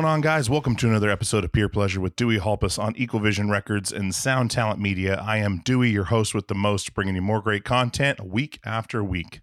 [0.00, 0.48] Going on, guys?
[0.48, 4.14] Welcome to another episode of Peer Pleasure with Dewey Halpus on Equal Vision Records and
[4.14, 5.22] Sound Talent Media.
[5.22, 9.04] I am Dewey, your host with the most, bringing you more great content week after
[9.04, 9.42] week.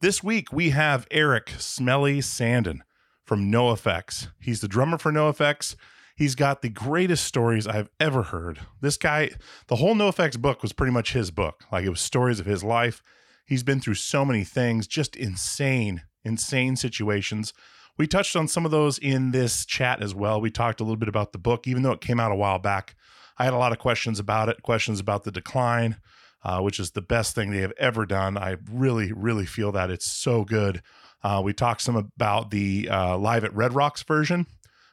[0.00, 2.78] This week, we have Erik Smelly Sandin
[3.22, 4.28] from NoFX.
[4.40, 5.76] He's the drummer for NoFX.
[6.16, 8.60] He's got the greatest stories I've ever heard.
[8.80, 9.32] This guy,
[9.66, 11.64] the whole NoFX book was pretty much his book.
[11.70, 13.02] Like it was stories of his life.
[13.44, 17.52] He's been through so many things, just insane, insane situations.
[17.98, 20.40] We touched on some of those in this chat as well.
[20.40, 22.58] We talked a little bit about the book, even though it came out a while
[22.58, 22.94] back.
[23.38, 25.96] I had a lot of questions about it, questions about the decline,
[26.44, 28.36] uh, which is the best thing they have ever done.
[28.38, 30.82] I really, really feel that it's so good.
[31.22, 34.46] Uh, we talked some about the uh, live at Red Rocks version.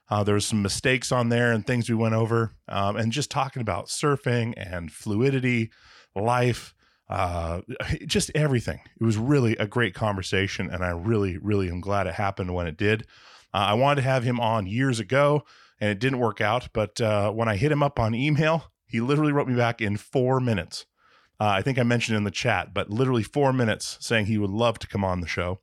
[0.10, 3.30] Uh, there was some mistakes on there and things we went over, um, and just
[3.30, 5.72] talking about surfing and fluidity,
[6.16, 6.74] life,
[7.10, 7.62] uh,
[8.06, 8.80] just everything.
[9.00, 12.68] It was really a great conversation, and I really, really am glad it happened when
[12.68, 13.06] it did.
[13.54, 15.44] Uh, I wanted to have him on years ago,
[15.80, 16.70] and it didn't work out.
[16.74, 19.98] But uh, when I hit him up on email, he literally wrote me back in
[19.98, 20.86] four minutes.
[21.40, 24.50] Uh, I think I mentioned in the chat, but literally four minutes saying he would
[24.50, 25.62] love to come on the show.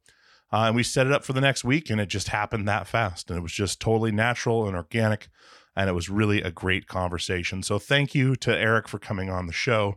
[0.53, 2.87] Uh, and we set it up for the next week, and it just happened that
[2.87, 3.31] fast.
[3.31, 5.29] And it was just totally natural and organic.
[5.75, 7.63] And it was really a great conversation.
[7.63, 9.97] So thank you to Erik for coming on the show.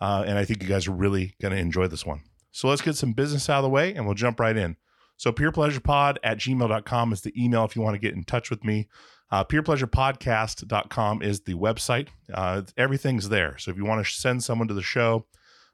[0.00, 2.22] Uh, and I think you guys are really going to enjoy this one.
[2.52, 4.76] So let's get some business out of the way and we'll jump right in.
[5.16, 8.64] So peerpleasurepod at gmail.com is the email if you want to get in touch with
[8.64, 8.88] me.
[9.30, 12.08] Uh, peerpleasurepodcast.com is the website.
[12.32, 13.58] Uh, everything's there.
[13.58, 15.26] So if you want to send someone to the show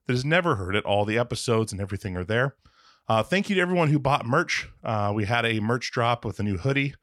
[0.07, 2.57] that has never heard it, all the episodes and everything are there.
[3.09, 4.69] Uh, thank you to everyone who bought merch.
[4.83, 6.95] Uh, we had a merch drop with a new hoodie.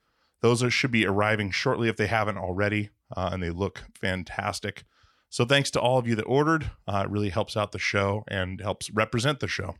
[0.41, 4.85] Those are, should be arriving shortly if they haven't already, uh, and they look fantastic.
[5.29, 6.71] So thanks to all of you that ordered.
[6.87, 9.75] Uh, it really helps out the show and helps represent the show.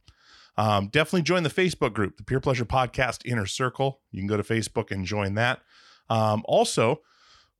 [0.58, 4.00] Um, definitely join the Facebook group, the Peer Pleasure Podcast Inner Circle.
[4.12, 5.62] You can go to Facebook and join that.
[6.10, 7.02] Um, also,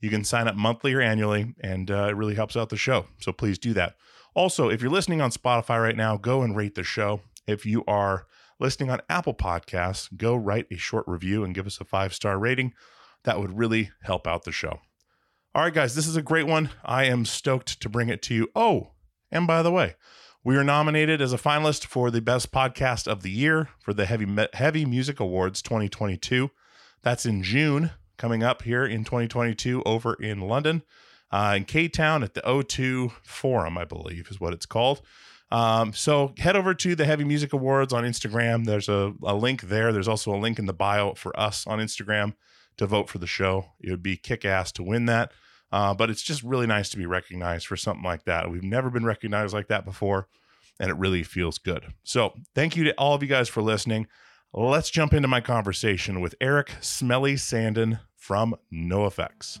[0.00, 3.06] You can sign up monthly or annually, and uh, it really helps out the show.
[3.18, 3.96] So please do that.
[4.34, 7.20] Also, if you're listening on Spotify right now, go and rate the show.
[7.46, 8.26] If you are
[8.60, 12.38] listening on Apple Podcasts, go write a short review and give us a five star
[12.38, 12.74] rating.
[13.24, 14.80] That would really help out the show.
[15.54, 16.68] All right, guys, this is a great one.
[16.84, 18.48] I am stoked to bring it to you.
[18.54, 18.90] Oh,
[19.30, 19.96] and by the way,
[20.44, 24.04] we are nominated as a finalist for the best podcast of the year for the
[24.04, 26.50] Heavy Heavy Music Awards 2022.
[27.02, 27.90] That's in June.
[28.16, 30.82] Coming up here in 2022 over in London,
[31.30, 35.02] uh, in K Town at the O2 Forum, I believe is what it's called.
[35.50, 38.64] Um, so head over to the Heavy Music Awards on Instagram.
[38.64, 39.92] There's a, a link there.
[39.92, 42.34] There's also a link in the bio for us on Instagram
[42.78, 43.72] to vote for the show.
[43.80, 45.32] It would be kick ass to win that.
[45.72, 48.50] Uh, but it's just really nice to be recognized for something like that.
[48.50, 50.28] We've never been recognized like that before,
[50.78, 51.92] and it really feels good.
[52.04, 54.06] So, thank you to all of you guys for listening.
[54.52, 59.60] Let's jump into my conversation with Erik Smelly Sandin from NOFX.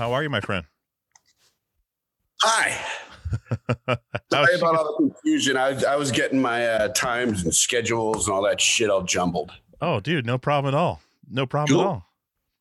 [0.00, 0.64] How are you, my friend?
[2.40, 2.74] Hi.
[4.32, 5.58] Sorry about all the confusion.
[5.58, 9.52] I, I was getting my uh, times and schedules and all that shit all jumbled.
[9.82, 11.02] Oh, dude, no problem at all.
[11.30, 11.80] No problem cool.
[11.82, 12.06] at all.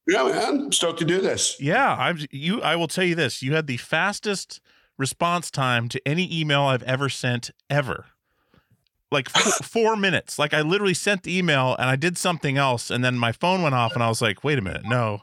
[0.06, 0.63] Yeah, man.
[0.65, 1.56] I'm stoked to do this.
[1.62, 3.42] Yeah, I'm you I will tell you this.
[3.42, 4.59] You had the fastest
[4.97, 8.07] response time to any email I've ever sent ever.
[9.13, 10.39] Like f- four minutes.
[10.39, 13.62] Like I literally sent the email and I did something else, and then my phone
[13.62, 15.21] went off, and I was like, "Wait a minute, no,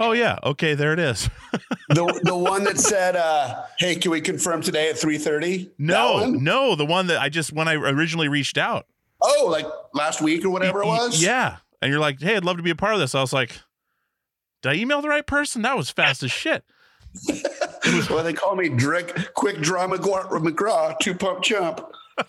[0.00, 0.38] Oh yeah.
[0.42, 1.28] Okay, there it is.
[1.88, 6.74] the the one that said, uh, "Hey, can we confirm today at 3:30?" No, no,
[6.74, 8.86] the one that I just when I originally reached out.
[9.20, 11.22] Oh, like last week or whatever it was.
[11.22, 13.32] Yeah, and you're like, "Hey, I'd love to be a part of this." I was
[13.32, 13.60] like,
[14.62, 16.64] "Did I email the right person?" That was fast as shit.
[18.10, 21.80] well, they call me Drick Quick Draw McGraw, McGraw Two Pump Chump.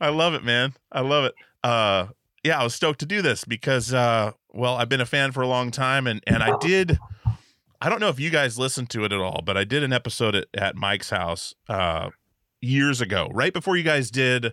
[0.00, 0.74] I love it, man.
[0.90, 1.34] I love it.
[1.62, 2.06] Uh,
[2.44, 5.42] yeah, I was stoked to do this because uh, well, I've been a fan for
[5.42, 6.98] a long time, and and I did.
[7.82, 9.92] I don't know if you guys listened to it at all, but I did an
[9.92, 12.10] episode at, at Mike's house uh,
[12.60, 14.52] years ago, right before you guys did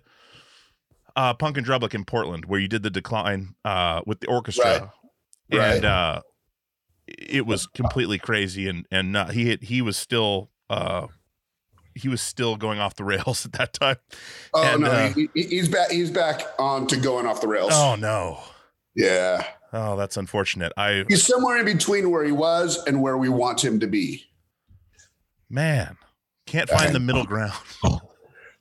[1.18, 4.66] uh, Punk in Drublic in Portland, where you did the decline uh, with the orchestra,
[4.72, 4.92] right.
[5.50, 5.86] and right.
[5.86, 6.22] Uh,
[7.08, 11.08] it was completely crazy, and and not, he he was still uh,
[11.98, 13.98] he was still going off the rails at that time.
[14.54, 15.92] Oh and, no, uh, he, he's back.
[15.92, 17.72] He's back on to going off the rails.
[17.74, 18.40] Oh no.
[18.96, 19.46] Yeah.
[19.74, 20.74] Oh, that's unfortunate.
[20.78, 24.24] I he's somewhere in between where he was and where we want him to be.
[25.50, 25.98] Man,
[26.46, 27.54] can't find the middle ground.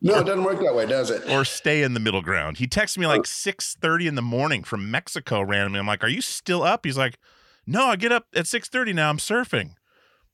[0.02, 1.28] No, it doesn't work that way, does it?
[1.30, 2.58] Or stay in the middle ground.
[2.58, 5.80] He texted me like six thirty in the morning from Mexico randomly.
[5.80, 7.18] I'm like, "Are you still up?" He's like,
[7.66, 9.08] "No, I get up at six thirty now.
[9.08, 9.70] I'm surfing."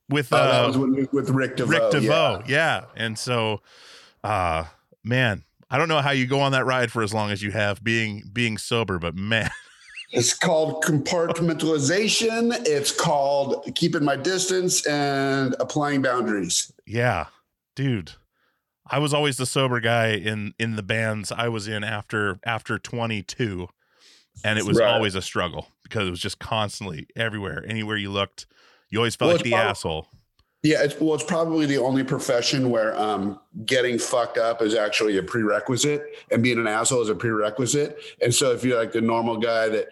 [0.09, 1.69] With oh, uh, with, with Rick DeVoe.
[1.69, 2.47] Rick DeVoe, yeah.
[2.47, 2.85] yeah.
[2.95, 3.61] And so,
[4.23, 4.65] uh,
[5.03, 7.51] man, I don't know how you go on that ride for as long as you
[7.51, 9.49] have being being sober, but man.
[10.15, 12.53] It's called compartmentalization.
[12.67, 16.71] It's called keeping my distance and applying boundaries.
[16.85, 17.25] Yeah,
[17.75, 18.11] dude.
[18.85, 22.77] I was always the sober guy in in the bands I was in after after
[22.77, 23.67] 22
[24.43, 24.89] and it was right.
[24.89, 28.45] always a struggle because it was just constantly everywhere anywhere you looked
[28.93, 30.07] you always felt well, like the probably, asshole
[30.63, 35.17] yeah, it's, well, it's probably the only profession where um, getting fucked up is actually
[35.17, 37.99] a prerequisite, and being an asshole is a prerequisite.
[38.21, 39.89] And so, if you're like the normal guy that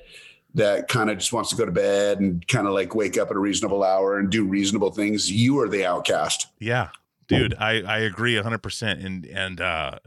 [0.53, 3.29] that kind of just wants to go to bed and kind of like wake up
[3.29, 6.47] at a reasonable hour and do reasonable things, you are the outcast.
[6.57, 6.89] Yeah,
[7.27, 9.01] dude, I I agree hundred percent.
[9.01, 9.99] And and uh,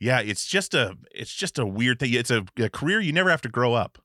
[0.00, 2.14] yeah, it's just a it's just a weird thing.
[2.14, 3.98] It's a, a career you never have to grow up.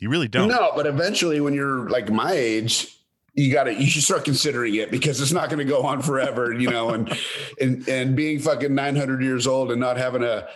[0.00, 0.48] You really don't.
[0.48, 2.95] No, but eventually, when you're like my age,
[3.36, 6.02] you got to you should start considering it because it's not going to go on
[6.02, 6.90] forever, you know.
[6.90, 7.16] And
[7.60, 10.48] and and being fucking nine hundred years old and not having a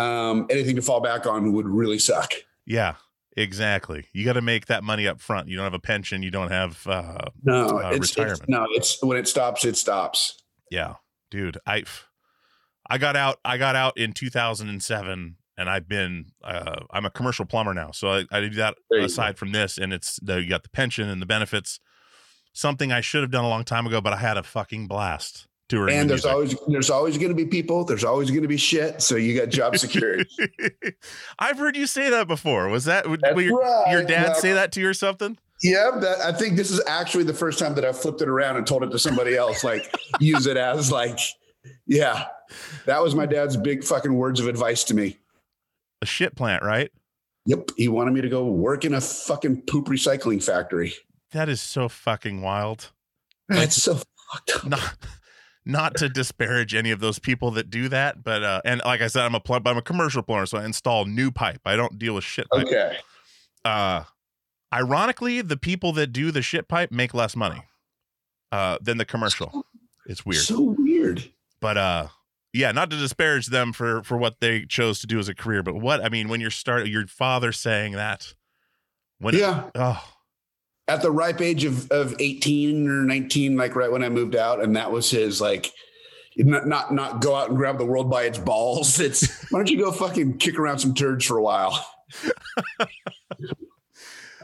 [0.00, 2.32] um, anything to fall back on would really suck.
[2.64, 2.94] Yeah,
[3.36, 4.06] exactly.
[4.12, 5.48] You got to make that money up front.
[5.48, 6.22] You don't have a pension.
[6.22, 8.40] You don't have uh, No, uh, it's, retirement.
[8.40, 10.40] it's no, it's when it stops, it stops.
[10.70, 10.94] Yeah,
[11.30, 11.58] dude.
[11.66, 11.84] I
[12.88, 13.40] I got out.
[13.44, 16.26] I got out in 2007, and I've been.
[16.42, 19.92] Uh, I'm a commercial plumber now, so I, I do that aside from this, and
[19.92, 21.80] it's the you got the pension and the benefits.
[22.54, 25.46] Something I should have done a long time ago, but I had a fucking blast
[25.68, 25.96] touring.
[25.96, 27.84] And the there's always there's always going to be people.
[27.84, 29.00] There's always going to be shit.
[29.00, 30.28] So you got job security.
[31.38, 32.68] I've heard you say that before.
[32.68, 33.16] Was that your,
[33.60, 33.90] right.
[33.90, 34.32] your dad Yeah.
[34.34, 35.38] say that to you or something?
[35.62, 38.56] yeah, that, I think this is actually the first time that I flipped it around
[38.56, 39.62] and told it to somebody else.
[39.64, 39.90] Like
[40.20, 41.18] use it as like,
[41.86, 42.26] yeah,
[42.84, 45.18] that was my dad's big fucking words of advice to me.
[46.02, 46.90] A shit plant, right?
[47.46, 50.94] Yep, he wanted me to go work in a fucking poop recycling factory.
[51.30, 52.90] That is so fucking wild.
[53.48, 53.94] That's so
[54.32, 54.66] fucked up.
[54.66, 54.96] not
[55.64, 59.06] not to disparage any of those people that do that, but uh and like I
[59.06, 61.60] said, I'm a plumber, I'm a commercial plumber, so I install new pipe.
[61.64, 62.66] I don't deal with shit pipe.
[62.66, 62.96] Okay.
[63.64, 64.04] Uh
[64.72, 67.62] ironically, the people that do the shit pipe make less money
[68.50, 69.66] uh than the commercial.
[70.06, 70.42] It's weird.
[70.42, 71.30] So weird.
[71.60, 72.06] But uh
[72.52, 75.62] yeah, not to disparage them for for what they chose to do as a career,
[75.62, 78.34] but what I mean when you're start your father saying that
[79.18, 79.70] when Yeah.
[79.74, 80.02] oh
[80.88, 84.62] At the ripe age of, of 18 or 19, like right when I moved out,
[84.62, 85.72] and that was his like
[86.36, 88.98] not not not go out and grab the world by its balls.
[89.06, 91.86] It's why don't you go fucking kick around some turds for a while?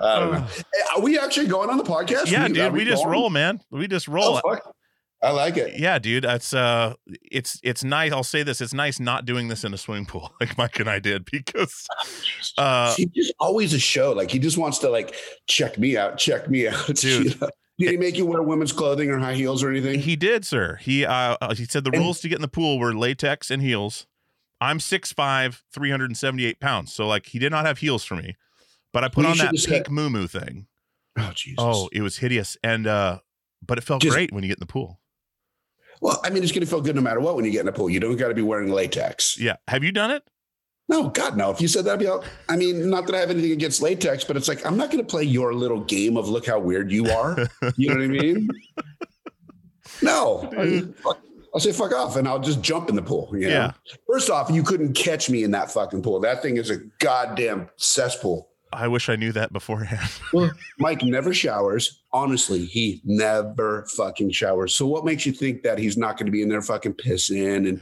[0.00, 0.46] I don't know.
[0.48, 0.96] Oh.
[0.96, 2.30] Are we actually going on the podcast?
[2.30, 3.12] yeah, are dude, we just going?
[3.12, 3.60] roll, man.
[3.70, 4.40] We just roll.
[4.44, 4.58] Oh.
[5.20, 5.78] I like it.
[5.80, 9.64] yeah dude that's uh it's it's nice i'll say this it's nice not doing this
[9.64, 11.86] in a swimming pool like mike and i did because
[12.58, 14.12] uh He's just always a show.
[14.12, 15.14] Like he just wants to like
[15.48, 16.86] check me out, check me out.
[16.94, 17.38] Dude.
[17.80, 19.98] Did he make you wear women's clothing or high heels or anything?
[20.00, 22.48] he did sir he uh uh, he said the And- rules to get in the
[22.48, 24.06] pool were latex and heels
[24.60, 28.36] i'm 6'5 378 pounds so like he did not have heels for me
[28.92, 30.66] but i put on that pink moo moo thing
[31.18, 31.56] oh Jesus.
[31.58, 33.18] oh it was hideous and uh
[33.66, 35.00] but it felt Just- great when you get in the pool
[36.00, 37.68] Well, I mean, it's going to feel good no matter what when you get in
[37.68, 37.90] a pool.
[37.90, 39.38] You don't got to be wearing latex.
[39.38, 40.22] yeah have you done it
[40.88, 41.50] No, God, no.
[41.50, 43.82] If you said that, I'd be all, I mean, not that I have anything against
[43.82, 46.58] latex, but it's like, I'm not going to play your little game of look how
[46.58, 47.46] weird you are.
[47.76, 48.48] You know what I mean?
[50.02, 50.48] No.
[51.02, 51.18] Fuck-
[51.54, 53.30] I'll say fuck off and I'll just jump in the pool.
[53.32, 53.54] You know?
[53.54, 53.72] Yeah.
[54.06, 56.20] First off, you couldn't catch me in that fucking pool.
[56.20, 58.47] That thing is a goddamn cesspool.
[58.72, 62.02] I wish i knew that beforehand well, Mike never showers.
[62.12, 64.74] Honestly, he never fucking showers.
[64.74, 67.68] So what makes you think that he's not going to be in there fucking pissing
[67.68, 67.80] and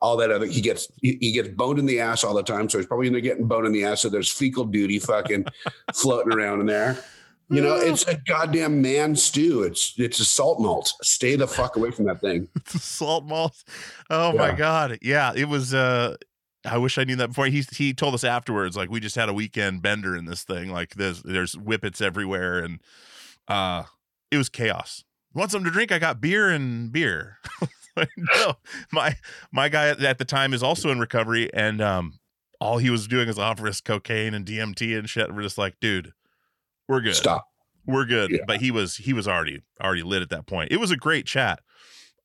[0.00, 0.46] all that other?
[0.46, 3.06] He gets he, he gets boned in the ass all the time, so he's probably
[3.06, 4.02] in there getting boned in the ass.
[4.02, 5.46] So there's fecal duty fucking
[5.94, 6.98] floating around in there.
[7.48, 9.62] You know, it's a goddamn man stew.
[9.62, 10.92] It's it's a salt malt.
[11.02, 12.48] Stay the fuck away from that thing.
[12.66, 13.62] salt malt.
[14.10, 14.98] Oh my god.
[15.00, 16.16] Yeah, it was uh
[16.66, 17.46] I wish I knew that before.
[17.46, 20.70] He he told us afterwards, like we just had a weekend bender in this thing.
[20.70, 22.80] Like there's there's whippets everywhere and
[23.48, 23.84] uh
[24.30, 25.04] it was chaos.
[25.34, 25.92] Want something to drink?
[25.92, 27.38] I got beer and beer.
[28.18, 28.52] No,
[28.92, 29.16] my
[29.50, 32.18] my guy at, the time is also in recovery, and um,
[32.60, 35.34] all he was doing is offer us cocaine and DMT and shit.
[35.34, 36.12] We're just like, dude,
[36.88, 37.46] we're good Stop.
[37.86, 38.40] we're good Yeah.
[38.46, 41.24] but he was he was already already lit at that point it was a great
[41.24, 41.60] chat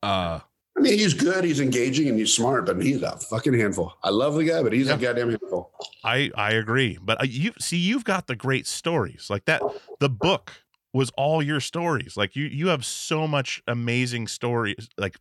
[0.04, 0.40] uh
[0.78, 3.94] I mean, he's good, he's engaging, and he's smart, but he's a fucking handful.
[4.04, 4.96] I love the guy, but he's Yeah.
[4.96, 5.72] a goddamn handful.
[6.04, 9.62] i i agree but uh, you see you've got the great stories like that
[10.00, 10.52] the book
[10.94, 15.16] was all your stories like you you have so much amazing stories like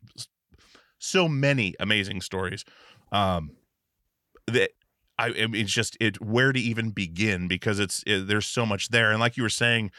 [0.99, 2.65] so many amazing stories
[3.11, 3.51] um
[4.47, 4.71] that
[5.19, 9.11] I, it's just it where to even begin because it's it, there's so much there
[9.11, 9.91] and like you were saying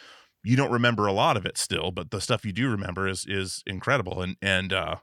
[0.42, 3.24] you don't remember a lot of it still but the stuff you do remember is
[3.26, 4.96] is incredible and and uh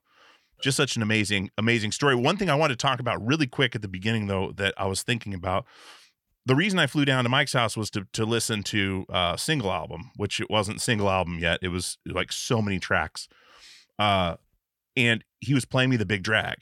[0.62, 2.16] just such an amazing amazing story.
[2.16, 4.86] One thing i wanted to talk about really quick at the beginning though that i
[4.86, 5.66] was thinking about
[6.46, 9.72] the reason i flew down to mike's house was to to listen to uh single
[9.72, 11.60] album which it wasn't single album yet.
[11.62, 13.28] It was like so many tracks.
[13.98, 14.36] Uh
[14.96, 16.58] and he was playing me the big drag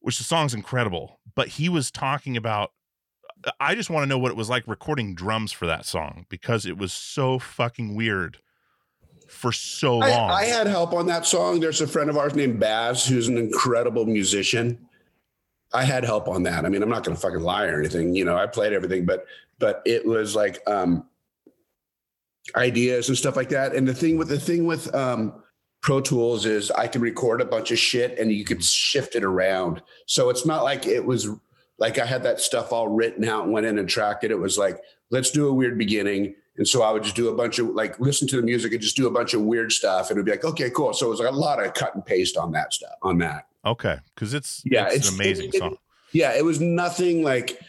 [0.00, 2.72] which the song's incredible but he was talking about
[3.60, 6.66] i just want to know what it was like recording drums for that song because
[6.66, 8.38] it was so fucking weird
[9.36, 11.60] for so I, long I had help on that song.
[11.60, 14.88] There's a friend of ours named Baz who's an incredible musician.
[15.72, 16.64] I had help on that.
[16.64, 18.14] I mean, I'm not going to fucking lie or anything.
[18.14, 19.26] You know, I played everything, but
[19.58, 21.06] but it was like um
[22.56, 23.74] ideas and stuff like that.
[23.74, 25.42] And the thing with the thing with um
[25.82, 29.22] Pro Tools is I could record a bunch of shit and you could shift it
[29.22, 29.82] around.
[30.06, 31.28] So it's not like it was
[31.78, 34.30] like I had that stuff all written out and went in and tracked it.
[34.30, 37.34] It was like, let's do a weird beginning And so I would just do a
[37.34, 40.10] bunch of like listen to the music and just do a bunch of weird stuff.
[40.10, 40.92] And it'd be like, okay, cool.
[40.94, 43.46] So it was like a lot of cut and paste on that stuff, on that.
[43.64, 43.98] Okay.
[44.16, 45.76] Cause it's, Yeah, it's, it's- an amazing it- it- song.
[46.12, 47.60] Yeah, it was nothing like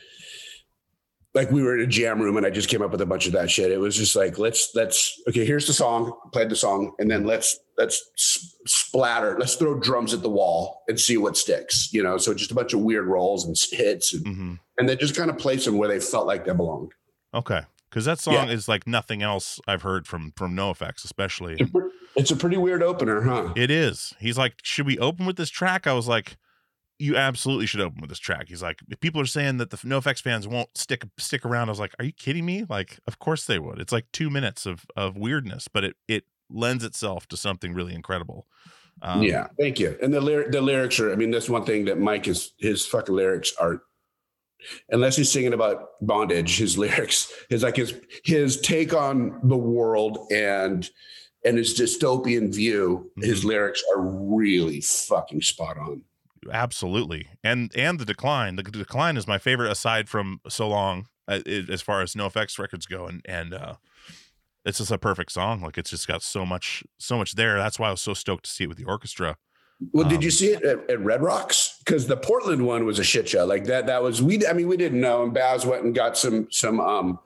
[1.33, 3.27] like we were in a jam room and I just came up with a bunch
[3.27, 3.71] of that shit.
[3.71, 7.25] It was just like let's let's okay, here's the song, played the song, and then
[7.25, 11.93] let's let's splatter, let's throw drums at the wall and see what sticks.
[11.93, 14.97] You know, so just a bunch of weird rolls and hits, and, hmm and then
[14.99, 16.91] just kind of place them where they felt like they belonged.
[17.33, 17.61] Okay.
[17.97, 18.49] Cause that song Yeah.
[18.49, 21.53] is like nothing else I've heard from, from NOFX, especially.
[21.53, 23.53] It's a pre- It's a pretty weird opener, huh?
[23.55, 24.13] It is.
[24.19, 25.87] He's like, should we open with this track?
[25.87, 26.37] I was like,
[26.99, 28.49] you absolutely should open with this track.
[28.49, 31.71] He's like, if people are saying that the NoFX fans won't stick stick around, I
[31.71, 32.65] was like, are you kidding me?
[32.69, 33.79] Like, of course they would.
[33.79, 37.95] It's like two minutes of of weirdness, but it it lends itself to something really
[37.95, 38.45] incredible.
[39.01, 39.97] Um, yeah, thank you.
[40.03, 41.11] And the lyric, the lyrics are.
[41.11, 42.53] I mean, that's one thing that Mike is.
[42.59, 43.81] His fucking lyrics are.
[44.89, 50.27] Unless he's singing about bondage, his lyrics, his like his his take on the world
[50.31, 50.89] and
[51.45, 53.11] and his dystopian view.
[53.21, 56.01] His lyrics are really fucking spot on.
[56.51, 57.27] absolutely.
[57.43, 58.55] And and the decline.
[58.55, 62.85] The decline is my favorite aside from so long uh, as far as NoFX records
[62.85, 63.75] go, and and uh,
[64.65, 65.61] it's just a perfect song.
[65.61, 67.57] Like it's just got so much so much there.
[67.57, 69.37] That's why I was so stoked to see it with the orchestra.
[69.91, 71.77] Well, Um, did you see it at, at Red Rocks?
[71.85, 73.45] Because the Portland one was a shit show.
[73.45, 73.85] Like that.
[73.87, 74.45] That was we.
[74.47, 75.23] I mean, we didn't know.
[75.23, 77.19] And Baz went and got some some um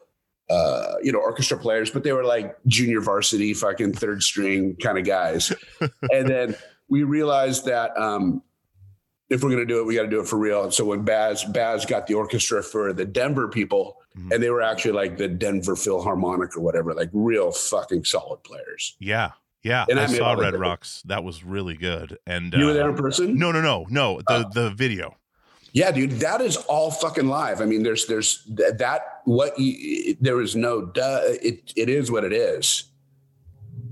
[0.49, 4.97] uh you know orchestra players, but they were like junior varsity, fucking third string kind
[4.97, 5.53] of guys.
[6.11, 6.55] and then
[6.89, 8.41] we realized that um
[9.29, 10.63] if we're gonna do it, we got to do it for real.
[10.65, 14.33] And so when Baz Baz got the orchestra for the Denver people, Mhm.
[14.33, 18.97] and they were actually like the Denver Philharmonic or whatever, like real fucking solid players.
[18.99, 19.31] Yeah,
[19.63, 19.85] yeah.
[19.89, 20.55] And I I saw Red.
[20.55, 21.01] Rocks.
[21.05, 22.17] That was really good.
[22.25, 23.37] And You were uh, there in person?
[23.37, 24.19] No, no, no, no.
[24.27, 24.49] The Oh.
[24.53, 25.15] the video.
[25.73, 27.61] Yeah, dude, that is all fucking live.
[27.61, 31.21] I mean, there's there's th- that what you, there is no duh.
[31.23, 32.83] It it is what it is.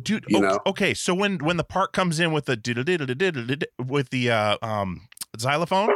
[0.01, 0.59] dude You okay, know?
[0.65, 5.07] okay so when when the part comes in with the with the uh um
[5.38, 5.89] xylophone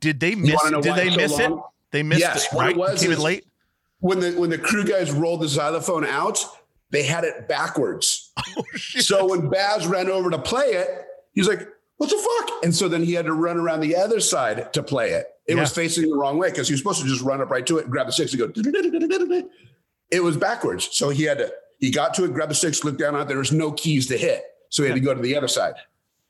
[0.00, 1.52] did they miss did they so miss it
[1.90, 3.44] they missed Yes, it what it right was came in late
[4.00, 6.38] When the when the crew guys rolled the xylophone out,
[6.90, 8.32] they had it backwards.
[8.56, 10.88] oh So when Baz ran over to play it,
[11.32, 11.66] he's like,
[11.96, 14.82] "What the fuck?" And so then he had to run around the other side to
[14.82, 15.26] play it.
[15.46, 17.66] It was facing the wrong way because he was supposed to just run up right
[17.66, 19.42] to it and grab the sticks and go.
[20.10, 21.52] It was backwards, so he had to.
[21.80, 23.28] He got to it, grabbed the sticks, looked down on it.
[23.28, 25.74] There was no keys to hit, so he had to go to the other side.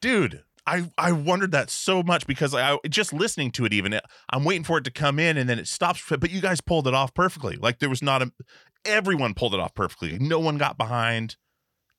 [0.00, 4.00] dude I, I wondered that so much because I just listening to it even
[4.31, 6.88] I'm waiting for it to come in and then it stops but you guys pulled
[6.88, 7.57] it off perfectly.
[7.57, 8.33] Like there was not a
[8.85, 10.18] everyone pulled it off perfectly.
[10.18, 11.37] No one got behind.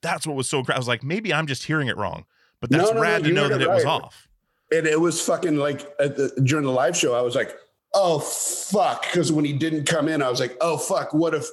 [0.02, 2.26] That's what was so great I was like maybe I'm just hearing it wrong
[2.60, 4.28] but that's no, no, rad to know that it it was off.
[4.72, 7.56] And it was fucking like at the, during the live show, I was like,
[7.94, 9.04] oh fuck.
[9.04, 11.46] Because when he didn't come in, I was like, oh fuck, what if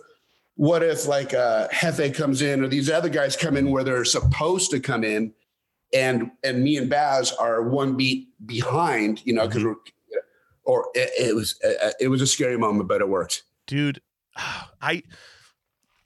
[0.57, 4.05] what if like uh Hefe comes in or these other guys come in where they're
[4.05, 5.33] supposed to come in
[5.95, 9.77] and and me and Baz are one beat behind, you know, because we're
[10.65, 13.43] or it, it was uh, it was a scary moment, but it worked.
[13.67, 14.01] dude
[14.83, 15.03] i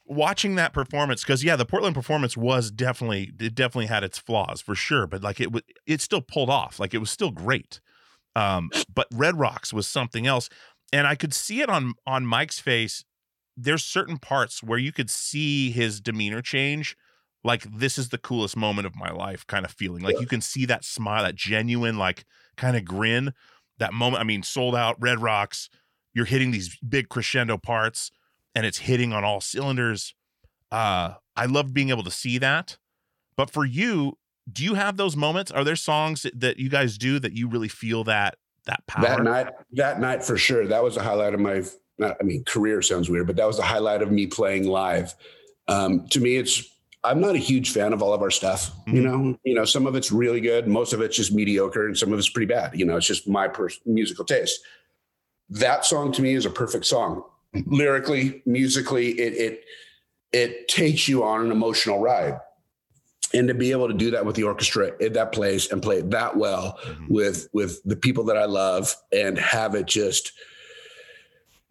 [0.05, 4.61] watching that performance because yeah the portland performance was definitely it definitely had its flaws
[4.61, 7.81] for sure but like it was it still pulled off like it was still great.
[8.37, 10.49] Um but red rocks was something else
[10.93, 13.05] and i could see it on on mike's face.
[13.57, 16.97] There's certain parts where you could see his demeanor change
[17.47, 20.41] like this is the coolest moment of my life kind of feeling like you can
[20.41, 22.25] see that smile that genuine like
[22.57, 23.33] kind of grin
[23.79, 25.71] that moment i mean sold out red rocks
[26.15, 28.11] you're hitting these big crescendo parts
[28.55, 30.15] and it's hitting on all cylinders
[30.73, 32.77] uh i love being able to see that
[33.37, 34.19] but for you
[34.51, 37.49] do you have those moments are there songs that, that you guys do that you
[37.49, 40.67] really feel that that power That night, that night for sure.
[40.67, 41.63] That was a highlight of my
[42.03, 45.15] I mean career sounds weird, but that was the highlight of me playing live.
[45.69, 46.63] Um, to me, it's
[47.07, 48.71] I'm not a huge fan of all of our stuff.
[48.87, 49.05] You Mhm.
[49.05, 52.13] know, you know, some of it's really good, most of it's just mediocre, and some
[52.13, 52.73] of it's pretty bad.
[52.79, 54.61] You know, it's just my pers- musical taste.
[55.49, 57.23] That song to me is a perfect song,
[57.67, 59.11] lyrically, musically.
[59.21, 59.65] It it
[60.33, 62.41] it takes you on an emotional ride,
[63.33, 65.99] and to be able to do that with the orchestra at that place and play
[65.99, 67.09] it that well Mhm.
[67.11, 70.33] with with the people that I love and have it just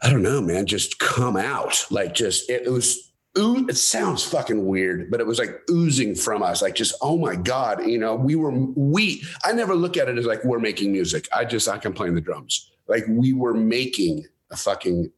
[0.01, 1.85] I don't know, man, just come out.
[1.89, 6.15] Like just it, it was oo- it sounds fucking weird, but it was like oozing
[6.15, 6.61] from us.
[6.61, 10.17] Like just oh my god, you know, we were we I never look at it
[10.17, 11.27] as like we're making music.
[11.33, 12.71] I just I can play the drums.
[12.87, 15.11] Like we were making a fucking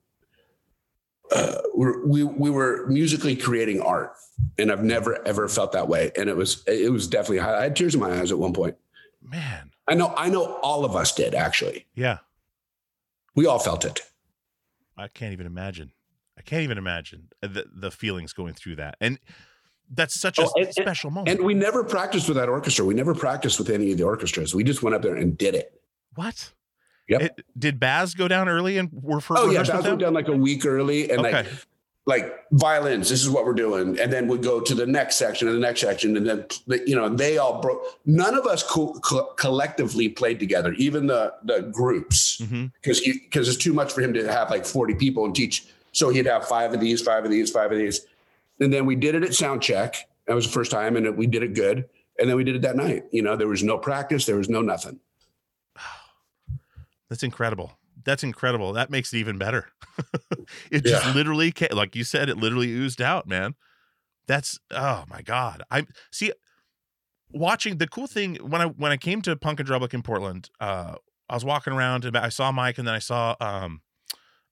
[1.31, 4.13] uh, we we were musically creating art,
[4.57, 6.11] and I've never ever felt that way.
[6.17, 8.75] And it was it was definitely I had tears in my eyes at one point.
[9.21, 11.85] man I know, I know all of us did actually.
[11.95, 12.17] yeah
[13.35, 14.01] We all felt it.
[14.97, 15.91] i can't even imagine
[16.37, 18.95] I can't even imagine the the feelings going through that.
[19.01, 19.19] And
[19.89, 21.37] that's such a Oh, and- special moment.
[21.37, 22.85] And we never practiced with that orchestra.
[22.85, 24.53] We never practiced with any of the orchestras.
[24.53, 25.73] We just went up there and did it.
[26.15, 26.51] what?
[27.09, 27.21] Yep.
[27.21, 30.27] It- did Baz go down early and were for Oh yeah, with went down like
[30.27, 31.31] a week early, and Okay.
[31.31, 31.47] like
[32.05, 33.09] like violins.
[33.09, 35.61] This is what we're doing, and then we go to the next section and the
[35.61, 36.45] next section, and then
[36.85, 37.81] you know they all broke.
[38.05, 42.65] None of us co- co- collectively played together, even the the groups, mm-hmm.
[42.81, 45.65] because because it's too much for him to have like forty people and teach.
[45.97, 48.05] So he'd have five of these, five of these, five of these,
[48.59, 50.07] and then we did it at sound check.
[50.27, 51.89] That was the first time, and we did it good.
[52.19, 53.05] And then we did it that night.
[53.11, 54.99] You know, there was no practice, there was no nothing.
[57.09, 57.79] That's incredible.
[58.05, 58.73] That's incredible.
[58.73, 59.69] That makes it even better.
[60.71, 63.55] it just literally, like you said, it literally oozed out, man.
[64.27, 65.63] That's oh my god.
[65.71, 66.31] I see.
[67.31, 70.51] Watching the cool thing when I when I came to Punk in Drublic in Portland,
[70.59, 70.95] uh,
[71.27, 73.81] I was walking around and I saw Mike, and then I saw um,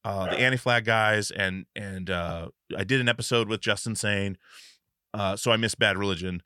[0.06, 4.38] uh, the Anti Flag guys, and and uh, I did an episode with Justin Sane.
[5.16, 6.44] Uh, so I missed Bad Religion.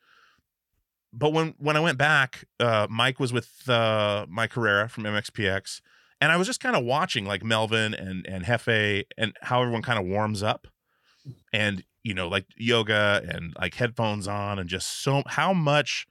[1.12, 5.82] But when when I went back, uh, Mike was with uh, Mike Herrera from MXPX,
[6.22, 9.82] and I was just kind of watching like Melvin and and Hefe and how everyone
[9.82, 10.68] kind of warms up,
[11.52, 16.08] and you know like yoga and like headphones on and just so how much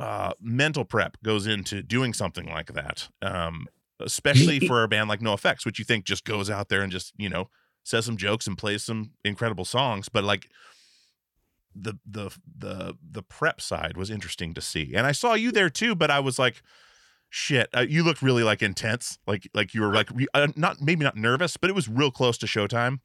[0.00, 3.68] uh mental prep goes into doing something like that um
[4.04, 7.12] especially for a band like NOFX which you think just goes out there and just
[7.16, 7.48] you know
[7.84, 10.48] says some jokes and plays some incredible songs but like
[11.74, 15.70] the the the the prep side was interesting to see and i saw you there
[15.70, 16.62] too but i was like
[17.30, 20.80] shit uh, you looked really like intense like like you were like re- uh, not
[20.80, 23.00] maybe not nervous but it was real close to showtime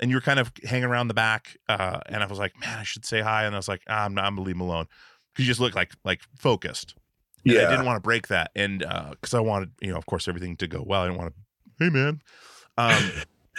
[0.00, 2.78] and you were kind of hanging around the back uh and i was like man
[2.78, 4.62] i should say hi and i was like ah, i'm not i'm gonna leave him
[4.62, 4.86] alone
[5.32, 6.96] because you just look like like focused
[7.44, 10.28] and I didn't want to break that, and because I wanted, you know, of course,
[10.28, 11.02] everything to go well.
[11.02, 12.20] I didn't want to, hey man,
[12.76, 13.02] um,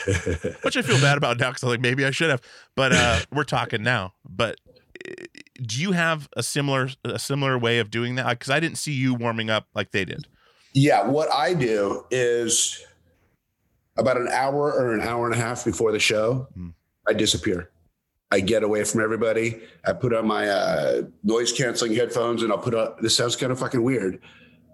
[0.62, 2.42] which I feel bad about now because I'm like maybe I should have.
[2.76, 4.14] But uh, we're talking now.
[4.28, 4.60] But
[5.08, 5.14] uh,
[5.62, 8.28] do you have a similar a similar way of doing that?
[8.30, 10.28] Because I didn't see you warming up like they did.
[10.74, 12.84] Yeah, what I do is
[13.98, 16.74] about an hour or an hour and a half before the show, Mm.
[17.08, 17.72] I disappear.
[18.32, 19.60] I get away from everybody.
[19.86, 23.52] I put on my uh, noise canceling headphones and I'll put on, this sounds kind
[23.52, 24.20] of fucking weird,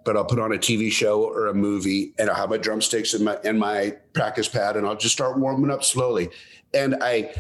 [0.03, 3.13] but I'll put on a TV show or a movie and I'll have my drumsticks
[3.13, 6.29] in my, in my practice pad and I'll just start warming up slowly.
[6.73, 7.33] And I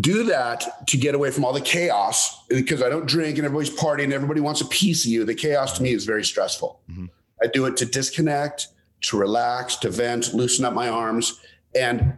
[0.00, 3.76] do that to get away from all the chaos because I don't drink and everybody's
[3.76, 4.12] partying.
[4.12, 5.24] Everybody wants a piece of you.
[5.24, 6.80] The chaos to me is very stressful.
[6.90, 7.10] Mhm.
[7.42, 8.68] I do it to disconnect,
[9.02, 11.38] to relax, to vent, loosen up my arms,
[11.74, 12.16] and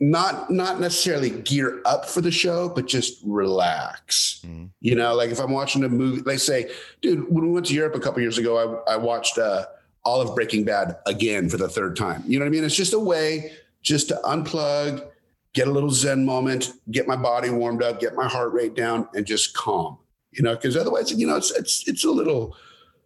[0.00, 4.40] not not necessarily gear up for the show, but just relax.
[4.46, 4.70] Mhm.
[4.80, 6.70] You know, like if I'm watching a movie, they say,
[7.02, 9.66] dude, when we went to Europe a couple years ago, I, I watched uh,
[10.04, 12.24] all of Breaking Bad again for the third time.
[12.26, 12.64] You know what I mean?
[12.64, 15.06] It's just a way just to unplug,
[15.52, 19.06] get a little Zen moment, get my body warmed up, get my heart rate down,
[19.14, 19.98] and just calm.
[20.32, 22.56] You know, because otherwise, you know, it's it's it's a little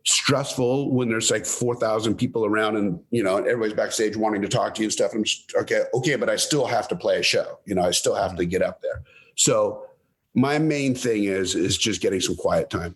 [0.04, 4.74] stressful when there's like 4,000 people around and, you know, everybody's backstage wanting to talk
[4.74, 5.12] to you and stuff.
[5.14, 7.58] I'm just, okay, okay, but I still have to play a show.
[7.64, 9.02] You know, I still have to get up there.
[9.34, 9.86] So
[10.34, 12.94] my main thing is, is just getting some quiet time.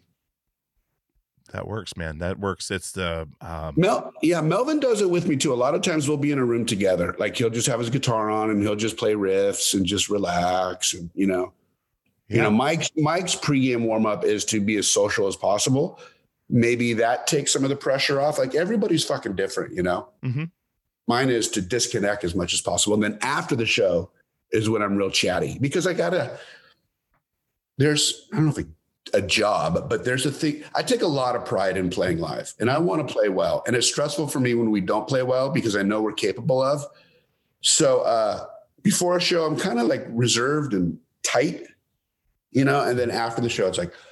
[1.53, 2.18] That works, man.
[2.18, 2.71] That works.
[2.71, 5.55] It's the um, Mel, yeah, Melvin does it with me too.
[5.55, 7.16] A lot of times we'll be in a room together.
[7.18, 10.92] Like he'll just have his guitar on and he'll just play riffs and just relax.
[10.92, 11.55] And, you know,
[12.29, 15.99] you know, Mike's Mike's pregame warm up is to be as social as possible.
[16.51, 18.39] Maybe that takes some of the pressure off.
[18.39, 20.09] Like everybody's fucking different, you know.
[20.25, 20.51] Mhm.
[21.07, 24.11] Mine is to disconnect as much as possible, and then after the show
[24.51, 26.39] is when I'm real chatty because I gotta.
[27.77, 28.59] There's I don't know if
[29.15, 30.65] a, a job, but there's a thing.
[30.75, 33.63] I take a lot of pride in playing live, and I want to play well.
[33.67, 36.61] And it's stressful for me when we don't play well because I know we're capable
[36.63, 36.85] of.
[37.61, 38.47] So uh,
[38.83, 41.63] before a show, I'm kind of like reserved and tight,
[42.51, 42.83] you know.
[42.83, 44.08] And then after the show, it's like, "Whew,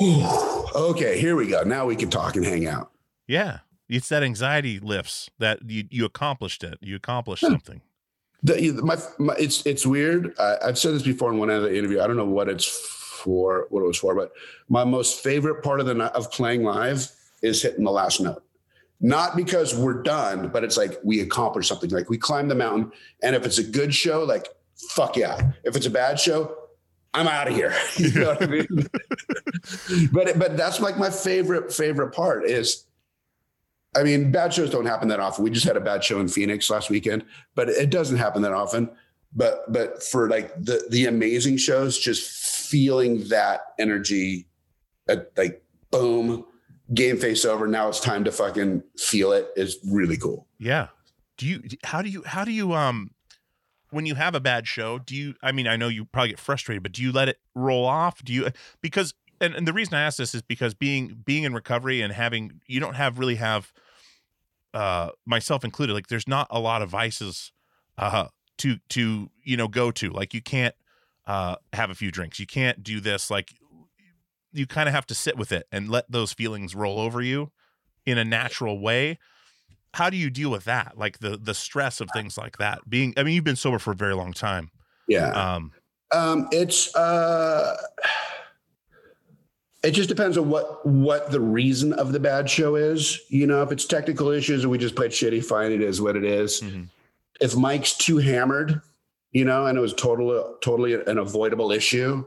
[0.00, 1.62] okay, here we go.
[1.62, 2.90] Now we can talk and hang out.
[3.26, 3.58] yeah.
[3.86, 6.78] It's that anxiety lifts that you you accomplished it.
[6.80, 7.50] You accomplished Yeah.
[7.50, 7.82] something.
[8.42, 10.34] The, my, my, it's it's weird.
[10.38, 12.00] I, I've said this before in one other interview.
[12.00, 14.32] I don't know what it's for, what it was for, but
[14.70, 17.10] my most favorite part of the of playing live
[17.42, 18.42] is hitting the last note.
[19.00, 21.90] Not because we're done, but it's like we accomplished something.
[21.90, 22.90] Like we climbed the mountain,
[23.22, 24.48] and if it's a good show, like
[24.94, 25.52] fuck yeah.
[25.62, 26.56] If it's a bad show,
[27.14, 27.72] I'm out of here.
[27.96, 28.66] you know what I mean?
[30.12, 32.84] but but that's like my favorite favorite part is.
[33.96, 35.44] I mean, bad shows don't happen that often.
[35.44, 37.24] We just had a bad show in Phoenix last weekend,
[37.54, 38.90] but it doesn't happen that often.
[39.32, 42.28] But but for like the the amazing shows, just
[42.68, 44.48] feeling that energy,
[45.08, 46.44] at like boom,
[46.92, 47.66] game face over.
[47.66, 50.46] Now it's time to fucking feel it is really cool.
[50.58, 50.88] Yeah.
[51.36, 53.10] Do you how do you how do you um
[53.94, 55.34] when you have a bad show, do you?
[55.42, 58.24] I mean, I know you probably get frustrated, but do you let it roll off?
[58.24, 58.48] Do you?
[58.80, 62.12] Because and, and the reason I ask this is because being being in recovery and
[62.12, 63.72] having you don't have really have
[64.72, 67.52] uh myself included like there's not a lot of vices
[67.96, 68.26] uh
[68.58, 70.74] to to you know go to like you can't
[71.26, 73.54] uh have a few drinks you can't do this like
[74.52, 77.52] you kind of have to sit with it and let those feelings roll over you
[78.06, 79.18] in a natural way
[79.94, 83.14] how do you deal with that like the the stress of things like that being
[83.16, 84.70] i mean you've been sober for a very long time
[85.08, 85.28] Yeah.
[85.30, 85.72] um
[86.12, 87.76] Um, it's uh,
[89.82, 93.20] it just depends on what what the reason of the bad show is.
[93.28, 96.16] You know, if it's technical issues and we just played shitty, fine, it is what
[96.16, 96.60] it is.
[96.62, 96.88] mhm.
[97.40, 98.80] If Mike's too hammered,
[99.32, 102.24] you know, and it was totally totally an avoidable issue,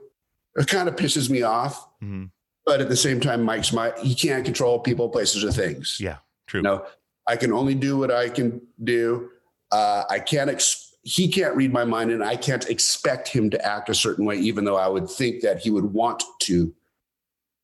[0.56, 1.88] it kind of pisses me off.
[2.04, 2.30] Mhm.
[2.66, 5.98] But at the same time, Mike's my he can't control people, places, or things.
[6.00, 6.86] yeah true You know,
[7.28, 9.30] I can only do what I can do.
[9.72, 10.50] Uh, I can't.
[10.50, 14.26] Ex- he can't read my mind, and I can't expect him to act a certain
[14.26, 16.74] way, even though I would think that he would want to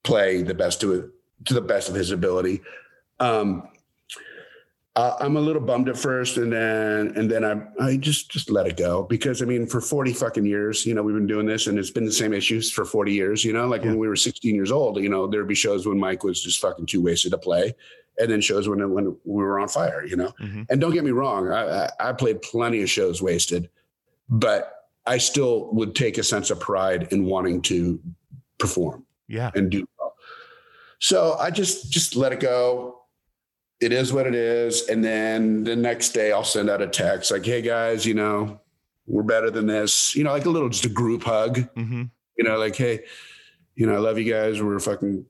[0.04, 1.10] play the best to it
[1.45, 2.62] to the best of his ability.
[3.19, 3.67] Um,
[4.95, 8.51] uh, I'm a little bummed at first, and then and then I I just just
[8.51, 11.47] let it go because I mean for 40 fucking years, you know, we've been doing
[11.47, 13.43] this, and it's been the same issues for 40 years.
[13.43, 13.89] You know, like Yeah.
[13.89, 16.60] when we were 16 years old, you know, there'd be shows when Mike was just
[16.60, 17.73] fucking too wasted to play,
[18.19, 20.06] and then shows when when we were on fire.
[20.06, 20.67] You know, Mhm.
[20.69, 23.69] and don't get me wrong, I, I I played plenty of shows wasted,
[24.29, 27.99] but I still would take a sense of pride in wanting to
[28.60, 30.15] perform yeah and do well.
[30.99, 32.99] So I just just let it go.
[33.84, 34.88] It is what it is.
[34.88, 38.60] And then the next day I'll send out a text like, hey guys, you know,
[39.06, 40.15] we're better than this.
[40.15, 41.67] You know, like a little just a group hug.
[41.76, 42.04] hmm
[42.38, 43.02] You know, like, hey,
[43.76, 44.62] you know, I love you guys.
[44.62, 45.26] We're fucking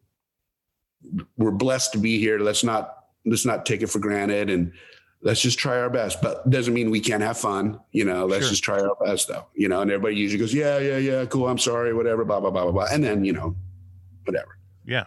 [1.37, 2.39] we're blessed to be here.
[2.39, 4.71] Let's not let's not take it for granted and
[5.21, 6.21] let's just try our best.
[6.21, 7.79] But doesn't mean we can't have fun.
[7.91, 8.51] You know, let's Sure.
[8.51, 9.45] just try our best though.
[9.55, 11.47] You know, and everybody usually goes, Yeah, yeah, yeah, cool.
[11.47, 12.87] I'm sorry, whatever, blah, blah, blah, blah, blah.
[12.91, 13.55] And then, you know,
[14.25, 14.57] whatever.
[14.85, 15.05] Yeah.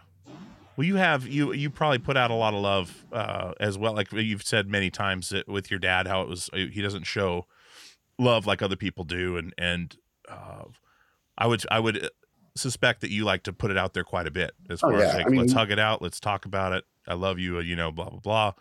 [0.76, 3.94] Well, you have you you probably put out a lot of love uh, as well.
[3.94, 7.04] Like you've said many times that with your dad, how it was uh, he doesn't
[7.04, 7.46] show
[8.18, 9.96] love like other people do, and and
[10.28, 10.64] uh,
[11.38, 12.08] I would I would uh,
[12.56, 15.00] suspect that you like to put it out there quite a bit as Oh, far
[15.00, 16.84] as like I mean- let's hug it out, let's talk about it.
[17.08, 18.52] I love you, uh, you know, blah blah blah.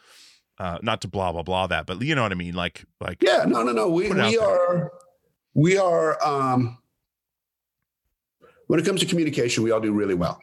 [0.58, 2.54] Uh, not to blah blah blah that, but you know what I mean.
[2.54, 3.90] Like like Yeah, no, no, no.
[3.90, 4.92] We we are
[5.54, 6.78] we are um
[8.68, 10.40] when it comes to communication, we all do really well.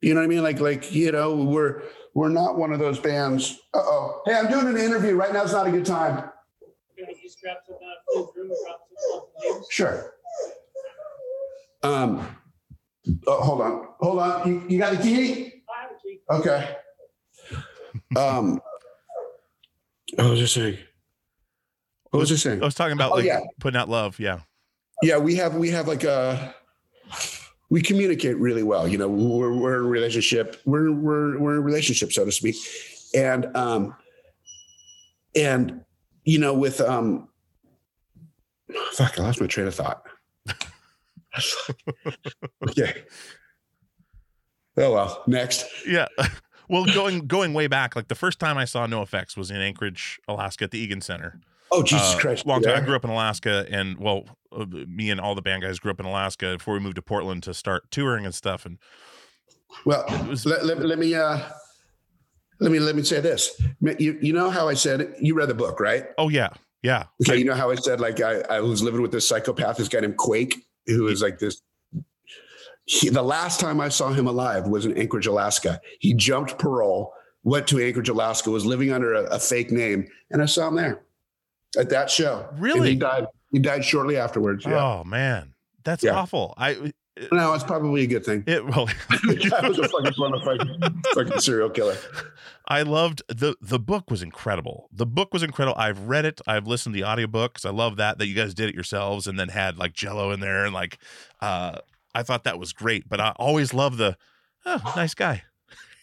[0.00, 0.42] You know what I mean?
[0.42, 1.82] Like, like, you know, we're
[2.14, 3.60] we're not one of those bands.
[3.74, 4.22] Uh oh.
[4.26, 5.14] Hey, I'm doing an interview.
[5.14, 6.30] Right now It's not a good time.
[6.96, 9.66] Can I just grab some uh, food room and drop some off the names?
[9.70, 10.14] Sure.
[11.82, 12.36] Um
[13.26, 13.88] oh, hold on.
[14.00, 14.48] Hold on.
[14.48, 15.62] You, you got the key?
[15.68, 16.20] I have a key.
[16.30, 16.76] Okay.
[18.16, 18.60] Um
[20.16, 20.78] what was just saying?
[22.10, 22.62] What was I saying?
[22.62, 23.40] I was talking about Oh, like yeah.
[23.60, 24.18] putting out love.
[24.18, 24.40] Yeah.
[25.02, 26.54] yeah we have we have like a
[27.70, 31.58] we communicate really well you know we're, we're in a relationship we're we're we're in
[31.58, 32.56] a relationship so to speak
[33.14, 33.94] and um
[35.36, 35.80] and
[36.24, 37.28] you know with um
[38.92, 40.02] fuck i lost my train of thought
[42.68, 43.04] okay
[44.76, 46.06] oh well next Yeah.
[46.72, 50.20] Well, going going way back, like the first time I saw NOFX was in Anchorage,
[50.28, 51.40] Alaska, at the Egan Center.
[51.72, 52.80] oh jesus Uh, christ Long time.
[52.80, 56.00] I grew up in Alaska, and well, me and all the band guys grew up
[56.00, 58.66] in Alaska before we moved to Portland to start touring and stuff.
[58.66, 58.78] And
[59.86, 61.38] well was let, let, let me uh
[62.58, 63.60] let me let me say this
[64.00, 66.48] you, you know how i said you read the book right oh yeah,
[66.82, 69.76] yeah, Okay, you know how I said like I, I was living with this psychopath,
[69.76, 71.60] this guy named Quake, who was like this.
[72.86, 75.80] He, the last time I saw him alive was in Anchorage, Alaska.
[76.00, 77.12] He jumped parole,
[77.44, 80.76] went to Anchorage, Alaska, was living under a, a fake name, and I saw him
[80.76, 81.02] there
[81.78, 82.48] at that show.
[82.50, 82.90] And Really?
[82.90, 83.26] he died.
[83.50, 84.64] He died shortly afterwards.
[84.64, 84.78] Yeah.
[84.84, 86.16] Oh man, that's Yeah.
[86.16, 86.54] awful.
[86.56, 86.92] I
[87.32, 88.44] No, it's probably a good thing.
[88.46, 88.86] it well.
[89.08, 91.96] that was a fucking fun, fucking, fucking serial killer.
[92.68, 94.88] I loved the the book was incredible.
[94.92, 95.76] The book was incredible.
[95.78, 96.40] I've read it.
[96.46, 97.66] I've listened to the audiobooks.
[97.66, 100.40] I love that that you guys did it yourselves and then had like jello in
[100.40, 100.98] there and like
[101.40, 101.78] uh
[102.14, 103.08] I thought that was great.
[103.08, 104.16] But I always love the
[104.64, 105.42] oh, nice guy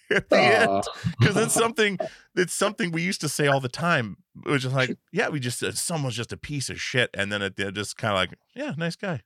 [0.15, 0.83] at the end
[1.19, 1.97] because it's something
[2.35, 4.17] it's something we used to say all the time.
[4.45, 7.31] It was just like, yeah, we just uh, someone's just a piece of shit, and
[7.31, 9.21] then it, it just kind of like, yeah, nice guy.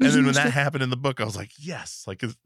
[0.00, 2.36] And then when that happened in the book, I was like, yes, like it's,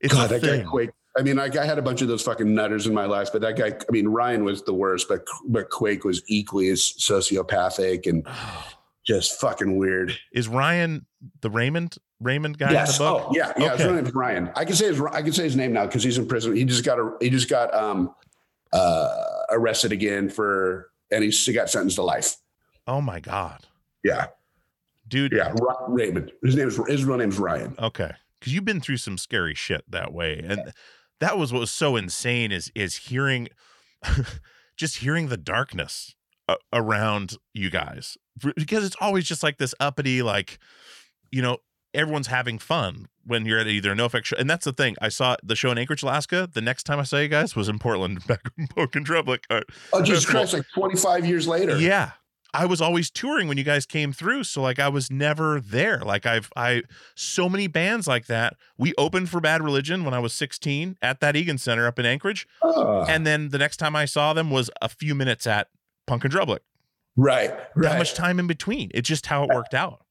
[0.00, 0.66] it's God, a that guy thing.
[0.66, 0.90] Quake.
[1.16, 3.40] I mean, like I had a bunch of those fucking nutters in my life, but
[3.42, 8.06] that guy, I mean, Ryan was the worst, but but Quake was equally as sociopathic
[8.06, 8.26] and
[9.06, 10.16] just fucking weird.
[10.32, 11.06] Is Ryan
[11.40, 12.98] the Raymond Raymond guy yes.
[12.98, 13.26] in the book?
[13.28, 13.52] Oh, yeah.
[13.58, 13.72] Yeah.
[13.72, 13.94] His Okay.
[13.94, 14.50] name is Ryan.
[14.56, 16.56] I can say his I can say his name now because he's in prison.
[16.56, 18.14] He just got a, he just got um
[18.72, 22.36] uh arrested again for and he's he got sentenced to life.
[22.86, 23.66] Oh my god.
[24.02, 24.26] Yeah.
[25.08, 25.32] dude.
[25.32, 26.32] Yeah, Ra- Raymond.
[26.42, 27.74] His name is his real name is Ryan.
[27.78, 30.72] Okay, because you've been through some scary shit that way, and
[31.20, 33.48] that was what was so insane is is hearing,
[34.76, 36.14] just hearing the darkness
[36.72, 38.18] around you guys
[38.56, 40.58] because it's always just like this uppity, like,
[41.30, 41.58] you know,
[41.92, 44.36] everyone's having fun when you're at either a NOFX show.
[44.36, 44.96] And that's the thing.
[45.00, 46.48] I saw the show in Anchorage, Alaska.
[46.52, 49.36] The next time I saw you guys was in Portland, back in Broken Trouble.
[49.48, 49.60] Uh,
[49.92, 50.52] Oh Jesus Christ!
[50.52, 51.78] Like 25 years later.
[51.78, 52.12] Yeah.
[52.56, 54.44] I was always touring when you guys came through.
[54.44, 55.98] So like I was never there.
[55.98, 56.82] Like I've I
[57.16, 58.54] so many bands like that.
[58.78, 62.06] We opened for Bad Religion when I was 16 at that Egan Center up in
[62.06, 62.46] Anchorage.
[62.62, 65.66] Ah, And then the next time I saw them was a few minutes at
[66.06, 66.60] Punk in Drublic.
[67.16, 67.52] Right.
[67.76, 68.90] That much time in between.
[68.94, 70.04] It's just how it worked out.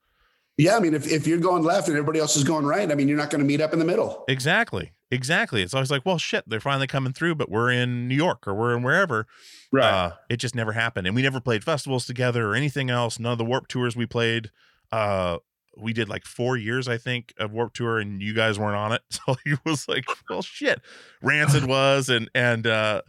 [0.57, 2.95] Yeah, I mean, if, if you're going left and everybody else is going right, I
[2.95, 4.23] mean, you're not going to meet up in the middle.
[4.27, 4.91] Exactly.
[5.09, 5.61] Exactly.
[5.61, 8.53] It's always like, well, shit, they're finally coming through, but we're in New York or
[8.53, 9.27] we're in wherever.
[9.75, 11.07] Uh, it just never happened.
[11.07, 13.19] And we never played festivals together or anything else.
[13.19, 14.51] None of the Warped Tours we played.
[14.91, 15.39] Uh,
[15.75, 18.91] we did like four years, I think, of Warped Tour, and you guys weren't on
[18.91, 19.01] it.
[19.09, 20.81] So he was like, well, shit.
[21.21, 23.01] Rancid was, and and uh,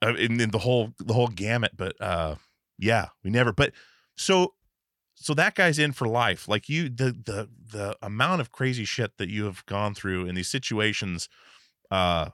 [0.00, 1.72] uh, and the whole the whole gamut.
[1.76, 2.36] But uh,
[2.78, 3.52] yeah, we never.
[3.52, 3.72] But
[4.16, 4.54] so
[5.14, 6.48] so that guy's in for life.
[6.48, 10.34] Like you, the the the amount of crazy shit that you have gone through in
[10.34, 11.28] these situations,
[11.90, 12.30] uh,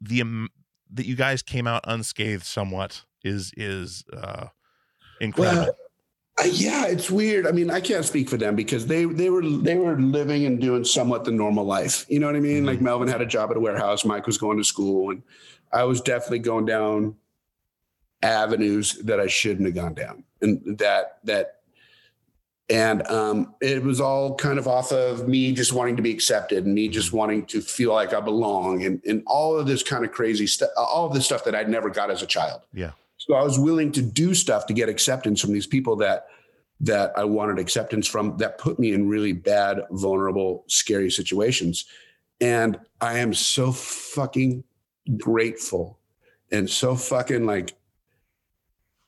[0.00, 0.50] the um,
[0.92, 4.48] that you guys came out unscathed somewhat is is uh
[5.20, 5.64] incredible.
[5.64, 5.76] Well,
[6.38, 7.46] Uh, yeah, it's weird.
[7.46, 10.60] I mean, I can't speak for them because they they were they were living and
[10.60, 12.04] doing somewhat the normal life.
[12.10, 12.66] You know what I mean?
[12.66, 15.22] Like Melvin had a job at a warehouse, Mike was going to school, and
[15.72, 17.16] I was definitely going down
[18.26, 21.56] avenues that I shouldn't have gone down, and that that
[22.68, 26.64] and um, it was all kind of off of me just wanting to be accepted
[26.64, 30.04] and me just wanting to feel like I belong and and all of this kind
[30.04, 32.62] of crazy stuff, all of this stuff that I never got as a child.
[32.72, 32.90] Yeah.
[33.18, 36.26] So I was willing to do stuff to get acceptance from these people that
[36.80, 41.86] that I wanted acceptance from that put me in really bad, vulnerable, scary situations.
[42.40, 44.62] And I am so fucking
[45.16, 45.98] grateful
[46.50, 47.74] and so fucking like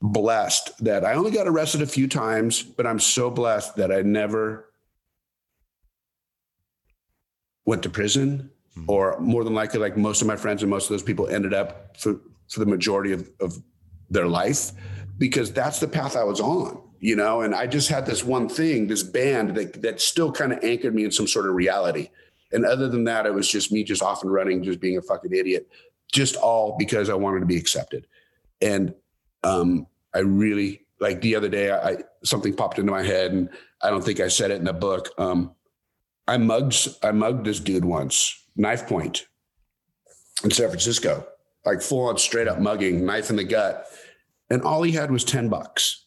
[0.01, 4.03] blessed that I only got arrested a few times, but I'm so blessed that I
[4.03, 4.71] never
[7.65, 8.85] went to prison Mhm.
[8.89, 11.53] or more than likely like most of my friends and most of those people ended
[11.53, 13.61] up for for the majority of, of
[14.09, 14.71] their life
[15.19, 17.43] because that's the path I was on, you know.
[17.43, 20.95] And I just had this one thing, this band that that still kind of anchored
[20.95, 22.09] me in some sort of reality.
[22.53, 25.03] And other than that, it was just me just off and running, just being a
[25.03, 25.69] fucking idiot,
[26.11, 28.07] just all because I wanted to be accepted.
[28.63, 28.95] And
[29.49, 33.49] um, I really like the other day, I, something popped into my head, and
[33.83, 35.11] I don't think I said it in the book.
[35.19, 35.53] Um,
[36.27, 39.27] I mugged I mugged this dude once, knife point,
[40.45, 41.27] in San Francisco,
[41.65, 43.87] like full on straight up mugging, knife in the gut,
[44.51, 46.05] and all he had was ten bucks.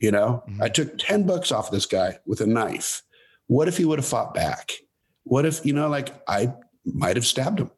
[0.00, 0.62] You know, Mhm.
[0.62, 3.02] I took ten bucks off this guy with a knife.
[3.46, 4.72] What if he would have fought back?
[5.24, 6.54] What if you know, like I
[6.84, 7.70] might have stabbed him?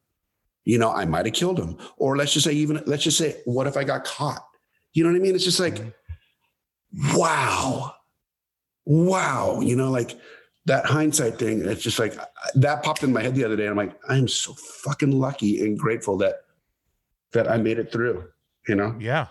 [0.64, 3.40] You know, I might have killed him, or let's just say even let's just say,
[3.44, 4.44] what if I got caught?
[4.92, 5.34] You know what I mean?
[5.34, 7.16] It's just like, mm-hmm.
[7.16, 7.94] wow,
[8.84, 9.60] wow.
[9.60, 10.18] You know, like
[10.66, 11.64] that hindsight thing.
[11.64, 12.16] It's just like
[12.54, 13.66] that popped in my head the other day.
[13.66, 16.36] I'm like, I'm so fucking lucky and grateful that
[17.32, 18.24] that I made it through.
[18.68, 18.96] You know?
[18.98, 19.28] Yeah.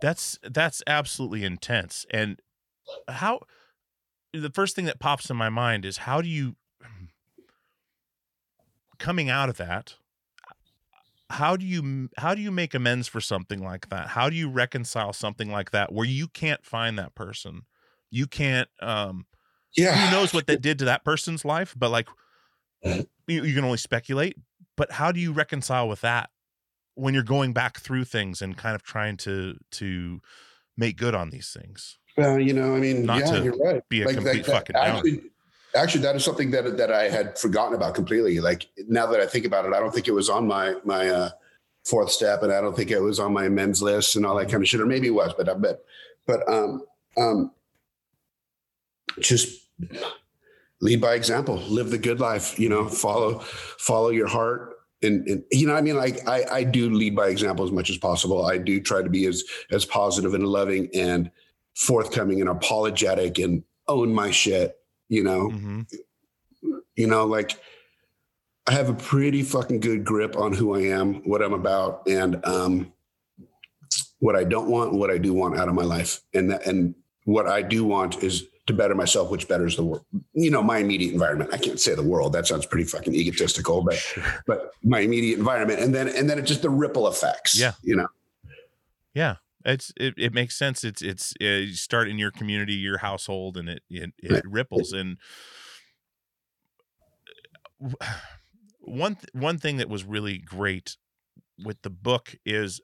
[0.00, 2.06] That's that's absolutely intense.
[2.10, 2.40] And
[3.08, 3.40] how
[4.32, 6.56] the first thing that pops in my mind is how do you
[8.98, 9.94] coming out of that
[11.30, 14.08] how do you how do you make amends for something like that?
[14.08, 17.62] How do you reconcile something like that where you can't find that person?
[18.10, 19.26] You can't um
[19.76, 19.96] Yeah.
[19.96, 22.08] who knows what that did to that person's life, but like
[22.82, 24.36] you, you can only speculate.
[24.76, 26.30] But how do you reconcile with that
[26.94, 30.20] when you're going back through things and kind of trying to to
[30.76, 31.98] make good on these things?
[32.16, 33.82] Well, you know, I mean, Not yeah, to you're right.
[33.90, 35.22] be a complete that- fucking actually,
[35.76, 38.40] actually, that is something that that I had forgotten about completely.
[38.40, 41.08] Like now that I think about it, I don't think it was on my my
[41.08, 41.30] uh,
[41.84, 44.50] fourth step, and I don't think it was on my amends list and all that
[44.50, 44.80] kind of shit.
[44.80, 45.80] Or maybe it was, but I bet.
[46.26, 46.82] But um,
[47.16, 47.52] um,
[49.20, 49.68] just
[50.80, 51.56] lead by example.
[51.68, 52.58] Live the good life.
[52.58, 54.72] You know, follow follow your heart.
[55.02, 57.90] And, and you know, I mean, like I, I do lead by example as much
[57.90, 58.46] as possible.
[58.46, 61.30] I do try to be as as positive and loving and
[61.74, 64.76] forthcoming and apologetic and own my shit,
[65.08, 65.50] you know.
[65.50, 65.82] hmm
[66.96, 67.60] You know, like
[68.66, 72.44] I have a pretty fucking good grip on who I am, what I'm about, and
[72.44, 72.92] um
[74.18, 76.20] what I don't want what I do want out of my life.
[76.34, 76.94] And that and
[77.24, 80.04] what I do want is to better myself, which betters the world.
[80.32, 81.50] You know, my immediate environment.
[81.52, 82.32] I can't say the world.
[82.32, 84.02] That sounds pretty fucking egotistical, but
[84.46, 85.80] but my immediate environment.
[85.80, 87.58] And then and then it just the ripple effects.
[87.58, 87.72] Yeah.
[87.82, 88.08] You know.
[89.14, 89.36] Yeah,
[89.66, 90.84] it's it, it makes sense.
[90.84, 94.92] It's it's uh, you start in your community, your household, and it it, it ripples.
[94.92, 95.18] And
[98.80, 100.96] one th- one thing that was really great
[101.62, 102.80] with the book is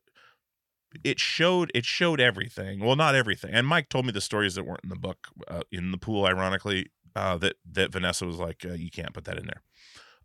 [1.05, 2.81] it showed it showed everything.
[2.81, 3.53] Well, not everything.
[3.53, 6.27] And Mike told me the stories that weren't in the book uh, in the pool.
[6.27, 9.63] Ironically, uh, that that Vanessa was like, uh, you can't put that in there.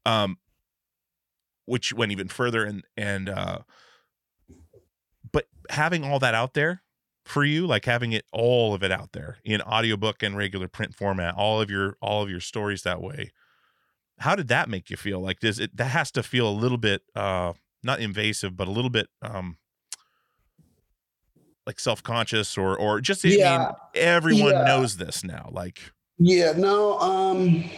[0.06, 0.38] Um,
[1.66, 3.60] which went even further and and uh
[5.32, 6.82] but having all that out there
[7.26, 10.96] for you like having it all of it out there in audiobook and regular print
[10.96, 13.32] format all of your all of your stories that way
[14.20, 16.78] how did that make you feel like does it that has to feel a little
[16.78, 17.52] bit uh
[17.84, 19.58] not invasive but a little bit um
[21.66, 23.72] like self-conscious or or just I mean, Yeah.
[23.94, 24.64] everyone Yeah.
[24.64, 26.98] knows this now like Yeah, no.
[27.00, 27.70] Um,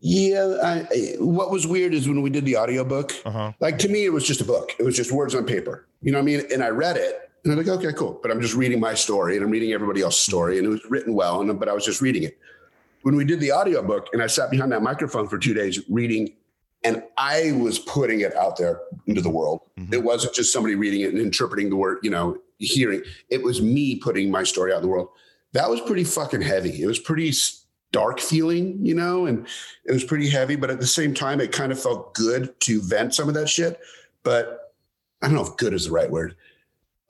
[0.00, 4.04] yeah, I, what was weird is when we did the audiobook, uh-huh like to me,
[4.04, 4.72] it was just a book.
[4.78, 5.86] It was just words on paper.
[6.02, 6.42] You know what I mean?
[6.52, 8.18] And I read it and I'm like, okay, cool.
[8.22, 10.84] But I'm just reading my story and I'm reading everybody else's story and it was
[10.88, 11.40] written well.
[11.40, 12.38] And but I was just reading it.
[13.02, 16.34] When we did the audiobook and I sat behind that microphone for two days reading,
[16.82, 19.60] and I was putting it out there into the world.
[19.78, 19.92] Mhm.
[19.92, 23.02] It wasn't just somebody reading it and interpreting the word, you know, hearing.
[23.28, 25.08] It was me putting my story out in the world.
[25.52, 26.82] That was pretty fucking heavy.
[26.82, 27.32] It was pretty
[27.92, 29.46] dark feeling, you know, and
[29.84, 30.56] it was pretty heavy.
[30.56, 33.48] But at the same time, it kind of felt good to vent some of that
[33.48, 33.80] shit.
[34.22, 34.72] But
[35.22, 36.36] I don't know if good is the right word.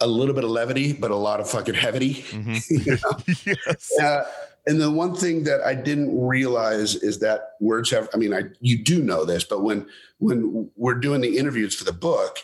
[0.00, 2.14] A little bit of levity, but a lot of fucking heavy.
[2.14, 2.64] Mhm.
[2.86, 3.54] You know?
[3.66, 4.24] yes Uh,
[4.66, 8.08] and the one thing that I didn't realize is that words have.
[8.12, 9.86] I mean, I you do know this, but when
[10.18, 12.38] when we're doing the interviews for the book,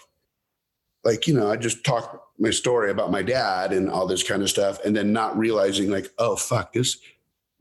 [1.04, 4.42] like you know, I just talk my story about my dad and all this kind
[4.42, 6.98] of stuff, and then not realizing like, oh fuck, this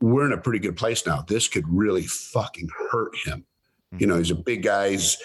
[0.00, 1.24] we're in a pretty good place now.
[1.26, 3.44] This could really fucking hurt him.
[3.98, 4.90] You know, he's a big guy.
[4.90, 5.16] He's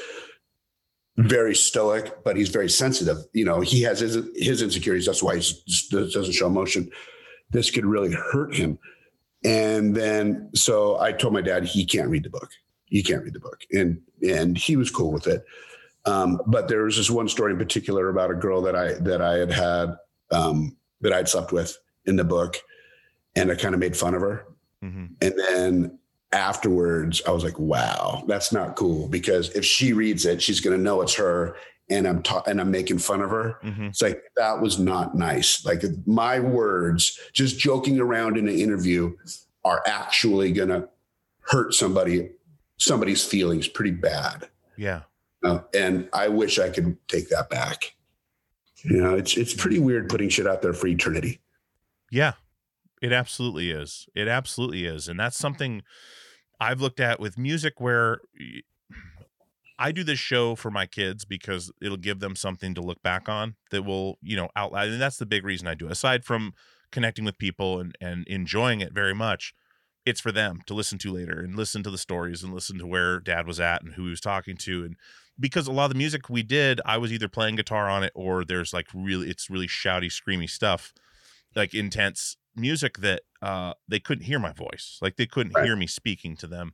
[1.18, 3.18] very stoic, but he's very sensitive.
[3.34, 5.06] You know, he has his his insecurities.
[5.06, 5.54] That's why he
[5.90, 6.90] doesn't show emotion.
[7.50, 8.80] This could really hurt him.
[9.44, 12.50] And then so I told my dad he can't read the book.
[12.86, 15.44] He can't read the book, and and he was cool with it.
[16.06, 19.22] Um, but there was this one story in particular about a girl that I that
[19.22, 19.96] I had had
[20.32, 22.58] um, that I'd slept with in the book,
[23.36, 24.46] and I kind of made fun of her.
[24.84, 25.10] Mhm.
[25.22, 26.00] And then
[26.32, 30.76] afterwards, I was like, "Wow, that's not cool." Because if she reads it, she's going
[30.78, 31.56] to know it's her,
[31.90, 33.58] and I'm ta- and I'm making fun of her.
[33.64, 33.90] Mhm.
[33.90, 35.64] It's like that was not nice.
[35.66, 39.16] Like my words, just joking around in an interview,
[39.64, 40.88] are actually going to
[41.42, 42.30] hurt somebody,
[42.78, 44.48] somebody's feelings pretty bad.
[44.78, 45.02] yeah
[45.44, 47.94] Uh, and I wish I could take that back.
[48.84, 51.40] You know, it's it's pretty weird putting shit out there for eternity.
[52.10, 52.34] Yeah,
[53.02, 54.08] it absolutely is.
[54.16, 55.08] It absolutely is.
[55.08, 55.42] And that's mm-hmm.
[55.42, 55.82] something
[56.60, 58.22] I've looked at with music where
[59.80, 63.28] I do this show for my kids because it'll give them something to look back
[63.28, 64.90] on that will, you know, outline.
[64.90, 65.94] And that's the big reason I do it.
[65.94, 66.54] Aside from
[66.92, 69.56] connecting with people and, and enjoying it very much,
[70.06, 72.86] it's for them to listen to later and listen to the stories and listen to
[72.86, 74.84] where dad was at and who he was talking to.
[74.84, 74.96] And
[75.40, 78.12] because a lot of the music we did, I was either playing guitar on it
[78.14, 80.94] or there's like really, it's really shouty, screamy stuff
[81.56, 85.66] like intense music that uh they couldn't hear my voice like they couldn't Right.
[85.66, 86.74] hear me speaking to them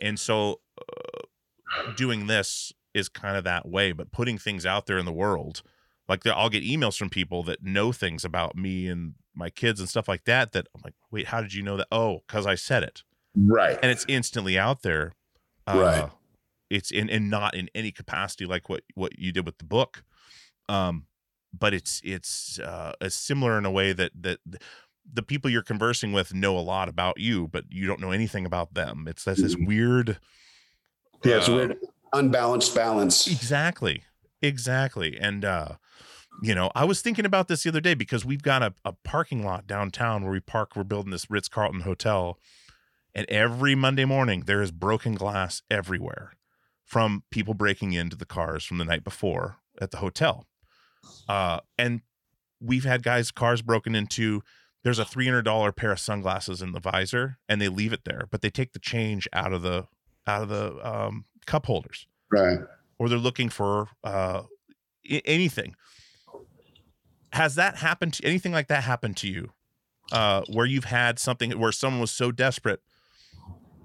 [0.00, 1.22] and so uh,
[1.92, 5.62] doing this is kind of that way but putting things out there in the world
[6.08, 9.88] like i'll get emails from people that know things about me and my kids and
[9.88, 12.54] stuff like that that i'm like wait how did you know that oh because i
[12.54, 13.02] said it
[13.34, 13.78] Right.
[13.82, 15.12] and it's instantly out there
[15.66, 16.10] uh, Right.
[16.70, 20.04] it's in and not in any capacity like what what you did with the book
[20.68, 21.06] um
[21.58, 24.38] but it's it's uh similar in a way that that
[25.10, 28.44] the people you're conversing with know a lot about you but you don't know anything
[28.46, 29.66] about them it's that's this Mhm.
[29.66, 30.18] weird
[31.24, 31.76] yeah, it's uh, weird
[32.12, 33.26] unbalanced balance.
[33.26, 34.02] Exactly.
[34.42, 35.16] Exactly.
[35.18, 35.76] And uh
[36.42, 38.92] you know, I was thinking about this the other day because we've got a, a
[39.04, 40.74] parking lot downtown where we park.
[40.74, 42.38] We're building this Ritz Carlton hotel.
[43.14, 46.32] And every Monday morning, there is broken glass everywhere
[46.84, 50.46] from people breaking into the cars from the night before at the hotel.
[51.28, 52.00] Uh, and
[52.60, 54.42] we've had guys' cars broken into.
[54.84, 58.42] There's a $300 pair of sunglasses in the visor, and they leave it there, but
[58.42, 59.86] they take the change out of the
[60.26, 62.06] out of the um, cup holders.
[62.30, 62.58] Right.
[62.98, 64.42] or they're looking for uh
[65.10, 65.74] a- anything.
[67.32, 69.50] Has that happened to anything like that happened to you
[70.10, 72.80] uh where you've had something where someone was so desperate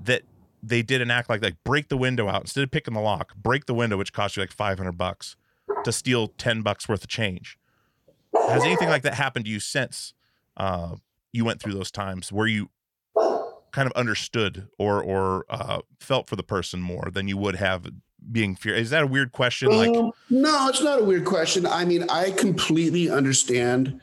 [0.03, 0.23] that
[0.63, 3.35] they did an act like like break the window out instead of picking the lock
[3.35, 5.35] break the window which cost you like 500 bucks
[5.83, 7.57] to steal 10 bucks worth of change?
[8.33, 10.13] Has anything like that happened to you since
[10.57, 10.95] uh
[11.33, 12.69] you went through those times where you
[13.71, 17.87] kind of understood or or uh felt for the person more than you would have
[18.31, 18.73] being fear?
[18.75, 19.69] Is that a weird question?
[19.69, 21.65] Like, Um, no, it's not a weird question.
[21.65, 24.01] I mean, I completely understand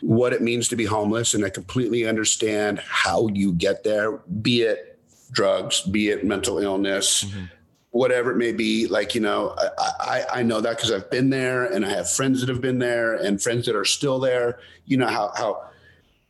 [0.00, 4.62] what it means to be homeless, and I completely understand how you get there, be
[4.62, 4.98] it
[5.30, 7.50] drugs, be it mental illness, Mhm.
[7.94, 8.88] Whatever it may be.
[8.88, 9.68] Like, you know, I,
[10.00, 12.80] I, I know that because I've been there and I have friends that have been
[12.80, 14.58] there and friends that are still there.
[14.84, 15.70] You know, how, how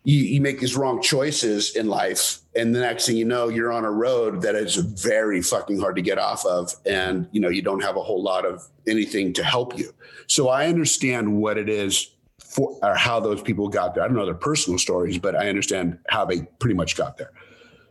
[0.04, 2.40] you, you make these wrong choices in life.
[2.54, 5.96] And the next thing you know, you're on a road that is very fucking hard
[5.96, 6.74] to get off of.
[6.84, 9.94] And, you know, you don't have a whole lot of anything to help you.
[10.26, 14.04] So I understand what it is for or how those people got there.
[14.04, 17.32] I don't know their personal stories, but I understand how they pretty much got there.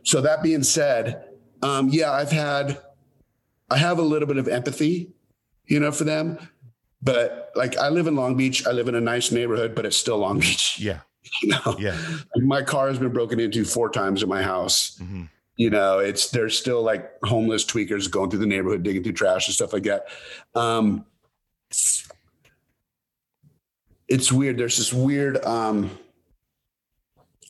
[0.04, 1.24] So that being said,
[1.60, 2.78] um, yeah, I've had,
[3.70, 5.12] I have a little bit of empathy,
[5.66, 6.38] you know, for them.
[7.02, 9.96] But like I live in Long Beach, I live in a nice neighborhood, but it's
[9.96, 10.78] still Long Beach.
[10.80, 11.00] yeah,
[11.42, 11.96] You know, yeah.
[12.36, 14.96] my car has been broken into four times at my house.
[14.98, 15.24] hmm
[15.56, 19.46] You know, it's there's still like homeless tweakers going through the neighborhood, digging through trash
[19.48, 20.06] and stuff like that.
[20.54, 21.04] Um,
[24.08, 24.58] it's weird.
[24.58, 25.90] There's this weird um,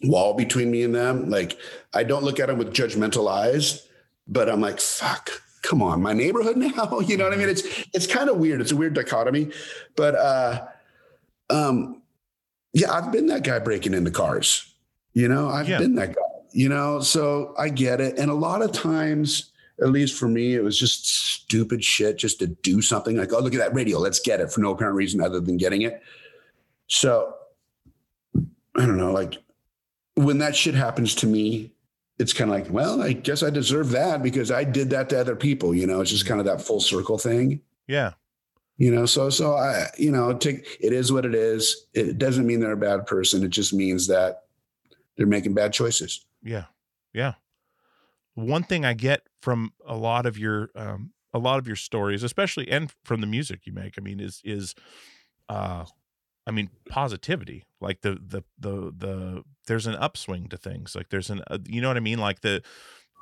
[0.03, 1.31] wall between me and them.
[1.31, 1.59] Like
[1.93, 3.87] I don't look at them with judgmental eyes,
[4.27, 5.31] but I'm like, fuck,
[5.65, 7.01] come on, my neighborhood now.
[7.01, 7.49] You know what I mean?
[7.49, 7.63] It's
[7.93, 8.61] it's kind of weird.
[8.61, 9.51] It's a weird dichotomy,
[9.97, 10.67] but uh,
[11.51, 12.03] um,
[12.73, 14.73] yeah, I've been that guy breaking into cars.
[15.15, 15.79] You know, I've Yeah.
[15.79, 16.23] been that guy.
[16.53, 18.17] You know, so I get it.
[18.17, 19.51] And a lot of times,
[19.83, 23.41] at least for me, it was just stupid shit just to do something like, oh,
[23.41, 23.99] look at that radio.
[23.99, 26.01] Let's get it for no apparent reason other than getting it.
[26.87, 27.35] So
[28.77, 29.35] I don't know, like
[30.15, 31.73] when that shit happens to me,
[32.19, 35.21] it's kind of like, well, I guess I deserve that because I did that to
[35.21, 35.75] other people.
[35.75, 37.61] You know, it's just kind of that full circle thing.
[37.89, 38.13] Yeah.
[38.77, 41.87] You know, so so I, you know, take it is what it is.
[41.93, 43.45] It doesn't mean they're a bad person.
[43.45, 44.43] It just means that
[45.17, 46.25] they're making bad choices.
[46.43, 46.65] Yeah.
[47.13, 47.35] Yeah.
[48.35, 52.23] One thing I get from a lot of your um a lot of your stories,
[52.23, 54.75] especially and from the music you make, I mean, is is
[55.49, 55.85] uh
[56.47, 57.67] I mean positivity.
[57.81, 60.95] Like the the the the there's an upswing to things.
[60.95, 62.19] Like there's an uh, you know what I mean?
[62.19, 62.63] Like the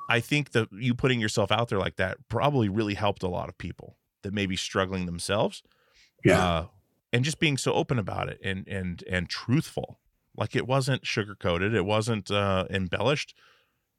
[0.09, 3.47] I think that you putting yourself out there like that probably really helped a lot
[3.49, 5.63] of people that may be struggling themselves.
[6.25, 6.39] Yeah.
[6.45, 6.65] Uh,
[7.11, 9.99] and just being so open about it and and and truthful.
[10.35, 13.35] Like it wasn't sugarcoated it wasn't uh embellished.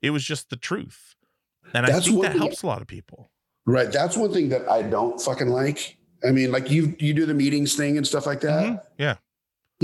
[0.03, 1.15] It was just the truth.
[1.73, 3.31] And I That's think what that we- helps a lot of people.
[3.67, 3.91] Right.
[3.91, 5.97] That's one thing that I don't fucking like.
[6.23, 8.65] I mean, like you you do the meetings thing and stuff like that.
[8.65, 8.81] Mhm.
[8.99, 9.17] Yeah.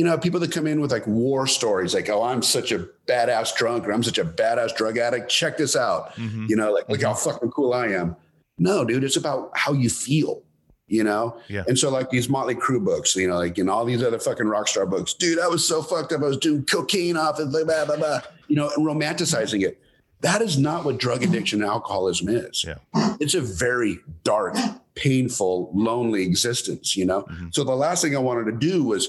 [0.00, 2.88] You know, people that come in with like war stories, like, oh, I'm such a
[3.06, 5.28] badass drunk or I'm such a badass drug addict.
[5.28, 6.14] Check this out.
[6.16, 6.48] Mhm.
[6.48, 8.16] You know, like look how fucking cool I am.
[8.58, 10.42] No, dude, it's about how you feel.
[10.86, 11.64] You know, Yeah.
[11.68, 14.46] and so like these Motley Crue books, you know, like in all these other fucking
[14.48, 16.22] rock star books, dude, I was so fucked up.
[16.22, 19.78] I was doing cocaine off and blah blah blah, blah you know, and romanticizing it.
[20.22, 22.64] That is not what drug addiction and alcoholism is.
[22.66, 22.76] Yeah.
[23.20, 24.56] It's a very dark,
[24.94, 27.22] painful, lonely existence, you know?
[27.22, 27.54] Mhm.
[27.54, 29.08] So the last thing I wanted to do was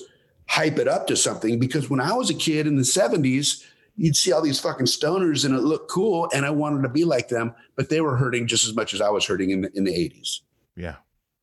[0.51, 1.59] hype it up to something.
[1.59, 3.63] Because when I was a kid in the 70s,
[3.95, 6.29] you'd see all these fucking stoners and it looked cool.
[6.33, 8.99] And I wanted to be like them, but they were hurting just as much as
[8.99, 10.41] I was hurting in the, in the 80s
[10.75, 10.95] Yeah.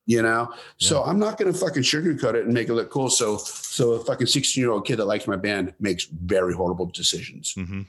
[0.04, 0.52] you know?
[0.76, 3.08] So i'm not going to fucking sugarcoat it and make it look cool.
[3.08, 6.86] So so a fucking 16 year old kid that likes my band makes very horrible
[6.86, 7.52] decisions.
[7.54, 7.82] Hmm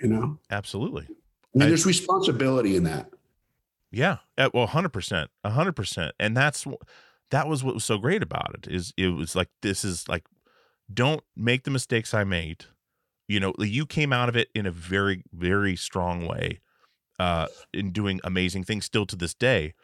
[0.00, 0.38] you know?
[0.50, 1.04] Absolutely.
[1.08, 3.10] i mean I- there's responsibility in that.
[3.90, 4.18] Yeah.
[4.36, 6.66] Uh, well, hundred percent, hundred percent, and that's
[7.30, 8.70] that was what was so great about it.
[8.70, 10.24] Is it was like this is like,
[10.92, 12.66] don't make the mistakes I made.
[13.28, 16.60] You know, you came out of it in a very very strong way,
[17.18, 19.74] uh, in doing amazing things still to this day,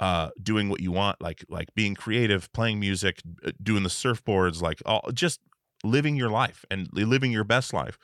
[0.00, 4.60] uh, doing what you want, like like being creative, playing music, uh, doing the surfboards,
[4.60, 5.40] like all just
[5.84, 7.98] living your life and living your best life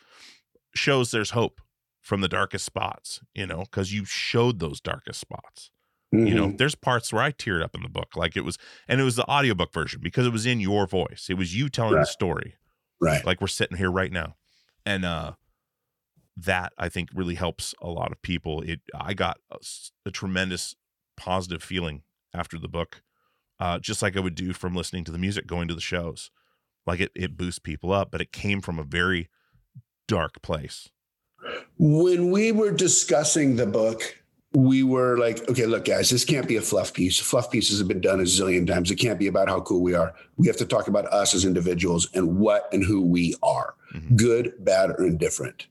[0.74, 1.60] shows there's hope
[2.00, 5.70] from the darkest spots, you know, because you showed those darkest spots.
[6.14, 6.58] You know, Mhm.
[6.58, 8.56] there's parts where I teared up in the book, like it was,
[8.88, 11.26] and it was the audiobook version because it was in your voice.
[11.28, 12.54] It was you telling the story,
[13.00, 14.36] right like we're sitting here right now.
[14.86, 15.34] And uh
[16.36, 18.60] that I think really helps a lot of people.
[18.62, 19.38] It I got
[20.04, 20.74] a tremendous
[21.16, 22.02] positive feeling
[22.32, 23.02] after the book,
[23.60, 26.30] uh, just like I would do from listening to the music, going to the shows.
[26.86, 29.28] Like it, it boosts people up, but it came from a very
[30.08, 30.88] dark place.
[31.78, 34.23] when we were discussing the book
[34.54, 37.18] we were like okay look guys this can't be a fluff piece.
[37.18, 38.90] Fluff pieces have been done a zillion times.
[38.90, 40.14] It can't be about how cool we are.
[40.36, 44.16] We have to talk about us as individuals and what and who we are Mhm.
[44.16, 45.66] good bad or indifferent.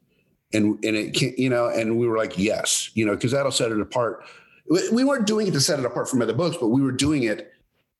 [0.53, 3.51] And and it can't you know and we were like yes you know because that'll
[3.51, 4.23] set it apart.
[4.69, 6.91] We we weren't doing it to set it apart from other books but we were
[6.91, 7.51] doing it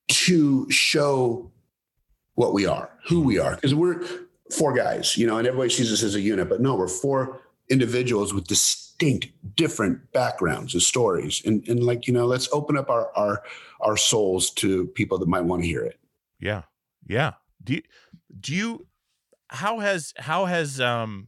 [0.10, 1.50] to show
[2.36, 3.56] what we are who we are.
[3.56, 4.02] Because we're
[4.52, 7.40] four guys you know and everybody sees us as a unit but no we're four
[7.70, 12.78] individuals with dis- distinct different backgrounds and stories and and like you know let's open
[12.78, 13.44] up our our
[13.82, 16.00] our souls to people that might want to hear it
[16.40, 16.64] Yeah.
[17.08, 17.34] Yeah.
[17.64, 17.82] Do you,
[18.40, 18.88] do you
[19.48, 21.28] how has how has um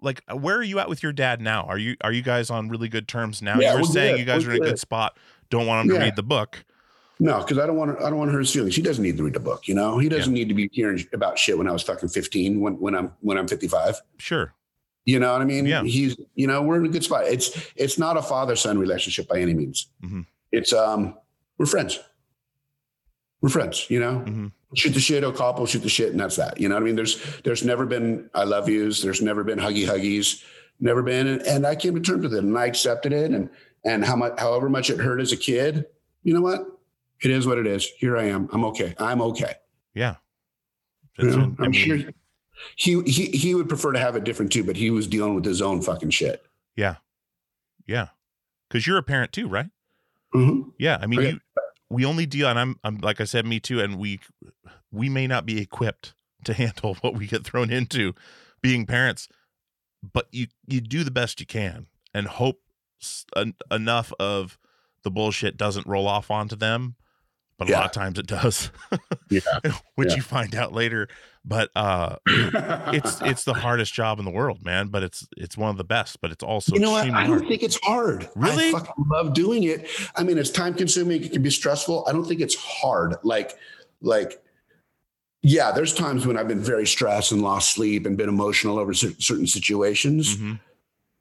[0.00, 1.62] like where are you at with your dad now?
[1.64, 3.58] Are you are you guys on really good terms now?
[3.58, 4.20] Yeah, you were saying good.
[4.20, 5.16] you guys We're are in a good spot.
[5.50, 6.04] Don't want him to Yeah.
[6.04, 6.64] read the book.
[7.18, 8.82] no because i don't want to i don't want her to hurt his feelings he
[8.82, 11.36] doesn't need to read the book you know he doesn't need to be hearing about
[11.36, 14.54] shit when i was fucking 15 when when i'm when i'm 55 Sure.
[15.12, 15.82] You know what i mean Yeah.
[15.96, 17.46] he's you know we're in a good spot it's
[17.84, 20.26] it's not a father son relationship by any means Mhm.
[20.58, 21.00] it's um
[21.58, 21.92] we're friends
[23.40, 24.52] we're friends you know Mhm.
[24.74, 26.60] shoot the shit, O'Copple, shoot the shit, and that's that.
[26.60, 26.96] You know what I mean?
[27.00, 30.42] There's there's never been I love yous, there's never been huggy huggies,
[30.78, 33.48] never been, and, and I came to terms with it, and I accepted it, and
[33.84, 35.86] and how much, however much it hurt as a kid,
[36.22, 36.60] you know what?
[37.24, 37.82] It is what it is.
[37.98, 38.48] Here I am.
[38.52, 38.94] I'm okay.
[38.98, 39.54] I'm okay.
[39.94, 40.16] Yeah.
[41.18, 41.54] You know?
[41.58, 41.98] I'm mean, sure
[42.76, 45.44] he he he would prefer to have it different too, but he was dealing with
[45.44, 46.44] his own fucking shit.
[46.76, 46.96] Yeah.
[47.86, 48.08] Yeah.
[48.70, 49.70] Cuz you're a parent too, right?
[50.34, 50.72] Mhm.
[50.78, 51.30] Yeah, I mean, Okay.
[51.30, 51.40] you,
[51.90, 54.20] we only deal, and I'm, I'm like I said, me too, and we,
[54.92, 58.14] we may not be equipped to handle what we get thrown into,
[58.60, 59.26] being parents,
[60.02, 62.60] but you, you do the best you can, and hope
[63.36, 64.58] en- enough of
[65.02, 66.96] the bullshit doesn't roll off onto them,
[67.58, 68.70] but a lot of times it does,
[69.30, 69.40] Yeah.
[69.96, 70.16] which Yeah.
[70.16, 71.08] you find out later.
[71.44, 74.88] But uh, it's it's the hardest job in the world, man.
[74.88, 77.04] But it's it's one of the best, but it's also you know what?
[77.10, 77.48] I don't hard.
[77.48, 78.28] think it's hard.
[78.36, 78.68] Really?
[78.68, 79.88] I fucking love doing it.
[80.14, 81.22] I mean, it's time consuming.
[81.24, 82.04] It can be stressful.
[82.08, 83.14] I don't think it's hard.
[83.22, 83.56] Like,
[84.02, 84.42] like,
[85.42, 88.92] yeah, there's times when I've been very stressed and lost sleep and been emotional over
[88.92, 90.60] certain situations, Mhm,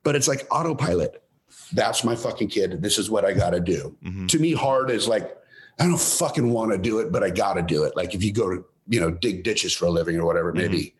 [0.03, 1.23] but it's like autopilot.
[1.71, 2.81] That's my fucking kid.
[2.81, 3.95] This is what I got to do.
[4.03, 4.27] mhm.
[4.29, 5.37] To me, hard is like,
[5.79, 7.95] I don't fucking want to do it, but I got to do it.
[7.95, 10.55] Like if you go to, you know, dig ditches for a living or whatever it
[10.55, 10.93] may be,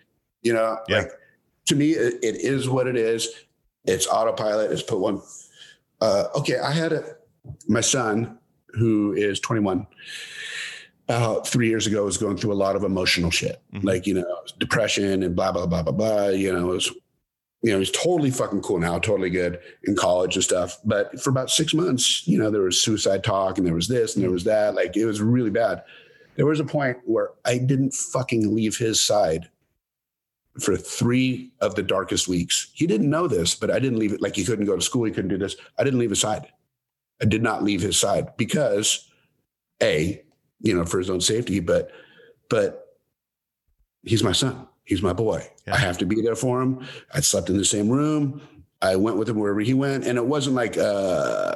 [0.43, 0.91] you know, Mm-hmm.
[0.91, 0.97] Yeah.
[0.99, 1.11] like
[1.65, 3.28] to me, it, it is what it is.
[3.86, 4.71] It's autopilot.
[4.71, 5.21] It's put one.
[6.01, 6.59] Uh, okay.
[6.59, 7.15] I had a,
[7.67, 8.38] my son
[8.73, 9.88] who is 21
[11.09, 13.84] uh, three years ago was going through a lot of emotional shit, Mhm.
[13.84, 14.25] like, you know,
[14.59, 16.28] depression and blah, blah, blah, blah, blah.
[16.28, 16.91] You know, it was,
[17.62, 20.78] you know, he's totally fucking cool now, totally good in college and stuff.
[20.86, 24.16] But for about six months, you know, there was suicide talk and there was this
[24.16, 24.76] and there was that.
[24.76, 25.84] Like it was really bad.
[26.36, 29.49] There was a point where I didn't fucking leave his side
[30.60, 32.70] for three of the darkest weeks.
[32.74, 35.03] He didn't know this, but I didn't leave it like he couldn't go to school,
[35.03, 35.55] he couldn't do this.
[35.78, 36.47] I didn't leave his side.
[37.22, 39.10] I did not leave his side because
[39.82, 40.24] A,
[40.60, 41.89] you know, for his own safety, but
[42.49, 42.97] but
[44.03, 44.68] he's my son.
[44.88, 45.45] He's my boy.
[45.67, 45.75] Yeah.
[45.75, 46.85] I have to be there for him.
[47.13, 48.41] I slept in the same room.
[48.81, 50.05] I went with him wherever he went.
[50.07, 51.55] And it wasn't like uh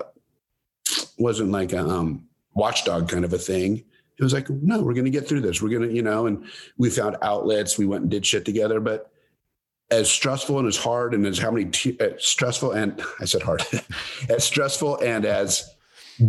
[1.17, 3.83] wasn't like a um watchdog kind of a thing.
[4.17, 5.61] It was like, no, we're gonna get through this.
[5.61, 6.43] We're gonna, you know, and
[6.77, 8.79] we found outlets, we went and did shit together.
[8.81, 9.09] But
[9.89, 13.43] as stressful and as hard and as how many te- uh, stressful and I said
[13.43, 13.63] hard,
[14.29, 15.69] as stressful and as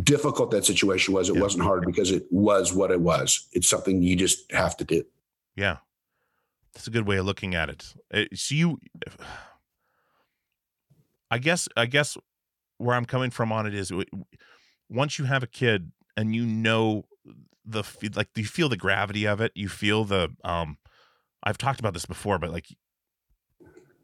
[0.05, 1.43] difficult that situation was, it Yeah.
[1.43, 3.49] wasn't hard because it was what it was.
[3.53, 5.05] It's something you just have to do.
[5.57, 5.79] Yeah.
[6.75, 7.95] That's a good way of looking at it.
[8.13, 8.79] Uh, So you
[11.31, 12.17] I guess I guess
[12.79, 13.93] where I'm coming from on it is
[14.89, 17.05] once you have a kid and you know
[17.65, 20.79] the like you feel the gravity of it, you feel the um
[21.43, 22.69] I've talked about this before but like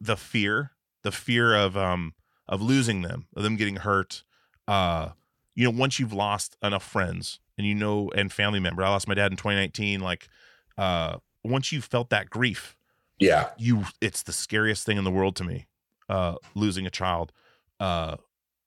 [0.01, 2.15] the fear, the fear of um
[2.49, 4.25] of losing them, of them getting hurt.
[4.67, 5.11] Uh
[5.55, 8.83] you know, once you've lost enough friends and you know and family member.
[8.85, 10.29] I lost my dad in 2019 like
[10.77, 12.77] uh once you've felt that grief,
[13.19, 13.51] Yeah.
[13.59, 15.67] you it's the scariest thing in the world to me.
[16.09, 17.33] Uh losing a child
[17.81, 18.17] uh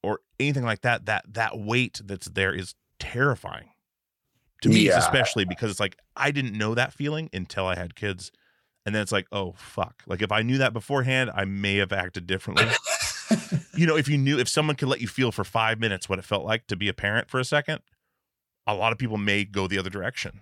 [0.03, 3.69] or anything like that that that weight that's there is terrifying.
[4.61, 4.97] To me Yeah.
[4.99, 8.31] especially because it's like I didn't know that feeling until I had kids.
[8.85, 10.03] And then it's like, oh fuck.
[10.07, 12.65] Like if I knew that beforehand, I may have acted differently.
[13.75, 16.19] you know, if you knew if someone could let you feel for 5 minutes what
[16.19, 17.79] it felt like to be a parent for a second,
[18.67, 20.41] a lot of people may go the other direction.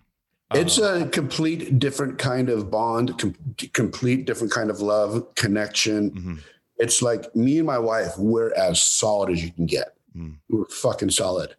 [0.54, 3.36] It's Uh, a complete different kind of bond, com-
[3.74, 6.12] complete different kind of love, connection.
[6.12, 6.40] mhm.
[6.78, 9.96] It's like me and my wife, we're as solid as you can get.
[10.16, 10.38] Mm.
[10.50, 11.56] We're fucking solid,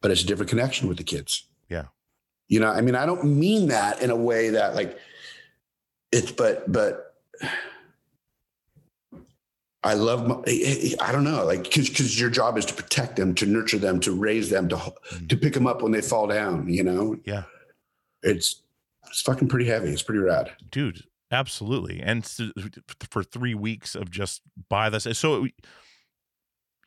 [0.00, 1.44] but it's a different connection with the kids.
[1.68, 1.84] Yeah.
[2.48, 4.98] You know, I mean, I don't mean that in a way that like
[6.10, 7.14] it's, but, but
[9.84, 10.36] I love, my,
[11.00, 14.00] I don't know, like, cause, cause your job is to protect them, to nurture them,
[14.00, 15.28] to raise them, to, Mm.
[15.28, 17.16] to pick them up when they fall down, you know?
[17.24, 17.44] Yeah.
[18.22, 18.62] It's,
[19.06, 19.90] it's fucking pretty heavy.
[19.90, 20.50] It's pretty rad.
[20.70, 22.24] dude absolutely and
[23.10, 24.40] for three weeks of just
[24.70, 25.46] buy this so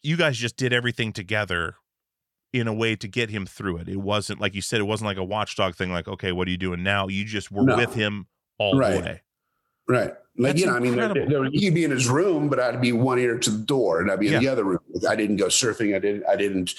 [0.02, 1.76] you guys just did everything together
[2.52, 5.06] in a way to get him through it it wasn't like you said it wasn't
[5.06, 7.78] like a watchdog thing like okay what are you doing now you just were No.
[7.78, 8.26] with him
[8.58, 8.94] all Right.
[8.96, 9.22] the way
[9.88, 10.14] Right.
[10.38, 12.80] Like, That's you know, I mean, there, there, he'd be in his room, but I'd
[12.80, 14.40] be one ear to the door and I'd be in Yeah.
[14.40, 14.80] the other room.
[15.08, 15.94] I didn't go surfing.
[15.94, 16.74] I didn't, I didn't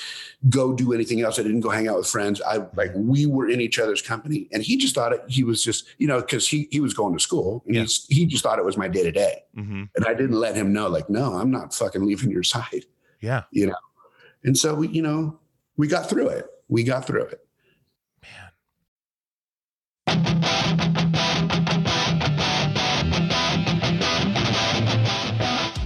[0.48, 1.38] go do anything else.
[1.38, 2.40] I didn't go hang out with friends.
[2.40, 5.62] I like, we were in each other's company and he just thought it, he was
[5.62, 7.82] just, you know, cause he, he was going to school and Yeah.
[7.82, 9.44] he's, he just thought it was my day to day.
[9.54, 12.86] And I didn't let him know, like, no, I'm not fucking leaving your side,
[13.20, 13.42] Yeah.
[13.50, 13.76] you know?
[14.44, 15.38] And so we, you know,
[15.76, 16.46] we got through it.
[16.68, 17.41] We got through it.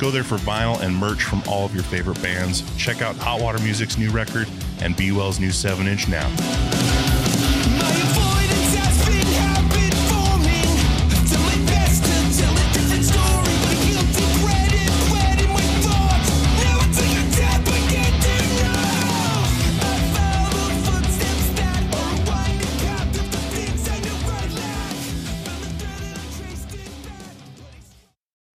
[0.00, 2.62] Go there for vinyl and merch from all of your favorite bands.
[2.78, 4.48] Check out Hot Water Music's new record
[4.80, 6.26] and Be Well's new 7 inch now.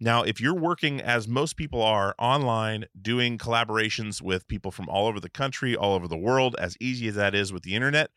[0.00, 5.06] Now, if you're working as most people are online, doing collaborations with people from all
[5.06, 8.10] over the country, all over the world, as easy as that is with the internet,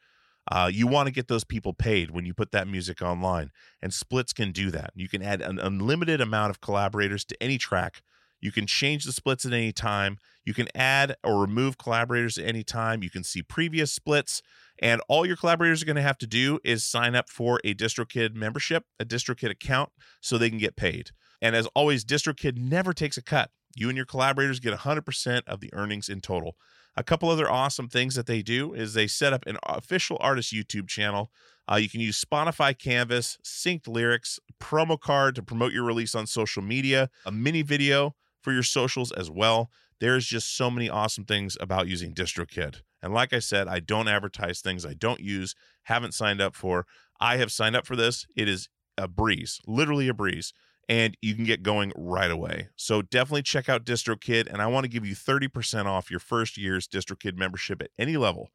[0.50, 3.52] uh, you want to get those people paid when you put that music online.
[3.82, 4.92] And Splits can do that.
[4.96, 8.02] You can add an unlimited amount of collaborators to any track.
[8.40, 10.18] You can change the splits at any time.
[10.44, 13.02] You can add or remove collaborators at any time.
[13.02, 14.42] You can see previous splits.
[14.82, 17.74] And all your collaborators are going to have to do is sign up for a
[17.74, 19.90] DistroKid membership, a DistroKid account,
[20.22, 21.12] so they can get paid.
[21.42, 23.52] And as always, DistroKid never takes a cut.
[23.76, 26.56] You and your collaborators get 100% of the earnings in total.
[26.96, 30.54] A couple other awesome things that they do is they set up an official artist
[30.54, 31.32] YouTube channel.
[31.70, 36.28] Uh, you can use Spotify Canvas, synced lyrics, promo card to promote your release on
[36.28, 39.72] social media, a mini video for your socials as well.
[40.00, 42.82] There's just so many awesome things about using DistroKid.
[43.04, 46.88] And like I said, I don't advertise things I don't use, haven't signed up for.
[47.20, 48.26] I have signed up for this.
[48.36, 50.54] It is a breeze, literally a breeze
[50.90, 52.70] and you can get going right away.
[52.76, 56.58] So definitely check out DistroKid, and I want to give you 30% off your first
[56.58, 58.52] year's DistroKid membership at any level.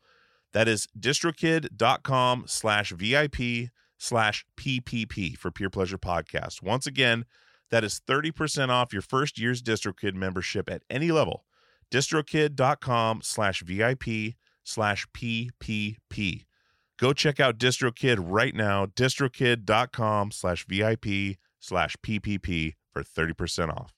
[0.52, 6.62] That is distrokid.com slash VIP slash PPP for Peer Pleasure Podcast.
[6.62, 7.24] Once again,
[7.70, 11.44] that is 30% off your first year's DistroKid membership at any level.
[11.90, 14.34] distrokid.com slash VIP
[14.64, 16.44] slash PPP.
[16.98, 23.97] Go check out DistroKid right now, distrokid.com slash VIP slash PPP for 30% off.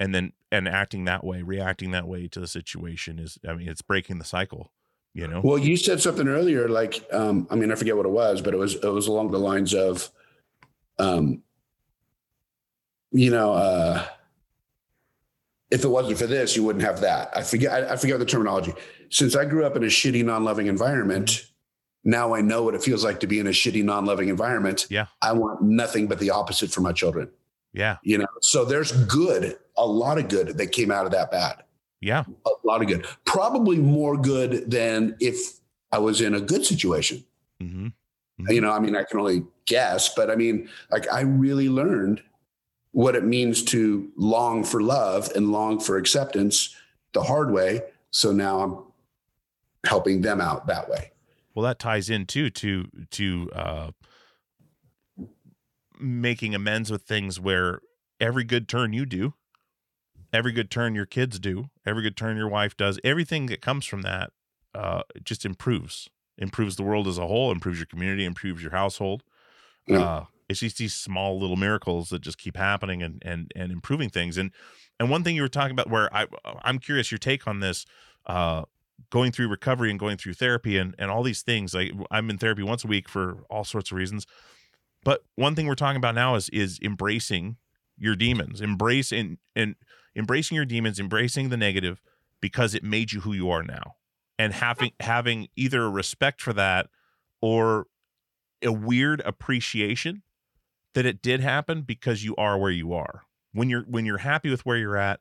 [0.00, 3.68] and then and acting that way reacting that way to the situation is i mean
[3.68, 4.72] it's breaking the cycle
[5.14, 8.12] you know Well, you said something earlier, like um, I mean, I forget what it
[8.12, 10.10] was, but it was it was along the lines of,
[10.98, 11.42] um,
[13.10, 14.06] you know, uh,
[15.70, 17.30] if it wasn't for this, you wouldn't have that.
[17.36, 18.72] I forget I, I forget the terminology.
[19.10, 21.44] Since I grew up in a shitty, non-loving environment,
[22.04, 24.86] now I know what it feels like to be in a shitty, non-loving environment.
[24.90, 25.06] Yeah.
[25.20, 27.28] I want nothing but the opposite for my children.
[27.72, 31.30] yeah You know, so there's good, a lot of good that came out of that
[31.30, 31.62] bad.
[32.00, 33.06] yeah A lot of good.
[33.24, 35.36] Probably more good than if
[35.92, 37.24] I was in a good situation
[37.60, 37.88] hmm
[38.48, 42.20] you know i mean i can only guess but i mean like i really learned
[42.90, 46.74] what it means to long for love and long for acceptance
[47.12, 47.80] the hard way
[48.10, 48.78] so now i'm
[49.86, 51.11] helping them out that way
[51.54, 53.90] well that ties in too to to uh
[55.98, 57.80] making amends with things where
[58.20, 59.34] every good turn you do
[60.32, 63.84] every good turn your kids do every good turn your wife does everything that comes
[63.84, 64.30] from that
[64.74, 69.22] uh just improves improves the world as a whole improves your community improves your household
[69.86, 70.00] Yeah.
[70.00, 74.08] uh it's just these small little miracles that just keep happening and and and improving
[74.08, 74.50] things and
[74.98, 76.26] and one thing you were talking about where i
[76.62, 77.84] i'm curious your take on this
[78.26, 78.62] uh
[79.10, 82.38] going through recovery and going through therapy and and all these things like i'm in
[82.38, 84.26] therapy once a week for all sorts of reasons.
[85.04, 87.56] But one thing we're talking about now is is embracing
[87.98, 89.76] your demons embrace and and
[90.16, 92.00] embracing your demons embracing the negative
[92.40, 93.96] because it made you who you are now.
[94.38, 96.88] And having having either a respect for that
[97.40, 97.86] or
[98.62, 100.22] a weird appreciation
[100.94, 103.22] that it did happen because you are where you are.
[103.52, 105.20] When you're when you're happy with where you're at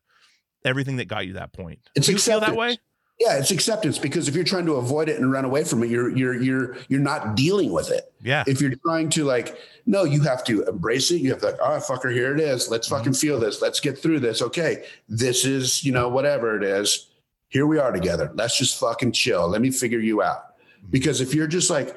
[0.63, 1.79] everything that got you that point.
[1.95, 2.77] It's Do you feel that way
[3.21, 5.89] yeah it's acceptance because if you're trying to avoid it and run away from it
[5.89, 8.11] you're you're you're you're not dealing with it.
[8.21, 8.43] Yeah.
[8.47, 11.21] If you're trying to like no you have to embrace it.
[11.21, 12.69] You have to like oh fucker here it is.
[12.69, 12.97] Let's mm-hmm.
[12.97, 13.61] fucking feel this.
[13.61, 14.41] Let's get through this.
[14.41, 17.07] Okay this is you know whatever it is.
[17.49, 18.31] Here we are together.
[18.33, 19.47] Let's just fucking chill.
[19.47, 20.57] Let me figure you out.
[20.57, 20.91] Mm-hmm.
[20.91, 21.95] Because if you're just like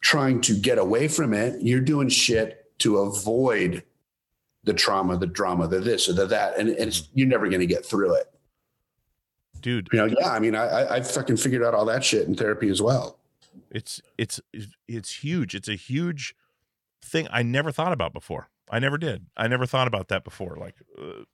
[0.00, 3.82] trying to get away from it you're doing shit to avoid
[4.64, 7.66] the trauma the drama the this or the that and it's you're never going to
[7.66, 8.32] get through it
[9.66, 9.88] dude.
[9.92, 12.34] You know yeah i mean I, I i fucking figured out all that shit in
[12.36, 13.18] therapy as well.
[13.70, 14.40] It's it's
[14.88, 15.54] it's huge.
[15.54, 16.34] It's a huge
[17.04, 18.48] thing i never thought about before.
[18.70, 19.26] I never did.
[19.36, 20.56] I never thought about that before.
[20.56, 21.24] Like uh,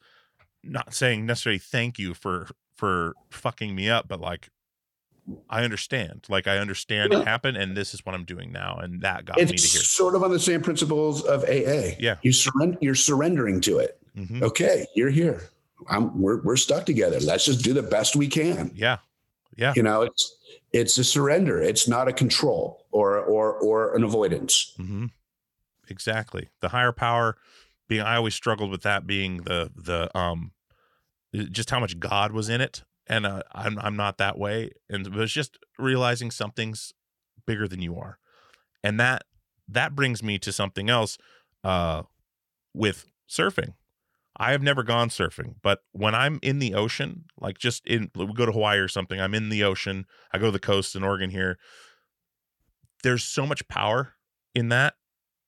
[0.64, 4.48] not saying necessarily thank you for for fucking me up but like
[5.50, 6.24] i understand.
[6.30, 9.38] Like i understand it happened and this is what i'm doing now and that got
[9.38, 9.82] it's me to here.
[9.82, 12.16] sort of on the same principles of aa Yeah.
[12.22, 13.98] you surrender you're surrendering to it.
[14.16, 14.42] Mhm.
[14.42, 15.48] okay you're here
[15.88, 18.98] I'm, we're, we're stuck together let's just do the best we can yeah
[19.56, 20.36] yeah you know it's
[20.72, 25.06] it's a surrender it's not a control or or or an avoidance hmm
[25.88, 26.48] Exactly.
[26.60, 27.36] The higher power
[27.88, 30.52] being I always struggled with that being the the um
[31.34, 32.84] just how much God was in it.
[33.06, 34.70] And uh, I'm I'm not that way.
[34.88, 36.94] And it was just realizing something's
[37.46, 38.18] bigger than you are.
[38.82, 39.24] And that
[39.68, 41.18] that brings me to something else.
[41.64, 42.02] uh,
[42.74, 43.74] with surfing.
[44.36, 48.32] I have never gone surfing, but when I'm in the ocean, like just in, we
[48.32, 50.06] go to Hawaii or something, I'm in the ocean.
[50.32, 51.58] I go to the coast in Oregon here.
[53.02, 54.14] There's so much power
[54.54, 54.94] in that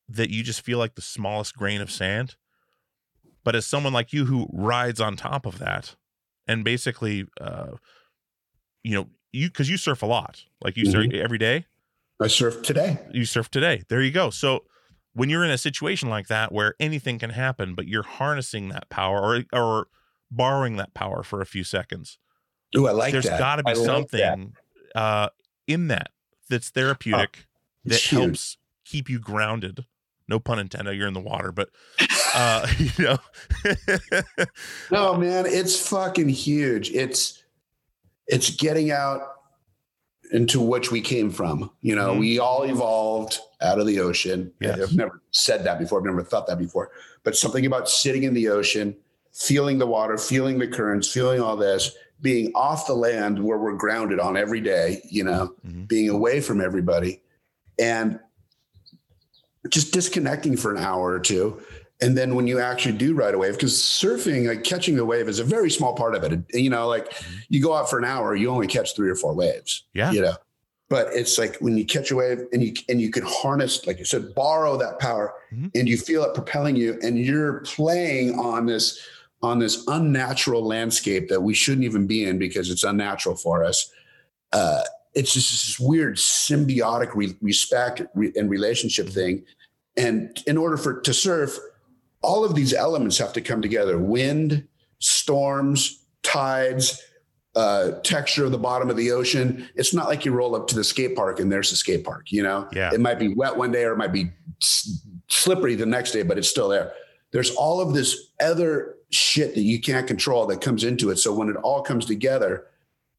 [0.08, 2.36] that you just feel like the smallest grain of sand.
[3.42, 5.96] But as someone like you who rides on top of that,
[6.46, 7.72] and basically, uh,
[8.82, 11.66] you know, you because you surf a lot, like you surf every day
[12.20, 12.98] I surf today.
[13.12, 13.82] you surf today.
[13.88, 14.30] There you go.
[14.30, 14.64] So
[15.14, 18.88] when you're in a situation like that where anything can happen, but you're harnessing that
[18.90, 19.86] power or or
[20.30, 22.18] borrowing that power for a few seconds,
[22.76, 23.38] Ooh, I like there's that.
[23.38, 24.18] got to be I like that.
[24.32, 24.52] something
[24.94, 25.28] uh,
[25.66, 26.10] in that
[26.50, 27.46] that's therapeutic
[27.84, 28.20] that it's huge.
[28.20, 29.86] helps keep you grounded.
[30.26, 30.96] No pun intended.
[30.96, 31.68] You're in the water, but
[32.34, 33.18] uh, you know,
[34.90, 36.90] No, man, it's fucking huge.
[36.90, 37.42] It's
[38.26, 39.33] it's getting out
[40.32, 41.70] into which we came from.
[41.82, 42.18] You know, Mhm.
[42.20, 44.52] we all evolved out of the ocean.
[44.60, 44.80] Yes.
[44.80, 45.98] I've never said that before.
[46.00, 46.90] I've never thought that before.
[47.22, 48.96] But something about sitting in the ocean,
[49.32, 53.74] feeling the water, feeling the currents, feeling all this, being off the land where we're
[53.76, 55.88] grounded on every day, you know, Mhm.
[55.88, 57.20] being away from everybody
[57.78, 58.18] and
[59.68, 61.60] just disconnecting for an hour or two.
[62.00, 65.28] And then when you actually do ride a wave, because surfing, like catching the wave
[65.28, 66.40] is a very small part of it.
[66.52, 67.12] You know, like
[67.48, 69.84] you go out for an hour, you only catch three or four waves.
[69.94, 70.10] Yeah.
[70.10, 70.34] You know,
[70.88, 73.98] but it's like when you catch a wave and you and you can harness, like
[73.98, 75.70] you said, borrow that power Mhm.
[75.74, 78.98] and you feel it propelling you, and you're playing on this
[79.42, 83.90] on this unnatural landscape that we shouldn't even be in because it's unnatural for us.
[84.52, 84.82] Uh,
[85.14, 89.44] it's just this weird symbiotic re- respect re- and relationship thing.
[89.96, 91.56] And in order for to surf,
[92.24, 94.66] all of these elements have to come together: wind,
[94.98, 97.00] storms, tides,
[97.54, 99.68] uh, texture of the bottom of the ocean.
[99.76, 102.32] It's not like you roll up to the skate park and there's the skate park.
[102.32, 102.90] You know, Yeah.
[102.92, 104.32] it might be wet one day or it might be
[105.28, 106.92] slippery the next day, but it's still there.
[107.32, 111.16] There's all of this other shit that you can't control that comes into it.
[111.18, 112.66] So when it all comes together,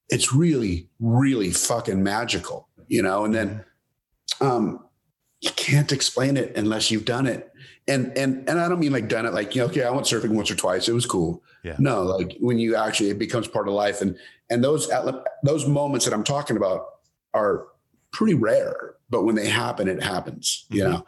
[0.10, 3.26] it's really, really fucking magical, you know.
[3.26, 3.64] And then
[4.42, 4.84] um,
[5.42, 7.52] you can't explain it unless you've done it.
[7.88, 10.08] And and and I don't mean like done it like you know, okay, I went
[10.08, 10.88] surfing once or twice.
[10.90, 11.44] It was cool.
[11.64, 11.76] Yeah.
[11.78, 14.18] No, like when you actually it becomes part of life, and
[14.50, 14.90] and those
[15.44, 16.86] those moments that I'm talking about
[17.34, 17.68] are
[18.12, 20.66] pretty rare, but when they happen, it happens.
[20.70, 20.90] You Mhm.
[20.92, 21.06] know,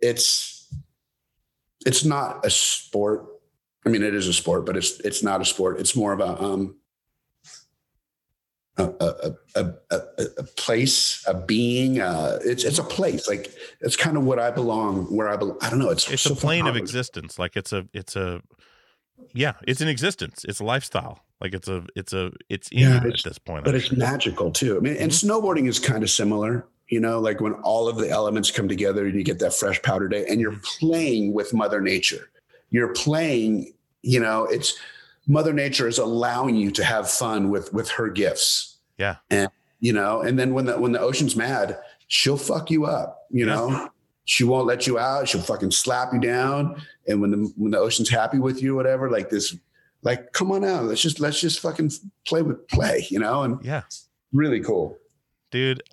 [0.00, 0.68] it's
[1.86, 3.24] it's not a sport.
[3.86, 5.80] I mean, it is a sport, but it's it's not a sport.
[5.80, 6.76] It's more of a um
[8.80, 10.02] a a a,
[10.38, 12.00] a, place, a being.
[12.00, 13.28] Uh, it's it's a place.
[13.28, 15.04] Like it's kind of what I belong.
[15.14, 15.58] Where I belong.
[15.60, 15.90] I don't know.
[15.90, 17.38] It's it's so a plane of existence.
[17.38, 18.40] Like it's a, it's a,
[19.34, 20.44] yeah, it's an existence.
[20.48, 21.24] It's a lifestyle.
[21.40, 23.64] Like it's a, it's a, it's in Yeah, you at this point.
[23.64, 23.98] but I'm it's sure.
[23.98, 24.76] magical too.
[24.76, 26.66] I mean, and snowboarding is kind of similar.
[26.88, 29.80] You know, like when all of the elements come together and you get that fresh
[29.82, 32.30] powder day, and you're playing with Mother Nature.
[32.70, 33.72] You're playing.
[34.02, 34.76] You know, it's
[35.26, 38.69] Mother Nature is allowing you to have fun with with her gifts.
[39.00, 39.16] Yeah.
[39.30, 39.48] And
[39.80, 43.26] you know, and then when the when the ocean's mad, she'll fuck you up.
[43.30, 43.54] You Yeah.
[43.54, 43.88] know.
[44.26, 45.26] She won't let you out.
[45.26, 46.80] She'll fucking slap you down.
[47.08, 49.56] And when the when the ocean's happy with you, whatever, like this,
[50.02, 50.84] like come on out.
[50.84, 51.90] Let's just let's just fucking
[52.26, 53.42] play with play, you know.
[53.42, 53.82] And yeah,
[54.32, 54.96] really cool.
[55.50, 55.82] dude.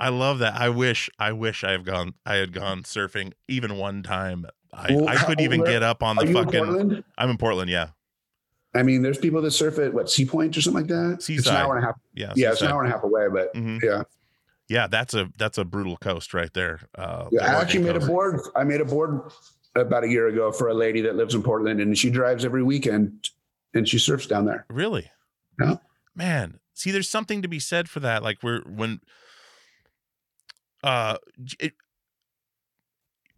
[0.00, 0.54] I love that.
[0.54, 4.46] I wish, I wish I have gone, I had gone surfing even one time.
[4.72, 7.04] I, Well, I couldn't even get up on the fucking.
[7.18, 7.70] I'm in Portland.
[7.70, 7.88] Yeah.
[8.74, 11.28] I mean, there's people that surf at what Sea Point or something like that.
[11.28, 11.96] It's an hour and a half.
[12.14, 12.32] Yeah.
[12.36, 13.82] Yeah, it's an hour and a half away, but Mhm.
[13.82, 14.02] yeah.
[14.68, 14.86] Yeah.
[14.86, 16.80] That's a, that's a brutal coast right there.
[16.94, 18.40] Uh, Yeah, I actually made a board.
[18.54, 19.22] I made a board
[19.74, 22.62] about a year ago for a lady that lives in Portland, and she drives every
[22.62, 23.30] weekend,
[23.74, 24.66] and she surfs down there.
[24.70, 25.10] Really?
[25.60, 25.76] Yeah.
[26.14, 28.22] Man, see, there's something to be said for that.
[28.22, 29.00] Like we're when,
[30.84, 31.18] uh,
[31.58, 31.72] it,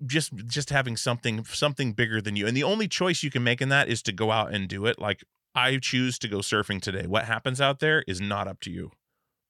[0.06, 3.60] just just having something something bigger than you, and the only choice you can make
[3.60, 4.98] in that is to go out and do it.
[4.98, 5.22] Like
[5.54, 7.06] I choose to go surfing today.
[7.06, 8.90] What happens out there is not up to you,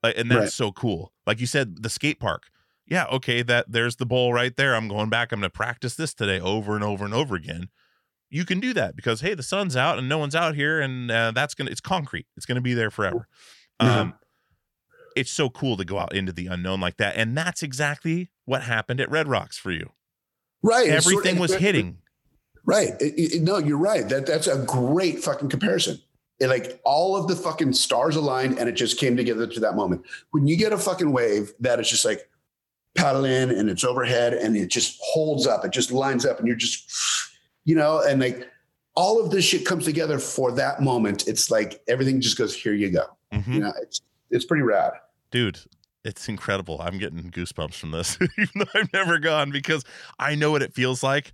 [0.03, 0.53] like, and that's Right.
[0.53, 1.12] so cool.
[1.26, 2.44] Like you said, the skate park.
[2.86, 4.74] Yeah, okay, that there's the bowl right there.
[4.74, 5.30] I'm going back.
[5.32, 7.68] I'm going to practice this today over and over and over again
[8.34, 11.11] you can do that because hey the sun's out and no one's out here and
[11.11, 13.28] uh, that's gonna it's concrete it's gonna be there forever
[13.78, 14.00] Yeah.
[14.00, 14.14] um
[15.14, 18.62] it's so cool to go out into the unknown like that and that's exactly what
[18.62, 19.90] happened at red rocks for you
[20.62, 20.88] Right.
[20.88, 21.98] everything was hitting
[22.64, 22.90] Right.
[23.00, 24.08] It- it- no, you're right.
[24.08, 25.98] That that's a great fucking comparison.
[26.38, 29.74] It, like all of the fucking stars aligned, and it just came together to that
[29.74, 30.02] moment.
[30.30, 32.28] When you get a fucking wave that is just like
[32.94, 36.46] paddle in and it's overhead and it just holds up, it just lines up, and
[36.46, 36.88] you're just,
[37.64, 38.48] you know, and like
[38.94, 41.26] all of this shit comes together for that moment.
[41.26, 43.06] It's like everything just goes, here you go.
[43.32, 43.54] Mhm.
[43.54, 44.92] You know, it's it's pretty rad.
[45.32, 45.58] dude
[46.05, 46.80] it's incredible.
[46.80, 49.84] I'm getting goosebumps from this, even though I've never gone because
[50.18, 51.32] I know what it feels like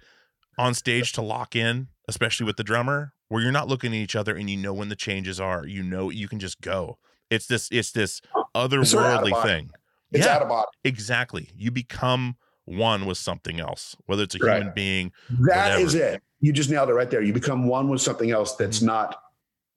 [0.59, 4.17] on stage to lock in, especially with the drummer, where you're not looking at each
[4.17, 5.67] other and you know when the changes are.
[5.67, 6.99] You know you can just go.
[7.31, 7.69] It's this.
[7.71, 9.71] It's this It's sort of out of otherworldly thing.
[10.13, 10.37] It's Yeah.
[10.37, 10.69] out of body.
[10.85, 11.51] Exactly.
[11.55, 14.59] You become one with something else, whether it's a Right.
[14.59, 15.13] human being.
[15.31, 15.81] That Whatever.
[15.81, 16.23] is it.
[16.41, 17.23] You just nailed it right there.
[17.23, 18.87] You become one with something else that's mm.
[18.87, 19.17] not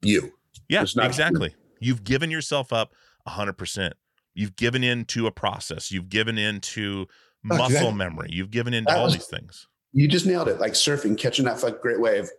[0.02, 0.32] you.
[0.68, 1.54] Yeah, not- exactly.
[1.80, 2.92] You've given yourself up
[3.26, 3.94] hundred percent.
[4.34, 5.90] You've given in to a process.
[5.92, 7.06] You've given in to
[7.48, 8.28] Fuck, muscle that- memory.
[8.30, 9.66] You've given into that all was- these things.
[9.92, 10.58] You just nailed it.
[10.58, 12.30] Like surfing, catching that fucking great wave.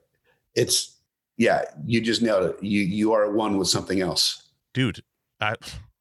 [0.55, 0.97] It's
[1.37, 2.63] yeah, you just nailed it.
[2.63, 4.49] You you are one with something else.
[4.73, 5.03] Dude,
[5.39, 5.55] I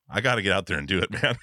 [0.08, 1.36] I gotta get out there and do it, man.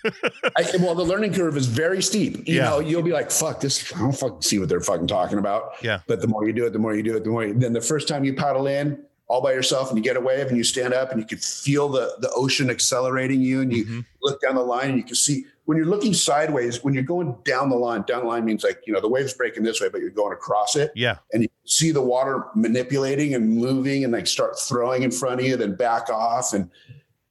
[0.58, 2.48] I, well, the learning curve is very steep.
[2.48, 2.70] You Yeah.
[2.70, 3.94] know, you'll be like, "Fuck this!
[3.96, 6.00] I don't fucking see what they're fucking talking about." Yeah.
[6.08, 7.46] But the more you do it, the more you do it, the more.
[7.46, 10.20] You, then the first time you paddle in all by yourself and you get a
[10.20, 13.72] wave and you stand up and you can feel the the ocean accelerating you and
[13.72, 14.06] you Mhm.
[14.22, 17.38] look down the line and you can see when you're looking sideways when you're going
[17.46, 18.02] down the line.
[18.08, 20.34] Down the line means like you know the wave's breaking this way, but you're going
[20.34, 21.18] across it yeah.
[21.32, 25.46] and you see the water manipulating and moving and like start throwing in front of
[25.48, 26.70] you, then back off and.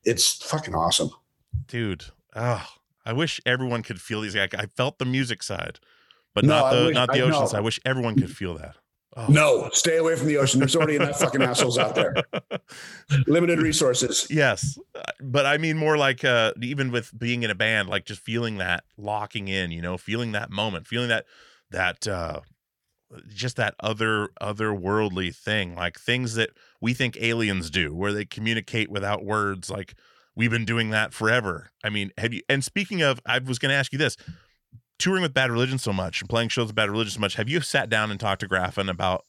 [0.04, 1.10] It's fucking awesome.
[1.66, 2.04] Dude.
[2.34, 2.64] Oh,
[3.04, 4.34] I wish everyone could feel these.
[4.36, 5.80] I felt the music side,
[6.34, 7.58] but No, not the wish- not the ocean side.
[7.58, 8.76] I wish everyone could feel that.
[9.20, 9.26] Oh.
[9.28, 10.60] No, stay away from the ocean.
[10.60, 12.14] There's already enough fucking assholes out there.
[13.26, 14.28] Limited resources.
[14.30, 14.78] Yes,
[15.20, 18.58] but I mean more like uh even with being in a band, like just feeling
[18.58, 21.26] that locking in, you know, feeling that moment, feeling that
[21.70, 22.42] that uh
[23.28, 26.50] just that other otherworldly thing, like things that
[26.80, 29.68] we think aliens do, where they communicate without words.
[29.68, 29.94] Like
[30.36, 31.70] we've been doing that forever.
[31.82, 32.42] I mean, have you?
[32.48, 34.16] And speaking of, I was going to ask you this:
[34.98, 37.48] touring with Bad Religion so much and playing shows with Bad Religion so much, have
[37.48, 39.24] you sat down and talked to Graffin about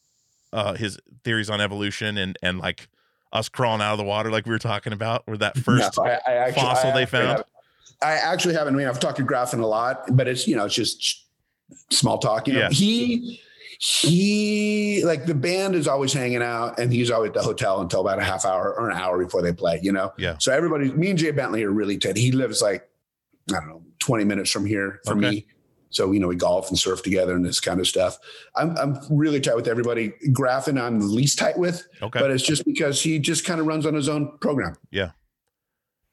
[0.52, 2.88] uh his theories on evolution and and like
[3.32, 6.04] us crawling out of the water, like we were talking about, or that first No,
[6.06, 7.44] I, I actually, fossil I they found?
[8.02, 8.74] I actually haven't.
[8.74, 11.26] I mean, I've talked to Graffin a lot, but it's you know, it's just
[11.92, 12.48] small talk.
[12.48, 12.70] You know, Yeah.
[12.70, 13.40] he
[13.78, 18.02] he like the band is always hanging out, and he's always at the hotel until
[18.02, 19.80] about a half hour or an hour before they play.
[19.84, 20.36] You know, Yeah.
[20.40, 22.18] So everybody, me and Jay Bentley are really tight.
[22.18, 22.90] He lives like
[23.52, 25.30] I don't know, twenty minutes from here for Okay.
[25.30, 25.48] me.
[25.92, 28.18] So you know, we golf and surf together and this kind of stuff.
[28.56, 30.14] I'm I'm really tight with everybody.
[30.32, 32.20] Graffin, I'm the least tight with, Okay.
[32.20, 34.76] but it's just because he just kind of runs on his own program.
[34.92, 35.12] Yeah.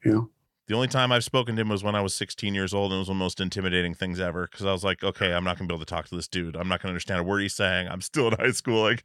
[0.03, 0.29] You know.
[0.67, 2.97] The only time I've spoken to him was when I was 16 years old, and
[2.97, 4.47] it was one of the most intimidating things ever.
[4.51, 6.55] Because I was like, okay, I'm not gonna be able to talk to this dude.
[6.57, 7.87] I'm not gonna understand a word he's saying.
[7.87, 8.81] I'm still in high school.
[8.81, 9.03] Like,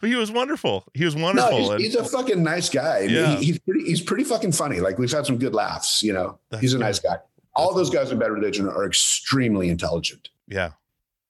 [0.00, 0.84] but he was wonderful.
[0.94, 1.50] He was wonderful.
[1.50, 3.00] No, he's, and he's a fucking nice guy.
[3.00, 3.36] Yeah.
[3.36, 3.84] he- he's pretty.
[3.84, 4.80] He's pretty fucking funny.
[4.80, 6.02] Like we've had some good laughs.
[6.02, 7.18] You know, That's he's a nice guy.
[7.60, 10.30] All those guys in Bad Religion are extremely intelligent.
[10.48, 10.70] yeah,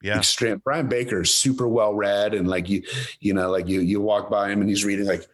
[0.02, 0.62] yeah, Extreme.
[0.64, 2.82] Brian Baker is super well read, and like you,
[3.20, 5.24] you know, like you, you walk by him and he's reading like.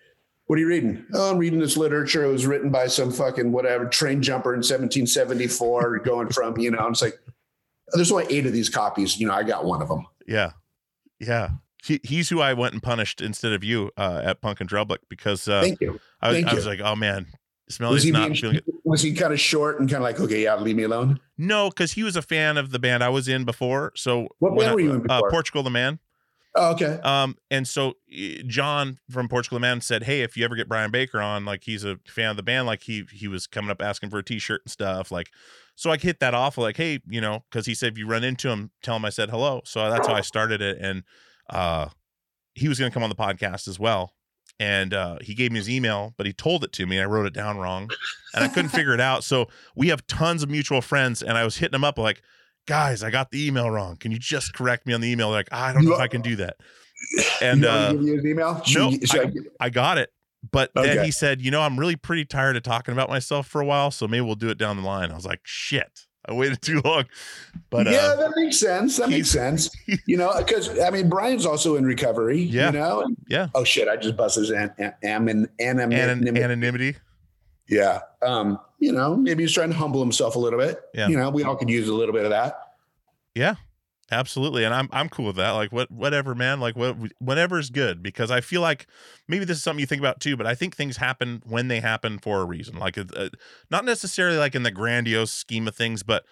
[0.49, 1.05] What are you reading?
[1.13, 2.23] Oh, I'm reading this literature.
[2.25, 6.79] It was written by some fucking whatever train jumper in 1774, going from, you know,
[6.87, 7.19] and it's like,
[7.95, 9.19] there's only eight of these copies.
[9.19, 10.07] You know, I got one of them.
[10.29, 10.53] yeah,
[11.19, 11.51] yeah.
[11.85, 14.99] He, he's who I went and punished instead of you uh, at Punk in Drublic
[15.09, 15.99] because uh, Thank you.
[16.21, 16.71] I, was, thank I was you.
[16.71, 17.27] like, oh man,
[17.69, 18.65] Smelly's not being, feeling it.
[18.87, 21.21] Was he kind of short and kind of like, okay, yeah, leave me alone?
[21.37, 23.93] No, because he was a fan of the band I was in before.
[23.97, 25.31] So What band I- were you in Uh, before?
[25.31, 25.99] Portugal the Man.
[26.59, 26.99] Oh, okay.
[27.03, 27.95] Um, and so
[28.47, 31.65] John from Portugal the Man said, "Hey, if you ever get Brian Baker on, like
[31.65, 34.25] he's a fan of the band, like he he was coming up asking for a
[34.25, 35.31] T-shirt and stuff, like."
[35.75, 38.25] So I hit that off, like, "Hey, you know," because he said, "If you run
[38.25, 41.03] into him, tell him I said hello." So that's how I started it, and
[41.51, 41.89] uh,
[42.55, 44.15] he was going to come on the podcast as well.
[44.59, 46.99] And uh, he gave me his email, but he told it to me.
[46.99, 47.91] I wrote it down wrong,
[48.35, 49.23] and I couldn't figure it out.
[49.23, 52.23] So we have tons of mutual friends, and I was hitting them up like,
[52.67, 53.97] "Guys, I got the email wrong.
[53.97, 56.09] Can you just correct me on the email?" They're like, "I don't know if I
[56.09, 56.57] can do that."
[57.43, 58.63] And you uh, give you his email?
[58.65, 59.01] Should no, we-
[59.61, 60.11] I, I got it.
[60.51, 63.61] But then he said, you know, I'm really pretty tired of talking about myself for
[63.61, 65.11] a while, so maybe we'll do it down the line.
[65.11, 67.05] I was like, shit, I waited too long.
[67.71, 68.97] But yeah, uh, that makes sense.
[68.97, 69.71] That makes sense.
[70.07, 72.39] You know, because I mean, Brian's also in recovery.
[72.41, 72.67] Yeah.
[72.67, 73.09] You know.
[73.29, 73.89] Yeah, Oh shit!
[73.89, 76.43] I just busted his an, an, an, Anon- anonymity.
[76.43, 76.97] anonymity.
[77.69, 78.01] yeah.
[78.23, 78.59] Um.
[78.79, 80.81] You know, maybe he's trying to humble himself a little bit.
[80.93, 81.09] Yeah.
[81.09, 82.59] You know, we all could use a little bit of that.
[83.35, 83.55] Yeah,
[84.11, 84.65] absolutely.
[84.65, 85.51] And I'm I'm cool with that.
[85.53, 86.61] Like what whatever, man.
[86.61, 88.87] Like what whatever's good because I feel like
[89.29, 90.37] maybe this is something you think about too.
[90.37, 92.79] But I think things happen when they happen for a reason.
[92.79, 93.31] Like uh,
[93.71, 96.25] not necessarily like in the grandiose scheme of things, but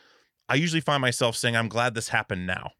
[0.48, 2.72] I usually find myself saying, "I'm glad this happened now."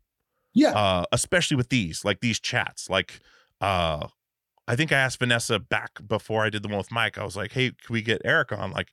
[0.53, 0.73] Yeah.
[0.73, 2.89] uh, especially with these, like these chats.
[2.89, 3.21] Like,
[3.61, 4.07] uh,
[4.69, 7.19] I think I asked Vanessa back before I did the one with Mike.
[7.19, 8.89] I was like, "Hey, can we get Erik on?" Like,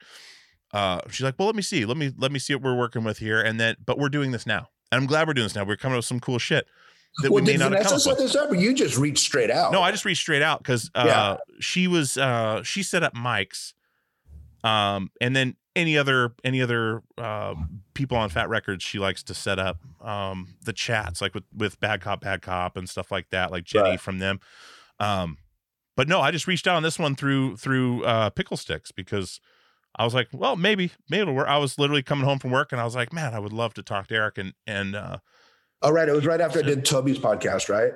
[0.73, 1.85] uh, she's like, "Well, let me see.
[1.85, 4.31] Let me let me see what we're working with here." And then, but we're doing
[4.31, 5.63] this now, and I'm glad we're doing this now.
[5.63, 6.67] We're coming up with some cool shit
[7.23, 8.97] that well, we may not have Vanessa come up set this up, or you just
[8.97, 9.71] reached straight out?
[9.71, 11.37] No, I just reached straight out because uh, Yeah.
[11.59, 13.73] she was uh, she set up mics,
[14.63, 17.55] Um, and then any other any other uh,
[17.93, 21.79] people on Fat Records she likes to set up um, the chats like with with
[21.79, 24.01] Bad Cop Bad Cop and stuff like that, like Jenny Right.
[24.01, 24.39] from them.
[24.99, 25.37] Um,
[25.97, 29.39] but no, I just reached out on this one through through uh, Pickle Sticks because
[29.95, 31.47] I was like, well, maybe maybe it'll work.
[31.47, 33.73] I was literally coming home from work and I was like, man, I would love
[33.75, 35.17] to talk to Erik and and uh,
[35.81, 36.07] All right.
[36.07, 37.93] It was right after I did Toby's podcast, right?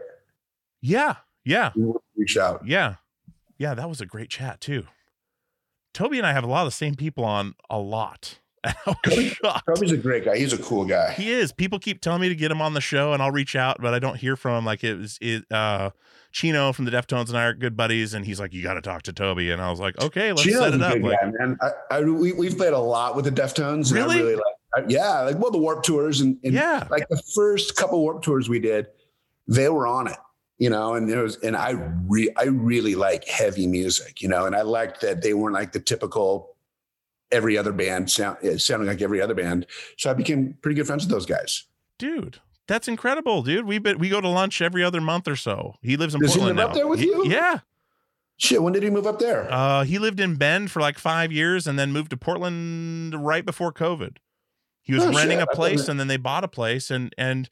[0.82, 2.66] yeah, yeah, You reached out.
[2.68, 2.96] yeah,
[3.58, 3.74] yeah.
[3.74, 4.86] That was a great chat too.
[5.94, 8.40] Toby and I have a lot of the same people on a lot.
[9.68, 10.38] Toby's a great guy.
[10.38, 11.14] He's a cool guy.
[11.14, 11.52] He is.
[11.52, 13.94] People keep telling me to get him on the show, and I'll reach out, but
[13.94, 14.66] I don't hear from him.
[14.66, 15.46] Like it was it.
[15.52, 15.92] Uh,
[16.32, 18.82] Chino from the Deftones and I are good buddies, and he's like, "You got to
[18.82, 21.32] talk to Toby," and I was like, "Okay, let's Chino's set it up." Like, guy,
[21.40, 21.58] man.
[21.62, 23.94] I, I, we, we've played a lot with the Deftones.
[23.94, 24.18] Really?
[24.18, 28.02] really like, yeah, like well, the Warped Tours and, and yeah, like the first couple
[28.02, 28.88] Warped Tours we did,
[29.48, 30.18] they were on it,
[30.58, 31.72] you know, and there was, and I
[32.08, 35.72] re, I really like heavy music, you know, and I liked that they weren't like
[35.72, 36.55] the typical
[37.32, 39.66] every other band sound eh, sounding like every other band.
[39.98, 41.66] So I became pretty good friends with those guys.
[42.00, 43.66] dude, that's incredible, dude.
[43.66, 45.76] We been we go to lunch every other month or so.
[45.82, 46.70] He lives in Does he Portland live now.
[46.72, 47.26] up there with He- you?
[47.28, 47.60] Yeah.
[48.38, 49.48] Shit, when did he move up there?
[49.50, 53.46] Uh, he lived in Bend for like five years, and then moved to Portland right
[53.46, 54.18] before COVID.
[54.82, 55.48] He was Oh, renting shit.
[55.52, 57.50] a place, and then they bought a place, and and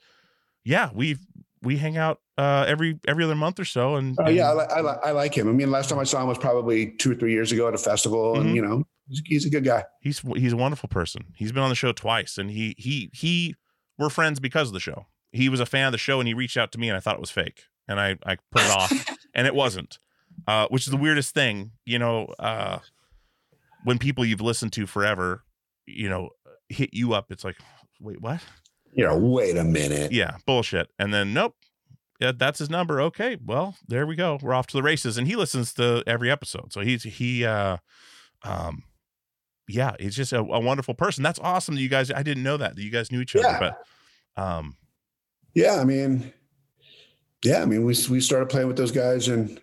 [0.66, 1.18] yeah, we
[1.62, 4.68] we hang out uh every every other month or so, and, Oh yeah, I, li-
[4.70, 5.48] I, li- I like him.
[5.48, 7.74] I mean, last time I saw him was probably two or three years ago at
[7.74, 8.42] a festival, Mhm.
[8.42, 8.86] and you know,
[9.26, 9.84] he's, a good guy.
[10.02, 11.26] he's he's a wonderful person.
[11.36, 13.56] He's been on the show twice, and he he he
[13.98, 15.08] we're friends because of the show.
[15.32, 17.00] He was a fan of the show, and he reached out to me, and I
[17.00, 18.92] thought it was fake, and I I put it off,
[19.34, 20.00] and it wasn't,
[20.48, 22.28] uh, which is the weirdest thing, you know.
[22.40, 22.80] Uh,
[23.84, 25.44] when people you've listened to forever,
[25.86, 26.30] you know,
[26.70, 27.58] hit you up, it's like,
[28.00, 28.40] wait, what?
[28.94, 30.12] You know, wait a minute.
[30.12, 30.90] Yeah, bullshit.
[31.00, 31.56] And then nope.
[32.20, 33.02] Yeah, that's his number.
[33.02, 34.38] Okay, well, there we go.
[34.42, 35.18] We're off to the races.
[35.18, 36.72] And he listens to every episode.
[36.72, 37.78] So he's he uh
[38.44, 38.84] um
[39.68, 41.24] yeah, he's just a, a wonderful person.
[41.24, 43.48] That's awesome that you guys I didn't know that, that you guys knew each other.
[43.48, 43.60] Yeah.
[44.36, 44.76] But um
[45.54, 46.34] Yeah, I mean,
[47.44, 49.60] yeah, I mean, we we started playing with those guys in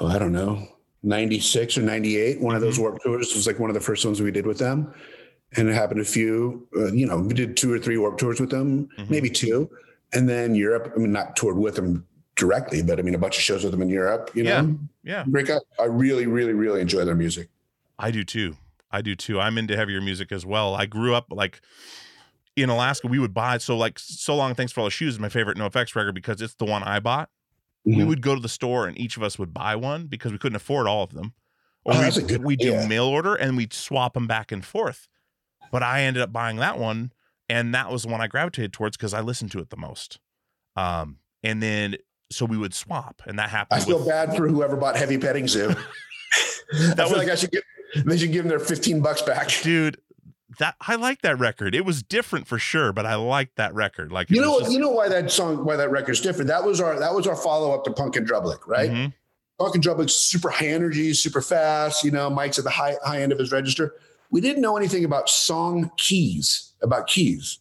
[0.00, 0.66] oh, I don't know,
[1.02, 2.40] ninety six or ninety eight.
[2.40, 2.82] One of those Mm-hmm.
[2.82, 4.92] Warped Tours was like one of the first ones we did with them,
[5.56, 6.66] and it happened a few.
[6.76, 9.10] Uh, you know, we did two or three Warped Tours with them, Mhm.
[9.10, 9.70] maybe two,
[10.12, 10.92] and then Europe.
[10.94, 12.06] I mean, not toured with them
[12.36, 14.30] directly, but I mean, a bunch of shows with them in Europe.
[14.34, 15.58] You know, yeah, great guy.
[15.78, 17.48] I really, really, really enjoy their music.
[17.98, 18.56] I do too.
[18.90, 19.40] I do too.
[19.40, 20.74] I'm into heavier music as well.
[20.74, 21.60] I grew up like
[22.56, 25.20] in Alaska, we would buy so like so long thanks for all the shoes is
[25.20, 27.30] my favorite NOFX record because it's the one I bought.
[27.84, 28.06] we Mhm.
[28.06, 30.54] would go to the store and each of us would buy one because we couldn't
[30.54, 31.32] afford all of them.
[31.84, 32.86] Or Oh, we that's a good we do idea.
[32.88, 35.08] mail order and we'd swap them back and forth.
[35.72, 37.12] But I ended up buying that one,
[37.48, 40.20] and that was the one I gravitated towards because I listened to it the most.
[40.76, 41.96] Um, and then
[42.30, 43.80] so we would swap, and that happened.
[43.82, 45.70] I feel with, bad for whoever bought Heavy Petting Zoo.
[46.74, 47.50] I feel was- like I should
[47.94, 48.04] give.
[48.04, 49.48] They should give them their fifteen bucks back.
[49.62, 49.98] dude.
[50.58, 51.74] That I like that record.
[51.74, 54.12] It was different for sure, but I liked that record.
[54.12, 56.48] Like You know, just- you know why that song, why that record's different.
[56.48, 58.90] That was our that was our follow up to Punk in Drublic, right?
[58.90, 59.14] Mhm.
[59.58, 62.04] Punk in Drublic's super high energy, super fast.
[62.04, 63.94] You know, Mike's at the high high end of his register.
[64.30, 67.58] We didn't know anything about song keys, about keys.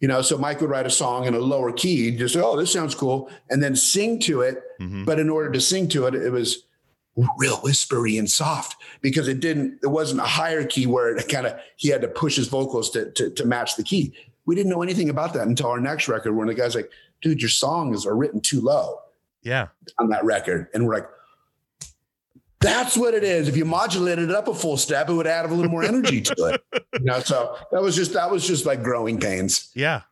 [0.00, 2.72] You know, so Mike would write a song in a lower key, just oh, this
[2.72, 4.62] sounds cool, and then sing to it.
[4.80, 5.04] Mhm.
[5.04, 6.64] But in order to sing to it, it was
[7.38, 9.78] real whispery and soft because it didn't.
[9.82, 12.90] It wasn't a higher key where it kind of he had to push his vocals
[12.90, 14.12] to, to to match the key.
[14.46, 16.90] We didn't know anything about that until our next record, when the guy's like,
[17.20, 19.00] "Dude, your songs are written too low."
[19.42, 19.68] yeah,
[19.98, 20.68] on that record.
[20.72, 21.08] And we're like,
[22.60, 23.48] that's what it is.
[23.48, 26.20] If you modulated it up a full step, it would add a little more energy
[26.20, 26.62] to it.
[26.98, 29.70] You know, so that was just that was just like growing pains.
[29.74, 30.02] yeah,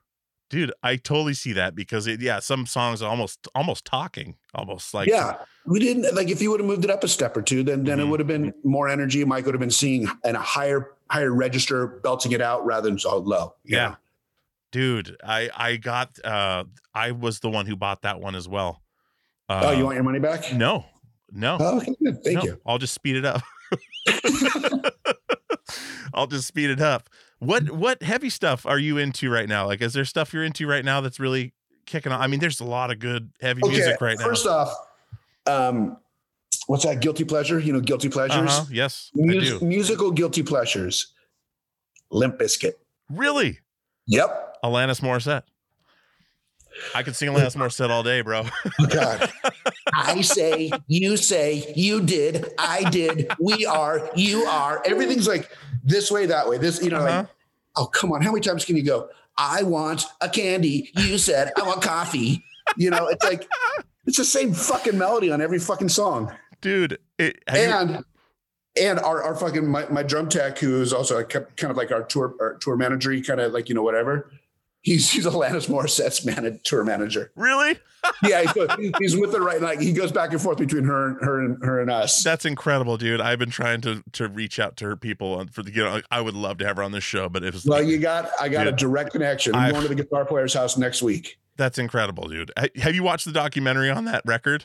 [0.50, 0.72] dude.
[0.82, 5.08] I totally see that because it, yeah, some songs are almost almost talking, almost like
[5.08, 5.36] yeah.
[5.66, 7.84] We didn't like if you would have moved it up a step or two, then
[7.84, 8.10] then it Mhm.
[8.10, 9.24] would have been more energy.
[9.24, 12.98] Mike would have been seeing in a higher higher register, belting it out rather than
[12.98, 13.54] so low.
[13.64, 13.88] Yeah.
[13.90, 13.96] know?
[14.72, 16.62] dude i i got uh
[16.94, 18.80] i was the one who bought that one as well
[19.48, 20.52] uh, oh, you want your money back?
[20.54, 20.84] no
[21.32, 22.22] no Oh, okay, good.
[22.22, 22.60] Thank no, you.
[22.64, 23.42] i'll just speed it up
[26.14, 27.08] i'll just speed it up
[27.40, 30.66] what what heavy stuff are you into right now like is there stuff you're into
[30.66, 31.52] right now that's really
[31.86, 34.72] kicking on i mean there's a lot of good heavy music right now First off,
[35.46, 35.96] um,
[36.66, 37.00] what's that?
[37.00, 37.58] Guilty pleasure?
[37.58, 38.48] You know, guilty pleasures.
[38.50, 38.64] uh-huh.
[38.70, 41.12] yes i Mus- do musical guilty pleasures.
[42.10, 42.72] Limp Bizkit.
[43.10, 43.58] really
[44.06, 44.56] Yep.
[44.64, 45.42] alanis morissette
[46.94, 48.44] i could sing alanis morissette all day bro
[48.90, 49.30] God.
[49.94, 54.82] I say, you say, you did, I did, we are, you are.
[54.84, 55.50] Everything's like
[55.84, 56.58] this way, that way.
[56.58, 57.18] This, you know, Uh-huh.
[57.18, 57.28] like,
[57.76, 58.22] oh, come on.
[58.22, 59.08] How many times can you go?
[59.36, 60.90] I want a candy.
[60.96, 62.44] You said, I want coffee.
[62.76, 63.48] You know, it's like,
[64.06, 66.32] it's the same fucking melody on every fucking song.
[66.60, 67.56] dude it, have
[67.90, 68.04] you- And
[68.80, 71.90] and our, our fucking my, my drum tech, who is also a, kind of like
[71.90, 74.30] our tour our tour manager, he kind of like you know whatever.
[74.82, 77.32] He's he's Alanis Morissette's man, tour manager.
[77.36, 77.78] Really?
[78.26, 79.60] Yeah, he's, he's with her right.
[79.60, 82.22] Like he goes back and forth between her and her and her and us.
[82.24, 83.20] That's incredible, dude.
[83.20, 86.22] I've been trying to to reach out to her people for the you know I
[86.22, 88.48] would love to have her on this show, but it was Well, you got I
[88.48, 89.54] got Dude, a direct connection.
[89.54, 91.38] I'm I've- going to the guitar player's house next week.
[91.56, 92.50] that's incredible, dude.
[92.76, 94.64] Have you watched the documentary on that record?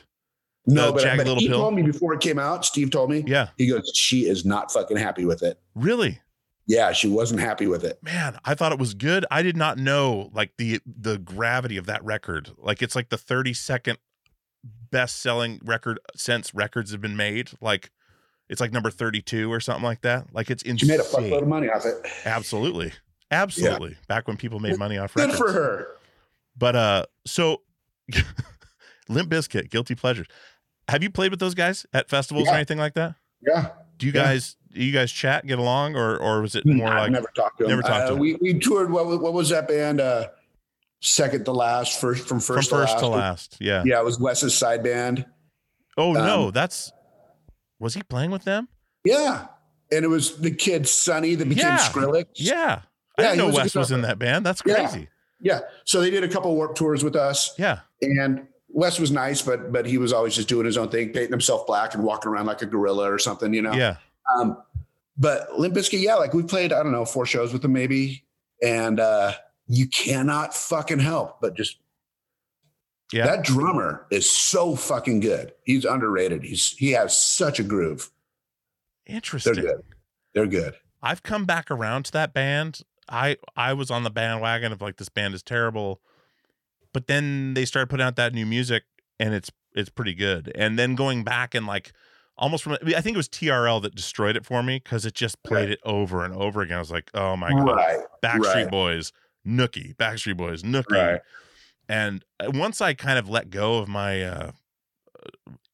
[0.66, 1.58] No, but, but he Pill?
[1.60, 2.64] told me before it came out.
[2.64, 3.22] Steve told me.
[3.26, 3.48] Yeah.
[3.58, 5.60] He goes, she is not fucking happy with it.
[5.74, 6.20] Really?
[6.66, 7.98] Yeah, she wasn't happy with it.
[8.02, 9.24] Man, I thought it was good.
[9.30, 12.50] I did not know like the the gravity of that record.
[12.58, 13.96] Like it's like the 32nd
[14.90, 17.50] best selling record since records have been made.
[17.60, 17.90] Like
[18.48, 20.32] it's like number 32 or something like that.
[20.34, 20.88] Like it's She insane.
[20.88, 22.04] made a fuckload of money off it.
[22.24, 22.92] Absolutely.
[23.30, 23.96] Absolutely.
[24.08, 25.38] Back when people made money off Good records.
[25.38, 25.88] for her.
[26.56, 27.62] But uh so
[29.08, 30.26] Limp Bizkit, Guilty Pleasures.
[30.88, 33.14] Have you played with those guys at festivals or anything like that?
[33.46, 33.70] Yeah.
[33.98, 34.24] Do you Yeah.
[34.24, 37.30] guys do you guys chat, get along, or or was it more I've like never
[37.34, 37.70] talked to him.
[37.70, 38.18] never talked to Uh, him.
[38.18, 38.90] We we toured.
[38.90, 40.00] What was- what was that band?
[40.00, 40.28] Uh,
[41.00, 43.52] second to last, first from from first, first to, to last.
[43.52, 43.56] last?
[43.60, 43.82] Yeah.
[43.86, 45.24] Yeah, it was Wes's side band.
[45.96, 46.92] Oh no, Um, that's
[47.78, 48.68] was he playing with them?
[49.04, 49.46] Yeah,
[49.92, 51.78] and it was the kid Sonny that became Yeah.
[51.78, 52.26] Skrillex.
[52.36, 52.80] Yeah.
[53.18, 54.44] I Yeah, didn't he know was Wes was guitar in that band.
[54.44, 54.74] That's Yeah.
[54.88, 55.08] crazy.
[55.40, 55.60] Yeah.
[55.84, 57.80] So they did a couple Warped Tours with us, Yeah.
[58.02, 61.30] and Wes was nice, but but he was always just doing his own thing, painting
[61.30, 63.72] himself black and walking around like a gorilla or something, you know.
[63.72, 63.96] Yeah.
[64.36, 64.62] Um,
[65.16, 68.22] but Limp Bizkit, yeah, like we played, I don't know, four shows with them maybe,
[68.62, 69.32] and uh,
[69.66, 71.78] you cannot fucking help but just
[73.14, 73.24] Yeah.
[73.24, 75.52] that drummer is so fucking good.
[75.64, 76.42] He's underrated.
[76.42, 78.10] He's he has such a groove.
[79.06, 79.54] Interesting.
[79.54, 79.82] They're good.
[80.34, 80.74] They're good.
[81.02, 82.82] I've come back around to that band.
[83.08, 86.02] I I was on the bandwagon of like this band is terrible,
[86.96, 88.84] but then they started putting out that new music
[89.20, 90.50] and it's it's pretty good.
[90.54, 91.92] And then going back and like
[92.38, 95.42] almost from I think it was TRL that destroyed it for me because it just
[95.42, 95.70] played Right.
[95.72, 96.78] it over and over again.
[96.78, 97.98] I was like, oh my god, Right.
[98.22, 98.70] Backstreet right.
[98.70, 99.12] Boys,
[99.46, 101.20] Nookie, Backstreet Boys, Nookie.
[101.86, 104.52] And uh, once I kind of let go of my uh,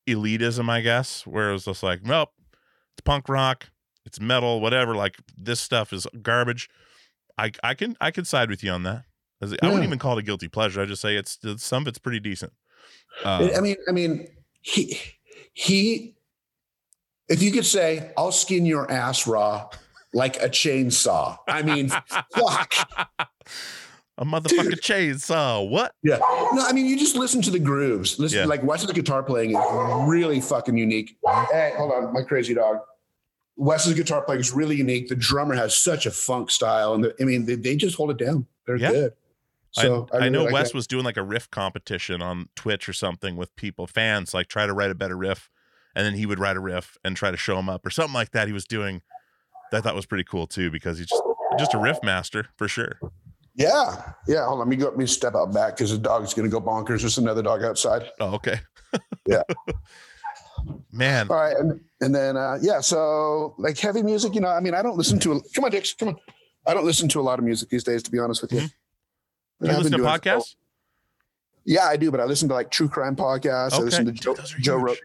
[0.09, 2.31] elitism, I guess, where it was just like, nope,
[2.95, 3.71] it's punk rock,
[4.05, 4.97] it's metal, whatever.
[4.97, 6.69] Like this stuff is garbage.
[7.39, 9.05] I I can I can side with you on that.
[9.43, 10.81] I wouldn't even call it a guilty pleasure.
[10.81, 12.53] I just say it's some of it's pretty decent.
[13.25, 14.29] Uh, I mean, I mean,
[14.61, 14.99] he
[15.53, 16.15] he.
[17.29, 19.69] If you could say, "I'll skin your ass raw
[20.15, 21.89] like a chainsaw," I mean,
[22.35, 22.75] fuck.
[24.19, 25.69] a motherfucking chainsaw.
[25.69, 25.95] What?
[26.03, 26.19] Yeah.
[26.53, 28.19] No, I mean, you just listen to the grooves.
[28.19, 28.45] Listen, Yeah.
[28.47, 29.59] like Wes's guitar playing is
[30.07, 31.17] really fucking unique.
[31.51, 32.79] Hey, hold on, my crazy dog.
[33.57, 35.09] Wes's guitar playing is really unique.
[35.09, 38.11] The drummer has such a funk style, and the, I mean, they, they just hold
[38.11, 38.47] it down.
[38.67, 38.91] They're Yeah.
[38.91, 39.13] good.
[39.73, 42.93] So I, I, really know Wes was doing like a riff competition on Twitch or
[42.93, 45.51] something with people, fans, like try to write a better riff,
[45.95, 48.15] and then he would write a riff and try to show him up or something
[48.15, 48.47] like that.
[48.47, 49.01] He was doing
[49.71, 49.79] that.
[49.79, 51.23] I thought was pretty cool too because he's just
[51.59, 52.99] just a riff master for sure.
[53.55, 54.45] Yeah, yeah.
[54.47, 54.87] Hold on, let me go.
[54.87, 57.01] Let me step out back because the dog's going to go bonkers.
[57.01, 58.11] There's another dog outside.
[58.21, 58.61] Oh, okay.
[59.27, 59.43] Yeah.
[60.93, 64.61] Man, All right, and and then uh, yeah, so like heavy music, you know, I
[64.61, 65.41] mean, I don't listen to.
[65.55, 66.17] Come on, Dix, come on.
[66.67, 68.61] I don't listen to a lot of music these days, to be honest with you.
[68.61, 68.73] Mhm.
[69.63, 70.57] And do you I've listen to been doing podcasts?
[71.65, 73.73] Yeah, I do, but I listen to like true crime podcasts.
[73.73, 74.77] I listen to Joe, Those Joe.
[74.77, 74.97] Rogan.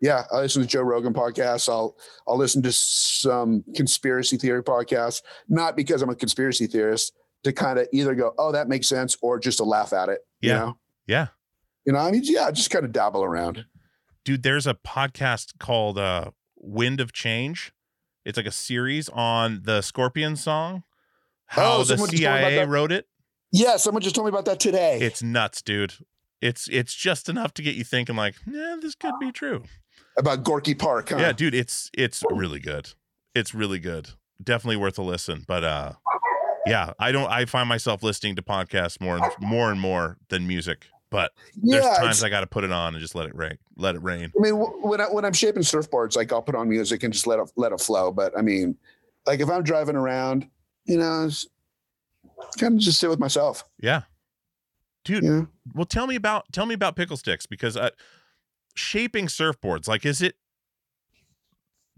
[0.00, 1.68] Yeah, I listen to Joe Rogan podcasts.
[1.70, 1.96] I'll
[2.28, 7.14] I'll listen to some conspiracy theory podcasts, not because I'm a conspiracy theorist,
[7.44, 10.20] to kind of either go, "Oh, that makes sense," or just to laugh at it.
[10.42, 10.52] Yeah.
[10.52, 10.78] You know?
[11.06, 11.26] Yeah.
[11.86, 13.64] You know, I mean, yeah, just kind of dabble around.
[14.24, 17.72] dude there's a podcast called uh wind of change
[18.24, 20.82] it's like a series on the scorpion song
[21.46, 23.06] how Oh, the someone just told me about cia wrote it
[23.56, 24.98] Yeah, someone just told me about that today.
[25.00, 25.94] it's nuts dude
[26.42, 29.62] it's it's just enough to get you thinking like yeah this could be true
[30.18, 31.08] about Gorky Park.
[31.08, 31.16] Huh?
[31.18, 32.90] yeah dude it's it's really good
[33.34, 34.10] it's really good
[34.42, 35.92] definitely worth a listen but uh
[36.66, 40.46] yeah i don't i find myself listening to podcasts more and more and more than
[40.46, 43.56] music but there's Yeah, times i gotta put it on and just let it rain
[43.78, 46.68] let it rain I mean, when I, when I'm shaping surfboards, like I'll put on
[46.68, 48.12] music and just let it let it flow.
[48.12, 48.76] But I mean,
[49.26, 50.46] like if I'm driving around,
[50.84, 51.30] you know,
[52.58, 53.64] kind of just sit with myself.
[53.80, 54.02] yeah
[55.04, 57.90] dude know, well tell me about tell me about pickle sticks because uh,
[58.74, 60.36] shaping surfboards like is it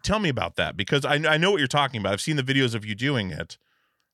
[0.03, 2.43] tell me about that because I, I know what you're talking about i've seen the
[2.43, 3.59] videos of you doing it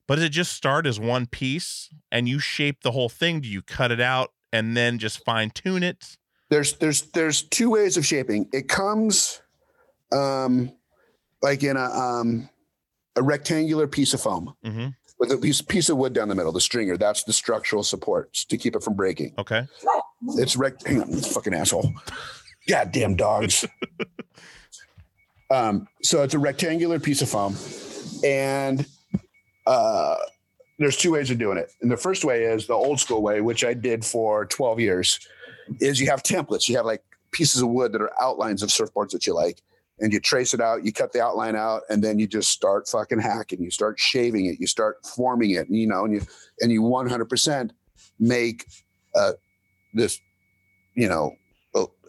[0.06, 3.48] but does it just start as one piece and you shape the whole thing do
[3.48, 6.16] you cut it out and then just fine tune it
[6.50, 8.48] there's there's there's two ways of shaping.
[8.52, 9.40] It comes,
[10.12, 10.72] um,
[11.42, 12.48] like in a um,
[13.16, 14.88] a rectangular piece of foam mm-hmm.
[15.18, 16.52] With a piece piece of wood down the middle.
[16.52, 19.34] The stringer that's the structural support to keep it from breaking.
[19.38, 19.66] okay
[20.36, 20.86] It's rect.
[20.86, 21.92] Hang on, fucking asshole.
[22.68, 23.64] Goddamn dogs.
[25.50, 27.54] Um, so it's a rectangular piece of foam,
[28.24, 28.86] and
[29.66, 30.16] uh,
[30.78, 31.70] there's two ways of doing it.
[31.82, 35.20] And the first way is the old school way, which I did for 12 years,
[35.80, 36.68] is you have templates.
[36.68, 39.60] You have like pieces of wood that are outlines of surfboards that you like,
[40.00, 40.84] and you trace it out.
[40.84, 43.62] You cut the outline out, and then you just start fucking hacking.
[43.62, 44.58] You start shaving it.
[44.60, 45.68] You start forming it.
[45.70, 46.22] You know, and you
[46.60, 47.70] and you 100%
[48.18, 48.64] make
[49.14, 49.32] uh,
[49.92, 50.20] this,
[50.94, 51.36] you know,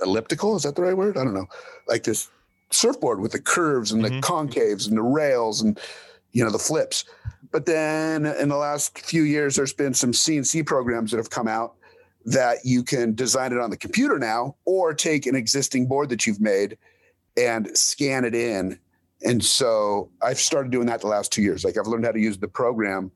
[0.01, 0.55] elliptical.
[0.55, 1.17] Is that the right word?
[1.17, 1.47] I don't know.
[1.87, 2.29] Like this
[2.71, 4.21] surfboard with the curves and the Mhm.
[4.21, 5.79] concaves and the rails and
[6.33, 7.05] you know the flips.
[7.51, 11.47] But then in the last few years, there's been some CNC programs that have come
[11.47, 11.75] out
[12.25, 16.25] that you can design it on the computer now, or take an existing board that
[16.25, 16.75] you've made
[17.37, 18.79] and scan it in.
[19.23, 21.63] And so I've started doing that the last two years.
[21.63, 23.11] Like I've learned how to use the program.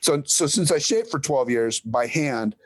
[0.00, 2.56] So so since I shaped for 12 years by hand,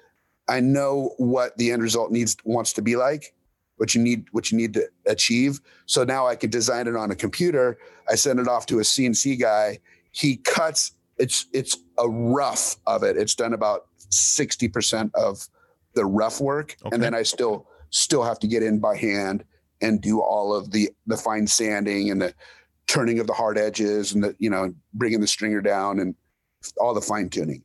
[0.49, 3.35] I know what the end result needs wants to be like,
[3.77, 5.61] what you need what you need to achieve.
[5.87, 7.79] So now I can design it on a computer.
[8.09, 9.81] I send it off to a CNC guy.
[10.13, 13.17] He cuts it's it's a rough of it.
[13.17, 15.49] It's done about 60% of
[15.95, 16.95] the rough work Okay.
[16.95, 19.45] and then I still still have to get in by hand
[19.85, 22.35] and do all of the the fine sanding and the
[22.87, 26.15] turning of the hard edges and the you know bringing the stringer down and
[26.79, 27.63] all the fine tuning.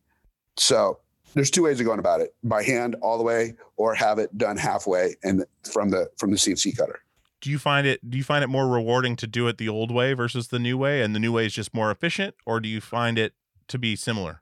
[0.58, 1.00] So
[1.34, 4.38] there's two ways of going about it: by hand all the way, or have it
[4.38, 7.00] done halfway and from the from the CNC cutter.
[7.42, 9.92] Do you find it do you find it more rewarding to do it the old
[9.92, 12.68] way versus the new way and the new way is just more efficient or do
[12.68, 13.34] you find it
[13.70, 14.42] to be similar?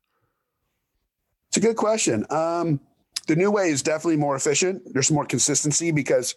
[1.49, 2.25] It's a good question.
[2.31, 2.79] Um,
[3.27, 4.81] the new way is definitely more efficient.
[4.93, 6.35] There's more consistency because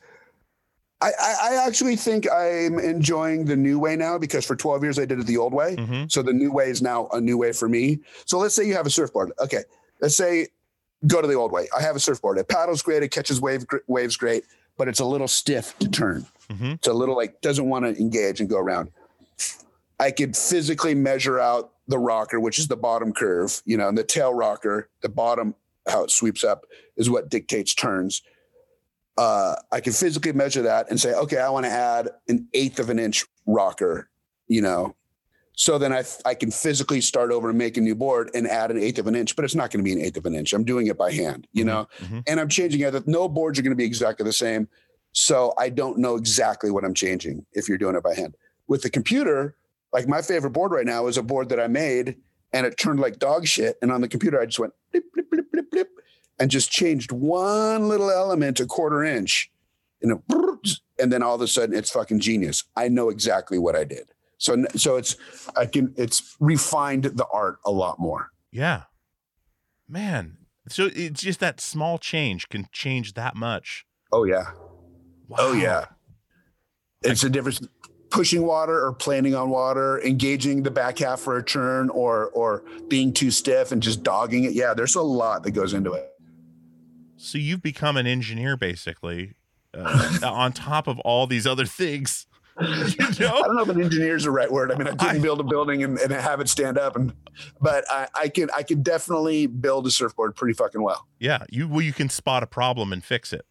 [1.03, 1.13] I,
[1.43, 5.19] I, actually think I'm enjoying the new way now because for 12 years I did
[5.19, 5.77] it the old way.
[5.77, 6.13] Mhm.
[6.13, 8.01] So the new way is now a new way for me.
[8.27, 9.33] So let's say you have a surfboard.
[9.41, 9.65] Okay,
[10.03, 10.49] let's say
[11.07, 11.69] go to the old way.
[11.77, 12.39] I have a surfboard.
[12.39, 13.03] It paddles great.
[13.03, 14.45] It catches wave waves great,
[14.77, 16.27] but it's a little stiff to turn.
[16.51, 16.75] Mhm.
[16.75, 18.91] It's a little like doesn't want to engage and go around.
[19.99, 23.97] I could physically measure out the rocker, which is the bottom curve, you know, and
[23.97, 25.55] the tail rocker, the bottom
[25.89, 26.67] how it sweeps up
[26.97, 28.23] is what dictates turns.
[29.19, 32.79] Uh, I can physically measure that and say, okay, I want to add an eighth
[32.79, 34.09] of an inch rocker,
[34.49, 34.95] you know.
[35.57, 38.71] So then I I can physically start over and make a new board and add
[38.71, 40.35] an eighth of an inch, but it's not going to be an eighth of an
[40.35, 40.55] inch.
[40.55, 42.23] I'm doing it by hand, you know, Mhm.
[42.27, 43.07] and I'm changing it.
[43.07, 44.69] No boards are going to be exactly the same.
[45.13, 48.37] So I don't know exactly what I'm changing if you're doing it by hand.
[48.69, 49.57] With the computer,
[49.93, 52.17] like my favorite board right now is a board that I made
[52.55, 53.77] and it turned like dog shit.
[53.83, 55.89] And on the computer, I just went blip, blip, blip, blip, blip,
[56.41, 59.53] and just changed one little element a quarter inch.
[60.03, 62.65] And, it, and then all of a sudden it's fucking genius.
[62.75, 64.11] I know exactly what I did.
[64.39, 65.17] So, so it's,
[65.55, 68.31] I can, it's refined the art a lot more.
[68.51, 68.85] Yeah.
[69.87, 70.39] Man.
[70.69, 73.85] So it's just that small change can change that much.
[74.11, 74.53] Oh yeah.
[75.37, 75.85] Oh yeah.
[77.03, 77.61] It's a difference
[78.11, 82.65] pushing water or planning on water, engaging the back half for a turn or or
[82.89, 84.53] being too stiff and just dogging it.
[84.53, 86.10] Yeah, there's a lot that goes into it.
[87.23, 89.35] So you've become an engineer basically
[89.75, 92.27] uh, on top of all these other things.
[92.61, 92.67] You
[93.27, 94.71] I don't know if an engineer is the right word.
[94.71, 97.15] I mean, I couldn't I- build a building and, and have it stand up and
[97.59, 101.07] but I, I can I can definitely build a surfboard pretty fucking well.
[101.19, 103.47] Yeah, you well you can spot a problem and fix it.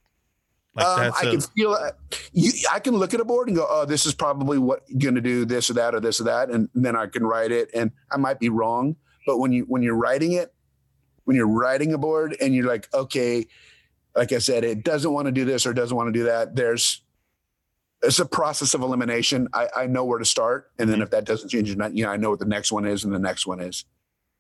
[0.76, 1.92] Like um, I a- can feel uh,
[2.34, 2.52] you.
[2.72, 5.16] I can look at a board and go, "Oh, this is probably what you're going
[5.16, 7.72] to do this or that or this or that," and then I can write it.
[7.74, 10.54] And I might be wrong, but when you when you're writing it,
[11.30, 13.46] when you're riding a board and you're like, "Okay,"
[14.16, 16.56] like I said, it doesn't want to do this or doesn't want to do that.
[16.56, 17.04] There's
[18.02, 19.48] it's a process of elimination.
[19.54, 21.04] I, I know where to start, and then mm-hmm.
[21.04, 23.20] if that doesn't change, you know, I know what the next one is, and the
[23.20, 23.86] next one is.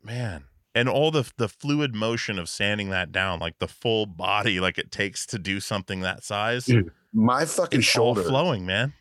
[0.03, 4.59] man and all the the fluid motion of sanding that down like the full body
[4.59, 8.21] like it takes to do something that size Dude, My fucking shoulder.
[8.21, 8.93] all flowing man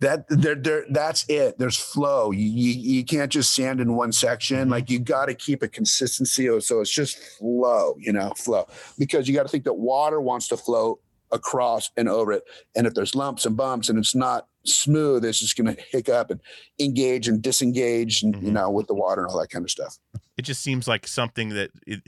[0.00, 1.58] that there, there that's it.
[1.58, 2.30] There's flow.
[2.30, 4.68] You, you you can't just sand in one section.
[4.68, 8.66] Like you got to keep a consistency so it's just flow you know flow.
[8.98, 10.98] Because you got to think that water wants to flow
[11.30, 12.42] across and over it.
[12.76, 16.30] And if there's lumps and bumps and it's not smooth it's just going to hiccup
[16.30, 16.40] and
[16.78, 18.52] engage and disengage and you Mhm.
[18.52, 19.98] know with the water and all that kind of stuff.
[20.36, 22.02] It just seems like something that it,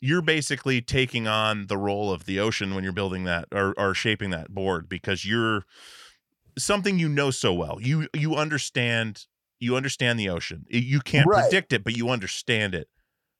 [0.00, 3.94] you're basically taking on the role of the ocean when you're building that or, or
[3.94, 5.64] shaping that board because you're
[6.58, 9.26] something you know so well you you understand
[9.60, 11.44] you understand the ocean you can't Right.
[11.44, 12.88] predict it but you understand it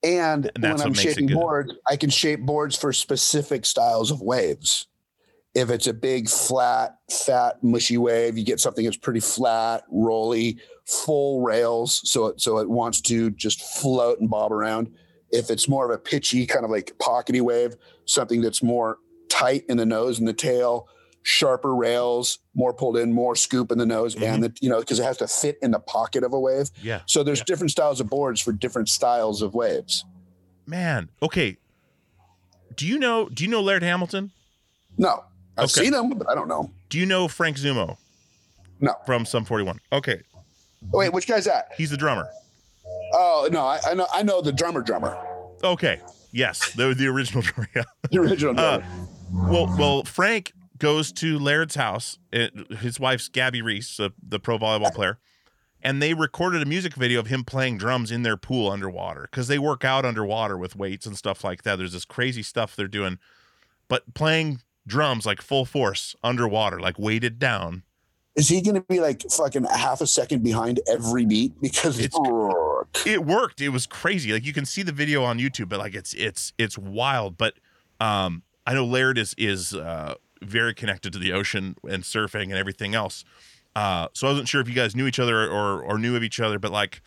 [0.05, 4.21] and, And that's when I'm shaping boards, I can shape boards for specific styles of
[4.21, 4.87] waves.
[5.55, 10.59] If it's a big, flat, fat, mushy wave, you get something that's pretty flat, rolly,
[10.85, 14.93] full rails, so it so it wants to just float and bob around.
[15.31, 18.99] If it's more of a pitchy, kind of like pockety wave, something that's more
[19.31, 20.89] tight in the nose and the tail,
[21.27, 24.25] sharper rails, more pulled in, more scoop in the nose, Mm-hmm.
[24.25, 26.71] and the you know because it has to fit in the pocket of a wave.
[26.83, 27.01] Yeah.
[27.07, 27.45] So there's Yeah.
[27.47, 30.05] different styles of boards for different styles of waves.
[30.67, 31.09] Man.
[31.23, 31.57] Okay.
[32.77, 34.31] Do you know do you know Laird Hamilton?
[34.99, 35.25] No,
[35.57, 35.85] I've Okay.
[35.85, 36.71] seen him, but I don't know.
[36.91, 37.97] Do you know Frank Zummo
[38.81, 38.95] No.
[39.07, 39.81] from Sum 41?
[39.93, 40.21] Okay.
[40.93, 41.71] Wait, which guy's that?
[41.77, 42.29] He's the drummer.
[43.15, 45.17] Oh no, I, I know I know the drummer drummer,
[45.63, 46.01] Okay.
[46.33, 47.69] Yes, the the original drummer.
[47.75, 47.85] Yeah.
[48.11, 48.83] the original Uh,
[49.33, 52.19] well, well, Frank goes to Laird's house.
[52.33, 55.19] It, his wife's Gabby Reece, uh, the pro volleyball player,
[55.83, 59.49] and they recorded a music video of him playing drums in their pool underwater because
[59.49, 61.77] they work out underwater with weights and stuff like that.
[61.77, 63.19] There's this crazy stuff they're doing,
[63.89, 67.83] but playing drums like full force underwater, like weighted down.
[68.37, 72.19] Is he going to be like fucking half a second behind every beat because It's-
[73.07, 73.61] It worked.
[73.61, 74.33] It was crazy.
[74.33, 77.37] Like you can see the video on YouTube, but like it's it's it's wild.
[77.37, 77.55] But
[78.01, 82.55] um, I know Laird is is uh, very connected to the ocean and surfing and
[82.55, 83.25] everything else.
[83.77, 86.23] Uh, so I wasn't sure if you guys knew each other or or knew of
[86.23, 87.03] each other, but like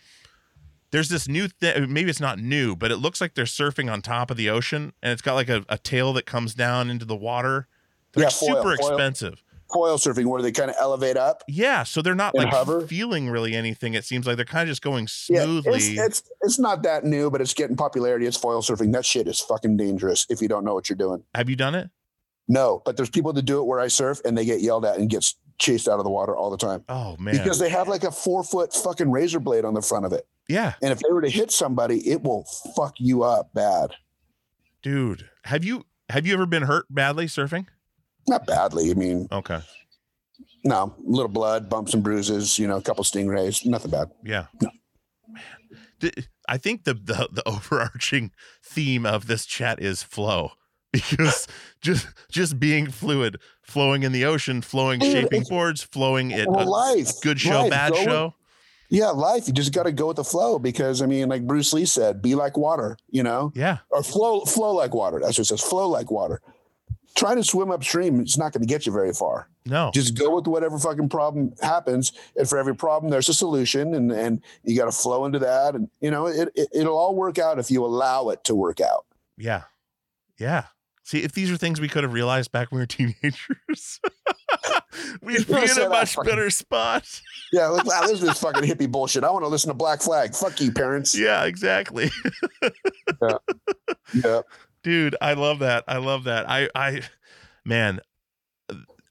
[0.91, 1.91] there's this new thing.
[1.91, 4.93] Maybe it's not new, but it looks like they're surfing on top of the ocean,
[5.03, 7.67] and it's got like a, a tail that comes down into the water.
[8.13, 8.89] They're Yeah, like foil, super foil.
[8.95, 9.43] expensive.
[9.73, 11.43] foil surfing where they kind of elevate up.
[11.47, 12.87] Yeah, so they're not like hover?
[12.87, 13.93] feeling really anything.
[13.95, 15.71] It seems like they're kind of just going Yeah, smoothly.
[15.97, 18.25] it's, it's it's not that new, but it's getting popularity.
[18.25, 18.93] It's foil surfing.
[18.93, 21.23] That shit is fucking dangerous if you don't know what you're doing.
[21.35, 21.89] Have you done it?
[22.47, 24.97] No, but there's people that do it where I surf and they get yelled at
[24.97, 27.35] and gets chased out of the water all the time Oh man.
[27.35, 30.27] because they have like a four foot fucking razor blade on the front of it,
[30.47, 32.45] yeah, and if they were to hit somebody, it will
[32.75, 33.91] fuck you up bad.
[34.83, 35.29] dude.
[35.45, 37.65] Have you have you ever been hurt badly surfing?
[38.27, 38.91] Not badly.
[38.91, 39.59] I mean, Okay.
[40.63, 42.59] no, little blood, bumps and bruises.
[42.59, 43.65] You know, a couple stingrays.
[43.65, 44.11] Nothing bad.
[44.23, 44.45] Yeah.
[44.61, 46.11] Man.
[46.47, 48.31] I think the, the the overarching
[48.63, 50.51] theme of this chat is flow.
[50.93, 51.47] Because
[51.81, 56.67] just just being fluid, flowing in the ocean, flowing shaping it's- boards, flowing it Well,
[56.67, 58.33] a life, good show, life, bad go with- show.
[58.89, 59.47] Yeah, life.
[59.47, 62.21] You just got to go with the flow because I mean, like Bruce Lee said,
[62.21, 62.97] be like water.
[63.09, 63.79] You know, Yeah.
[63.89, 65.19] or flow flow like water.
[65.19, 65.61] That's what it says.
[65.61, 66.39] Flow like water.
[67.15, 69.49] Trying to swim upstream, it's not going to get you very far.
[69.65, 69.91] No.
[69.93, 74.09] Just go with whatever fucking problem happens, and for every problem, there's a solution, and
[74.11, 77.37] and you got to flow into that, and you know it, it it'll all work
[77.37, 79.05] out if you allow it to work out.
[79.37, 79.63] Yeah.
[80.37, 80.65] Yeah.
[81.07, 84.01] See, if these are things we could have realized back when we were teenagers,
[85.21, 87.07] we'd be in a much fucking- better spot.
[87.53, 89.23] Yeah, like, wow, this is fucking hippie bullshit.
[89.23, 90.35] I want to listen to Black Flag.
[90.35, 91.17] Fuck you, parents.
[91.27, 92.11] Yeah, exactly.
[94.13, 94.41] Yeah.
[94.83, 95.85] Dude, I love that.
[95.87, 96.49] I love that.
[96.49, 97.01] I I
[97.63, 98.01] man,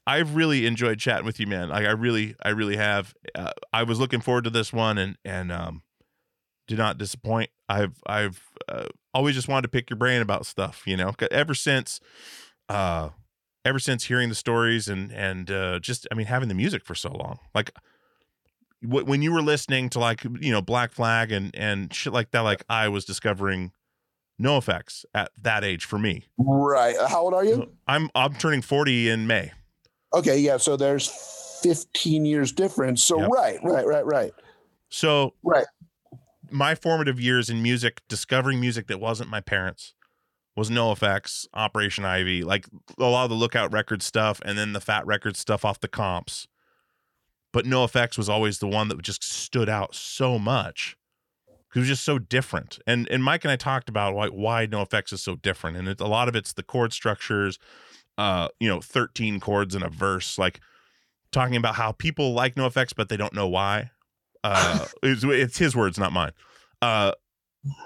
[0.05, 1.69] I've really enjoyed chatting with you, man.
[1.69, 3.15] Like I really I really have.
[3.33, 5.81] Uh, I was looking forward to this one and and um
[6.67, 7.49] did not disappoint.
[7.69, 11.13] I've I've uh, always just wanted to pick your brain about stuff, you know.
[11.31, 11.99] Ever since
[12.69, 13.09] uh
[13.65, 16.95] ever since hearing the stories and and uh just I mean having the music for
[16.95, 17.39] so long.
[17.55, 17.71] Like
[18.81, 22.31] wh- when you were listening to like you know Black Flag and and shit like
[22.31, 23.71] that like I was discovering
[24.41, 26.25] NOFX at that age for me.
[26.37, 26.95] Right.
[27.07, 27.71] How old are you?
[27.87, 29.51] I'm I'm turning 40 in May.
[30.13, 30.37] Okay.
[30.39, 30.57] Yeah.
[30.57, 31.09] So there's
[31.61, 33.03] 15 years difference.
[33.03, 33.29] So Yep.
[33.31, 34.31] right, right, right, right,
[34.89, 35.65] So right.
[36.51, 39.93] My formative years in music, discovering music that wasn't my parents,
[40.55, 42.65] was NOFX, Operation Ivy, like
[42.97, 45.87] a lot of the Lookout Record stuff, and then the Fat Record stuff off the
[45.87, 46.47] comps.
[47.53, 50.97] But NOFX was always the one that just stood out so much
[51.45, 54.67] because It was just so different, and and Mike and I talked about why why
[54.67, 57.59] NOFX is so different, and it, a lot of it's the chord structures,
[58.17, 60.59] uh, you know, thirteen chords in a verse, like
[61.31, 63.91] talking about how people like NOFX, but they don't know why.
[64.43, 66.31] Uh, it's, it's his words, not mine.
[66.81, 67.11] Uh,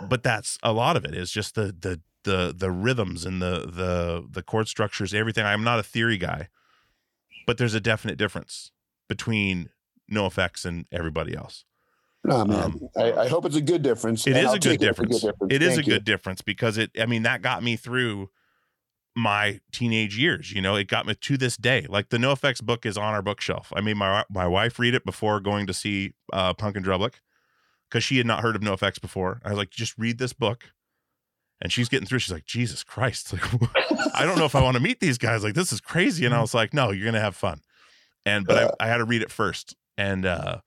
[0.09, 3.61] but that's a lot of it is just the the the the rhythms and the
[3.61, 5.45] the the chord structures, everything.
[5.45, 6.49] I'm not a theory guy,
[7.47, 8.71] but there's a definite difference
[9.07, 9.69] between
[10.11, 11.65] NOFX and everybody else.
[12.29, 14.27] Oh man, Um, I, I hope it's a good difference.
[14.27, 15.21] It is and is I'll a good take it as difference.
[15.21, 15.53] difference.
[15.53, 15.93] It is a you.
[15.93, 16.91] good difference because it.
[16.99, 18.29] I mean, that got me through
[19.15, 20.51] my teenage years.
[20.51, 21.85] You know, it got me to this day.
[21.89, 23.71] Like the NOFX book is on our bookshelf.
[23.75, 27.15] I made my my wife read it before going to see uh, Punk in Drublic
[27.89, 29.41] because she had not heard of NOFX before.
[29.43, 30.71] I was like, just read this book.
[31.63, 32.19] And she's getting through.
[32.19, 33.33] She's like, Jesus Christ!
[33.33, 33.43] Like,
[34.15, 35.43] I don't know if I want to meet these guys.
[35.43, 36.25] Like, this is crazy.
[36.25, 37.61] And I was like, No, you're gonna have fun.
[38.25, 40.61] And but I, I had to read it first, and uh,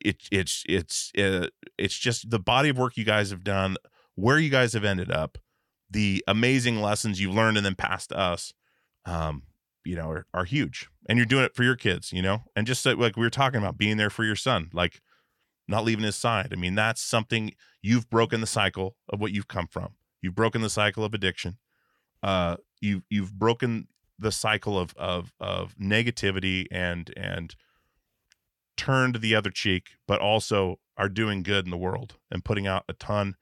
[0.00, 3.76] it it's it's uh, it's just the body of work you guys have done,
[4.14, 5.38] where you guys have ended up,
[5.90, 8.52] the amazing lessons you've learned and then passed to us,
[9.04, 9.42] um,
[9.84, 10.88] you know, are, are huge.
[11.08, 13.30] And you're doing it for your kids, you know, and just like, like we were
[13.30, 15.00] talking about being there for your son, like
[15.68, 16.48] not leaving his side.
[16.52, 17.52] I mean, that's something
[17.82, 19.94] you've broken the cycle of what you've come from.
[20.20, 21.58] You've broken the cycle of addiction.
[22.22, 23.88] Uh, you you've broken
[24.18, 27.54] the cycle of of of negativity and and
[28.76, 32.84] turned the other cheek, but also are doing good in the world and putting out
[32.88, 33.36] a ton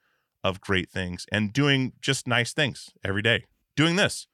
[0.45, 3.45] of great things and doing just nice things every day.
[3.75, 4.29] Doing this,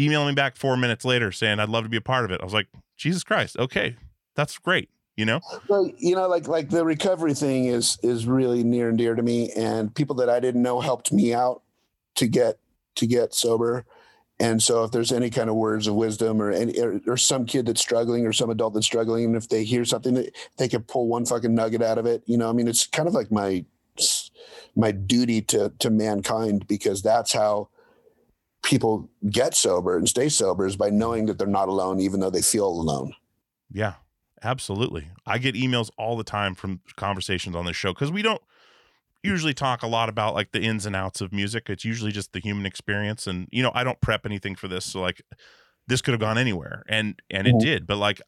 [0.00, 2.40] emailing me back four minutes later saying I'd love to be a part of it.
[2.40, 3.96] I was like, Jesus Christ, okay,
[4.36, 4.88] that's great.
[5.16, 8.98] You know, Well, you know, like like the recovery thing is is really near and
[8.98, 11.62] dear to me, and people that I didn't know helped me out
[12.16, 12.58] to get
[12.96, 13.84] to get sober.
[14.40, 17.46] And so, if there's any kind of words of wisdom, or any or, or some
[17.46, 20.66] kid that's struggling, or some adult that's struggling, and if they hear something that they
[20.66, 23.14] can pull one fucking nugget out of it, you know, I mean, it's kind of
[23.14, 23.64] like my
[24.76, 27.68] my duty to to mankind because that's how
[28.62, 32.30] people get sober and stay sober is by knowing that they're not alone, even though
[32.30, 33.14] they feel alone.
[33.70, 33.94] Yeah,
[34.42, 35.10] absolutely.
[35.26, 38.42] I get emails all the time from conversations on this show because we don't
[39.22, 41.70] usually talk a lot about like the ins and outs of music.
[41.70, 44.84] It's usually just the human experience, and you know, I don't prep anything for this,
[44.84, 45.22] so like
[45.86, 47.60] this could have gone anywhere, and and it Mhm.
[47.60, 47.86] did.
[47.86, 48.20] But like,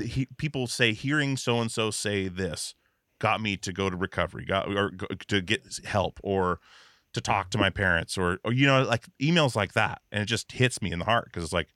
[0.00, 2.74] he, people say hearing so and so say this
[3.20, 4.90] got me to go to recovery, got or
[5.28, 6.60] to get help, or
[7.12, 10.26] to talk to my parents, or or you know, like emails like that, and it
[10.26, 11.68] just hits me in the heart because it's like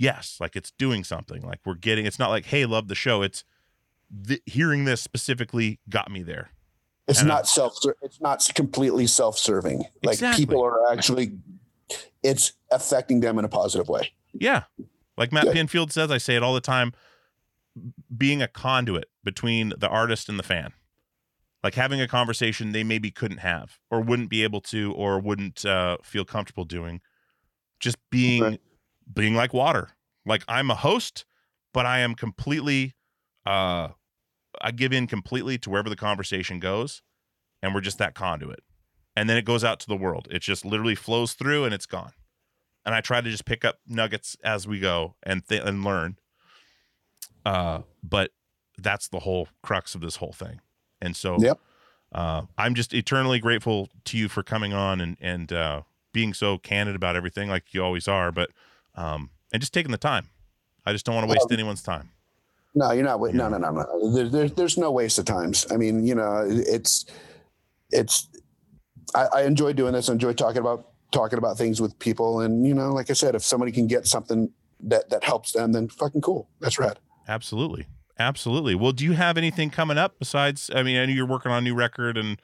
[0.00, 3.20] yes like it's doing something like we're getting it's not like hey love the show
[3.20, 3.42] it's
[4.28, 6.50] th- hearing this specifically got me there
[7.08, 7.76] It's And, not self.
[8.02, 9.78] It's not completely self-serving.
[10.04, 10.46] Like Exactly.
[10.46, 11.32] people are actually,
[12.22, 14.12] it's affecting them in a positive way.
[14.32, 14.62] yeah
[15.16, 15.56] like matt Good.
[15.56, 16.92] pinfield says i say it all the time
[18.16, 20.72] being a conduit between the artist and the fan.
[21.62, 25.64] Like having a conversation they maybe couldn't have or wouldn't be able to or wouldn't
[25.66, 27.00] uh, feel comfortable doing.
[27.80, 28.60] Just being Right.
[29.12, 29.90] being like water.
[30.24, 31.24] Like i'm a host
[31.74, 32.94] but i am completely
[33.46, 33.88] uh
[34.60, 37.02] i give in completely to wherever the conversation goes
[37.62, 38.60] and we're just that conduit.
[39.16, 40.28] And then it goes out to the world.
[40.30, 42.12] It just literally flows through and it's gone.
[42.84, 46.16] And i try to just pick up nuggets as we go and th- and learn.
[47.44, 48.30] Uh but
[48.78, 50.60] that's the whole crux of this whole thing
[51.00, 51.58] and so Yep.
[52.12, 55.82] uh i'm just eternally grateful to you for coming on and and uh
[56.12, 58.50] being so candid about everything like you always are but
[58.94, 60.28] um and just taking the time
[60.86, 62.10] i just don't want to waste anyone's time
[62.74, 63.18] No, you're not.
[63.20, 64.12] No, no, no, no.
[64.14, 65.66] There, there, there's no waste of times.
[65.72, 67.06] I mean, you know, it's,
[67.90, 68.28] it's.
[69.14, 70.08] I, I enjoy doing this.
[70.08, 73.34] I enjoy talking about talking about things with people, and you know, like I said,
[73.34, 74.52] if somebody can get something
[74.84, 76.48] that that helps them, then fucking cool.
[76.60, 76.98] That's rad.
[77.26, 77.86] Absolutely.
[78.18, 78.74] Absolutely.
[78.74, 80.70] Well, do you have anything coming up besides?
[80.74, 82.40] I mean, I know you're working on a new record, and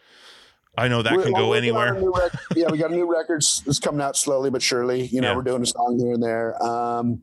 [0.79, 2.13] I know that We're- can go working on a anywhere.
[2.23, 5.07] rec- yeah, we got a new record It's coming out slowly but surely.
[5.07, 5.37] You know, Yeah.
[5.37, 6.63] we're doing a song here and there.
[6.63, 7.23] Um,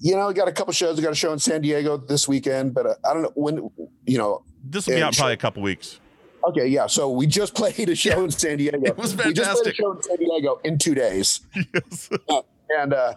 [0.00, 0.96] you know, we got a couple shows.
[0.96, 3.70] We got a show in San Diego this weekend, but uh, I don't know when.
[4.04, 6.00] You know, This will be out probably a couple weeks.
[6.48, 6.86] okay, yeah.
[6.88, 8.78] So we just played a show in San Diego.
[8.82, 9.74] It was We just played a fantastic.
[9.76, 11.40] show in San Diego in two days,
[11.74, 12.10] yes.
[12.76, 13.14] and uh,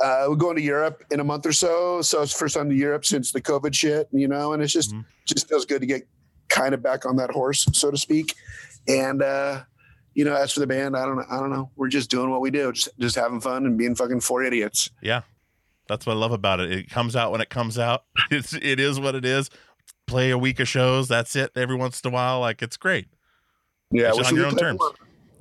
[0.00, 2.02] uh, we're going to Europe in a month or so.
[2.02, 4.92] So it's first time to Europe since the COVID shit, you know, and it's just
[4.92, 5.04] Mhm.
[5.26, 6.06] just feels good to get
[6.48, 8.34] kind of back on that horse, so to speak.
[8.86, 9.62] And uh,
[10.14, 11.24] you know, as for the band, I don't know.
[11.30, 11.70] I don't know.
[11.76, 14.88] We're just doing what we do, just just having fun and being fucking four idiots.
[15.02, 15.22] Yeah.
[15.88, 16.70] That's what I love about it.
[16.70, 18.04] It comes out when it comes out.
[18.30, 19.48] It's it is what it is.
[20.06, 21.08] Play a week of shows.
[21.08, 21.50] That's it.
[21.56, 23.06] Every once in a while, like it's great.
[23.90, 24.78] Yeah, It's on your own terms.
[24.78, 24.92] more.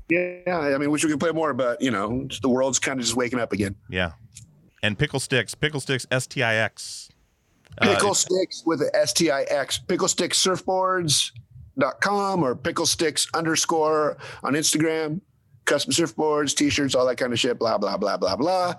[0.10, 3.06] Yeah, I mean, wish we could play more, but you know, the world's kind of
[3.06, 3.76] just waking up again.
[3.90, 4.12] Yeah.
[4.84, 7.10] And Pickle Stix, Pickle Stix, S T I X.
[7.80, 9.80] Uh, Pickle Stix with S-T-I-X.
[9.80, 10.34] Pickle Stix
[11.78, 15.22] surfboards.com or Pickle Stix underscore on Instagram.
[15.66, 17.60] Custom surfboards, t-shirts, all that kind of shit.
[17.60, 18.74] Blah blah blah blah blah.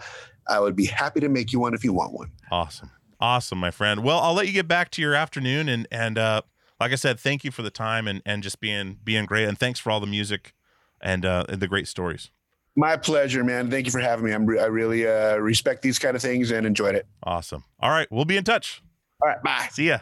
[0.48, 2.30] I would be happy to make you one if you want one.
[2.50, 2.90] Awesome.
[3.20, 4.02] Awesome, my friend.
[4.02, 6.42] Well, I'll let you get back to your afternoon and and uh
[6.80, 9.58] like I said, thank you for the time and and just being being great and
[9.58, 10.54] thanks for all the music
[11.00, 12.30] and uh and the great stories.
[12.78, 13.72] My pleasure, man.
[13.72, 14.30] Thank you for having me.
[14.30, 17.08] I'm re- I really uh, respect these kind of things and enjoyed it.
[17.24, 17.64] Awesome.
[17.80, 18.84] All right, we'll be in touch.
[19.20, 19.66] All right, bye.
[19.72, 19.98] See ya.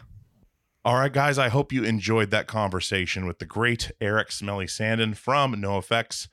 [0.85, 1.39] All right, guys.
[1.39, 6.27] I hope you enjoyed that conversation with the great Erik Smelly Sandin from NOFX.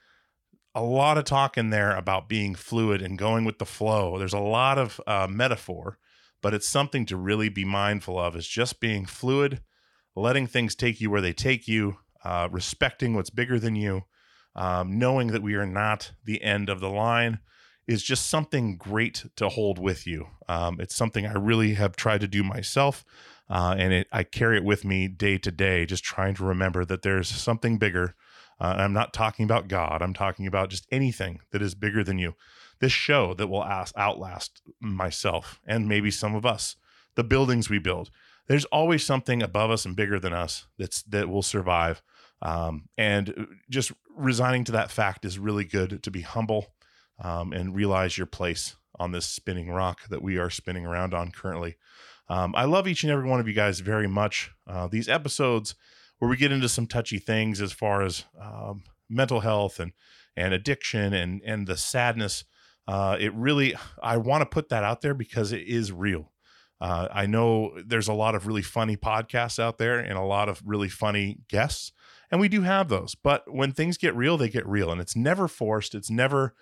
[0.74, 4.18] A lot of talk in there about being fluid and going with the flow.
[4.18, 5.98] There's a lot of uh, metaphor,
[6.42, 8.36] but it's something to really be mindful of.
[8.36, 9.62] Is just being fluid,
[10.14, 14.02] letting things take you where they take you, uh, respecting what's bigger than you,
[14.56, 17.40] um, knowing that we are not the end of the line
[17.86, 20.28] is just something great to hold with you.
[20.48, 23.04] Um, it's something I really have tried to do myself,
[23.50, 26.84] uh, and it, I carry it with me day to day, just trying to remember
[26.84, 28.14] that there's something bigger.
[28.60, 30.00] Uh, I'm not talking about God.
[30.00, 32.34] I'm talking about just anything that is bigger than you.
[32.80, 36.76] This show that will ask, outlast myself and maybe some of us.
[37.16, 38.10] The buildings we build.
[38.46, 42.02] There's always something above us and bigger than us that's that will survive.
[42.42, 46.74] Um, and just resigning to that fact is really good to be humble
[47.22, 51.30] um, and realize your place on this spinning rock that we are spinning around on
[51.30, 51.76] currently.
[52.28, 54.50] Um, I love each and every one of you guys very much.
[54.66, 55.74] Uh, these episodes
[56.18, 59.92] where we get into some touchy things as far as um, mental health and
[60.36, 62.44] and addiction and and the sadness.
[62.86, 66.32] Uh, it really, I want to put that out there because it is real.
[66.80, 70.48] Uh, I know there's a lot of really funny podcasts out there and a lot
[70.50, 71.92] of really funny guests,
[72.30, 73.14] and we do have those.
[73.14, 75.94] But when things get real, they get real, and it's never forced.
[75.94, 76.54] It's never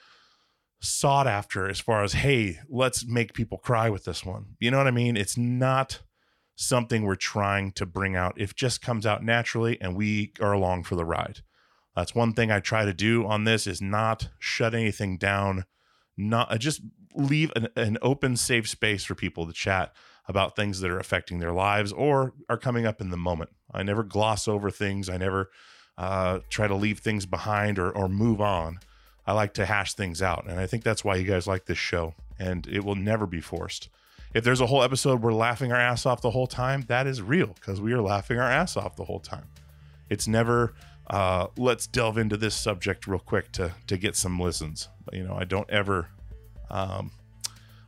[0.80, 4.56] sought after as far as hey, let's make people cry with this one.
[4.58, 5.16] You know what I mean?
[5.16, 6.00] It's not
[6.56, 8.34] something we're trying to bring out.
[8.40, 11.40] It just comes out naturally, and we are along for the ride.
[11.94, 15.64] That's one thing I try to do on this is not shut anything down,
[16.16, 16.80] not uh, just
[17.14, 19.94] leave an, an open, safe space for people to chat
[20.28, 23.50] about things that are affecting their lives or are coming up in the moment.
[23.72, 25.08] I never gloss over things.
[25.08, 25.50] I never
[25.98, 28.78] uh, try to leave things behind or, or move on.
[29.26, 30.46] I like to hash things out.
[30.48, 32.14] And I think that's why you guys like this show.
[32.38, 33.88] And it will never be forced.
[34.34, 37.20] If there's a whole episode we're laughing our ass off the whole time, that is
[37.20, 39.46] real because we are laughing our ass off the whole time.
[40.08, 40.74] It's never
[41.08, 44.88] uh, let's delve into this subject real quick to to get some listens.
[45.12, 46.08] You know, I don't ever
[46.70, 47.10] um,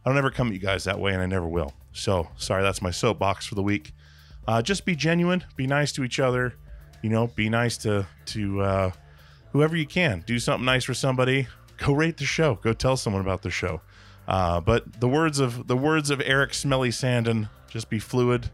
[0.05, 1.73] I don't ever come at you guys that way, and I never will.
[1.95, 3.95] So sorry, that's my soapbox for the week.
[4.47, 6.55] Uh, just be genuine, be nice to each other.
[7.03, 8.91] You know, be nice to to uh,
[9.53, 10.23] whoever you can.
[10.27, 11.47] Do something nice for somebody.
[11.79, 12.57] Go rate the show.
[12.57, 13.81] Go tell someone about the show.
[14.27, 18.51] Uh, but the words of the words of Erik Smelly Sandin, just be fluid.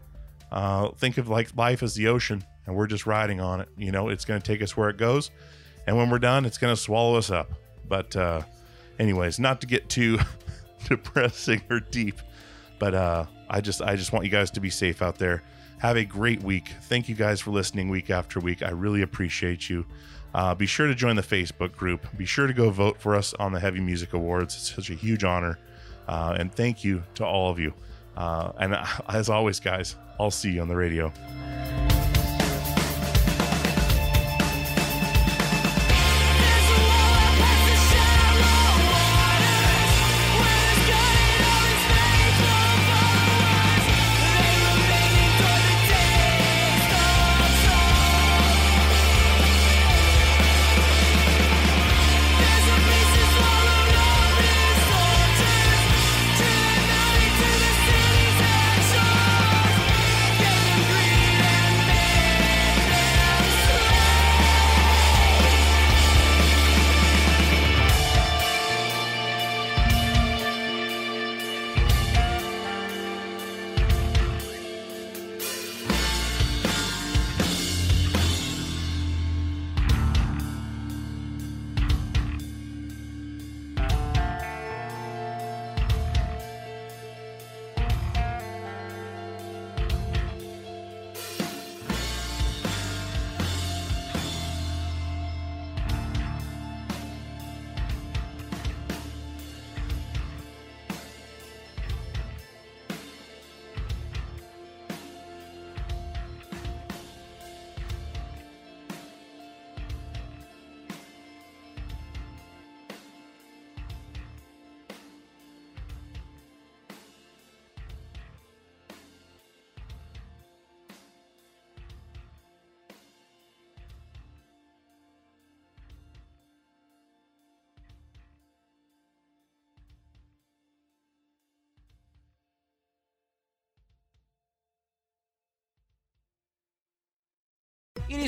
[0.51, 3.69] Uh, think of like life as the ocean, and we're just riding on it.
[3.77, 5.31] You know, it's going to take us where it goes,
[5.87, 7.51] and when we're done, it's going to swallow us up.
[7.87, 8.41] But uh,
[8.99, 10.19] anyways, not to get too
[10.89, 12.19] depressing or deep,
[12.81, 15.43] but uh, I just I just want you guys to be safe out there.
[15.77, 16.73] Have a great week.
[16.81, 18.63] Thank you guys for listening week after week.
[18.63, 19.85] I really appreciate you.
[20.33, 22.07] Uh, be sure to join the Facebook group.
[22.17, 24.55] Be sure to go vote for us on the Heavy Music Awards.
[24.55, 25.59] It's such a huge honor.
[26.07, 27.71] Uh, and thank you to all of you.
[28.17, 28.75] Uh, and
[29.09, 31.13] as always, guys, I'll see you on the radio.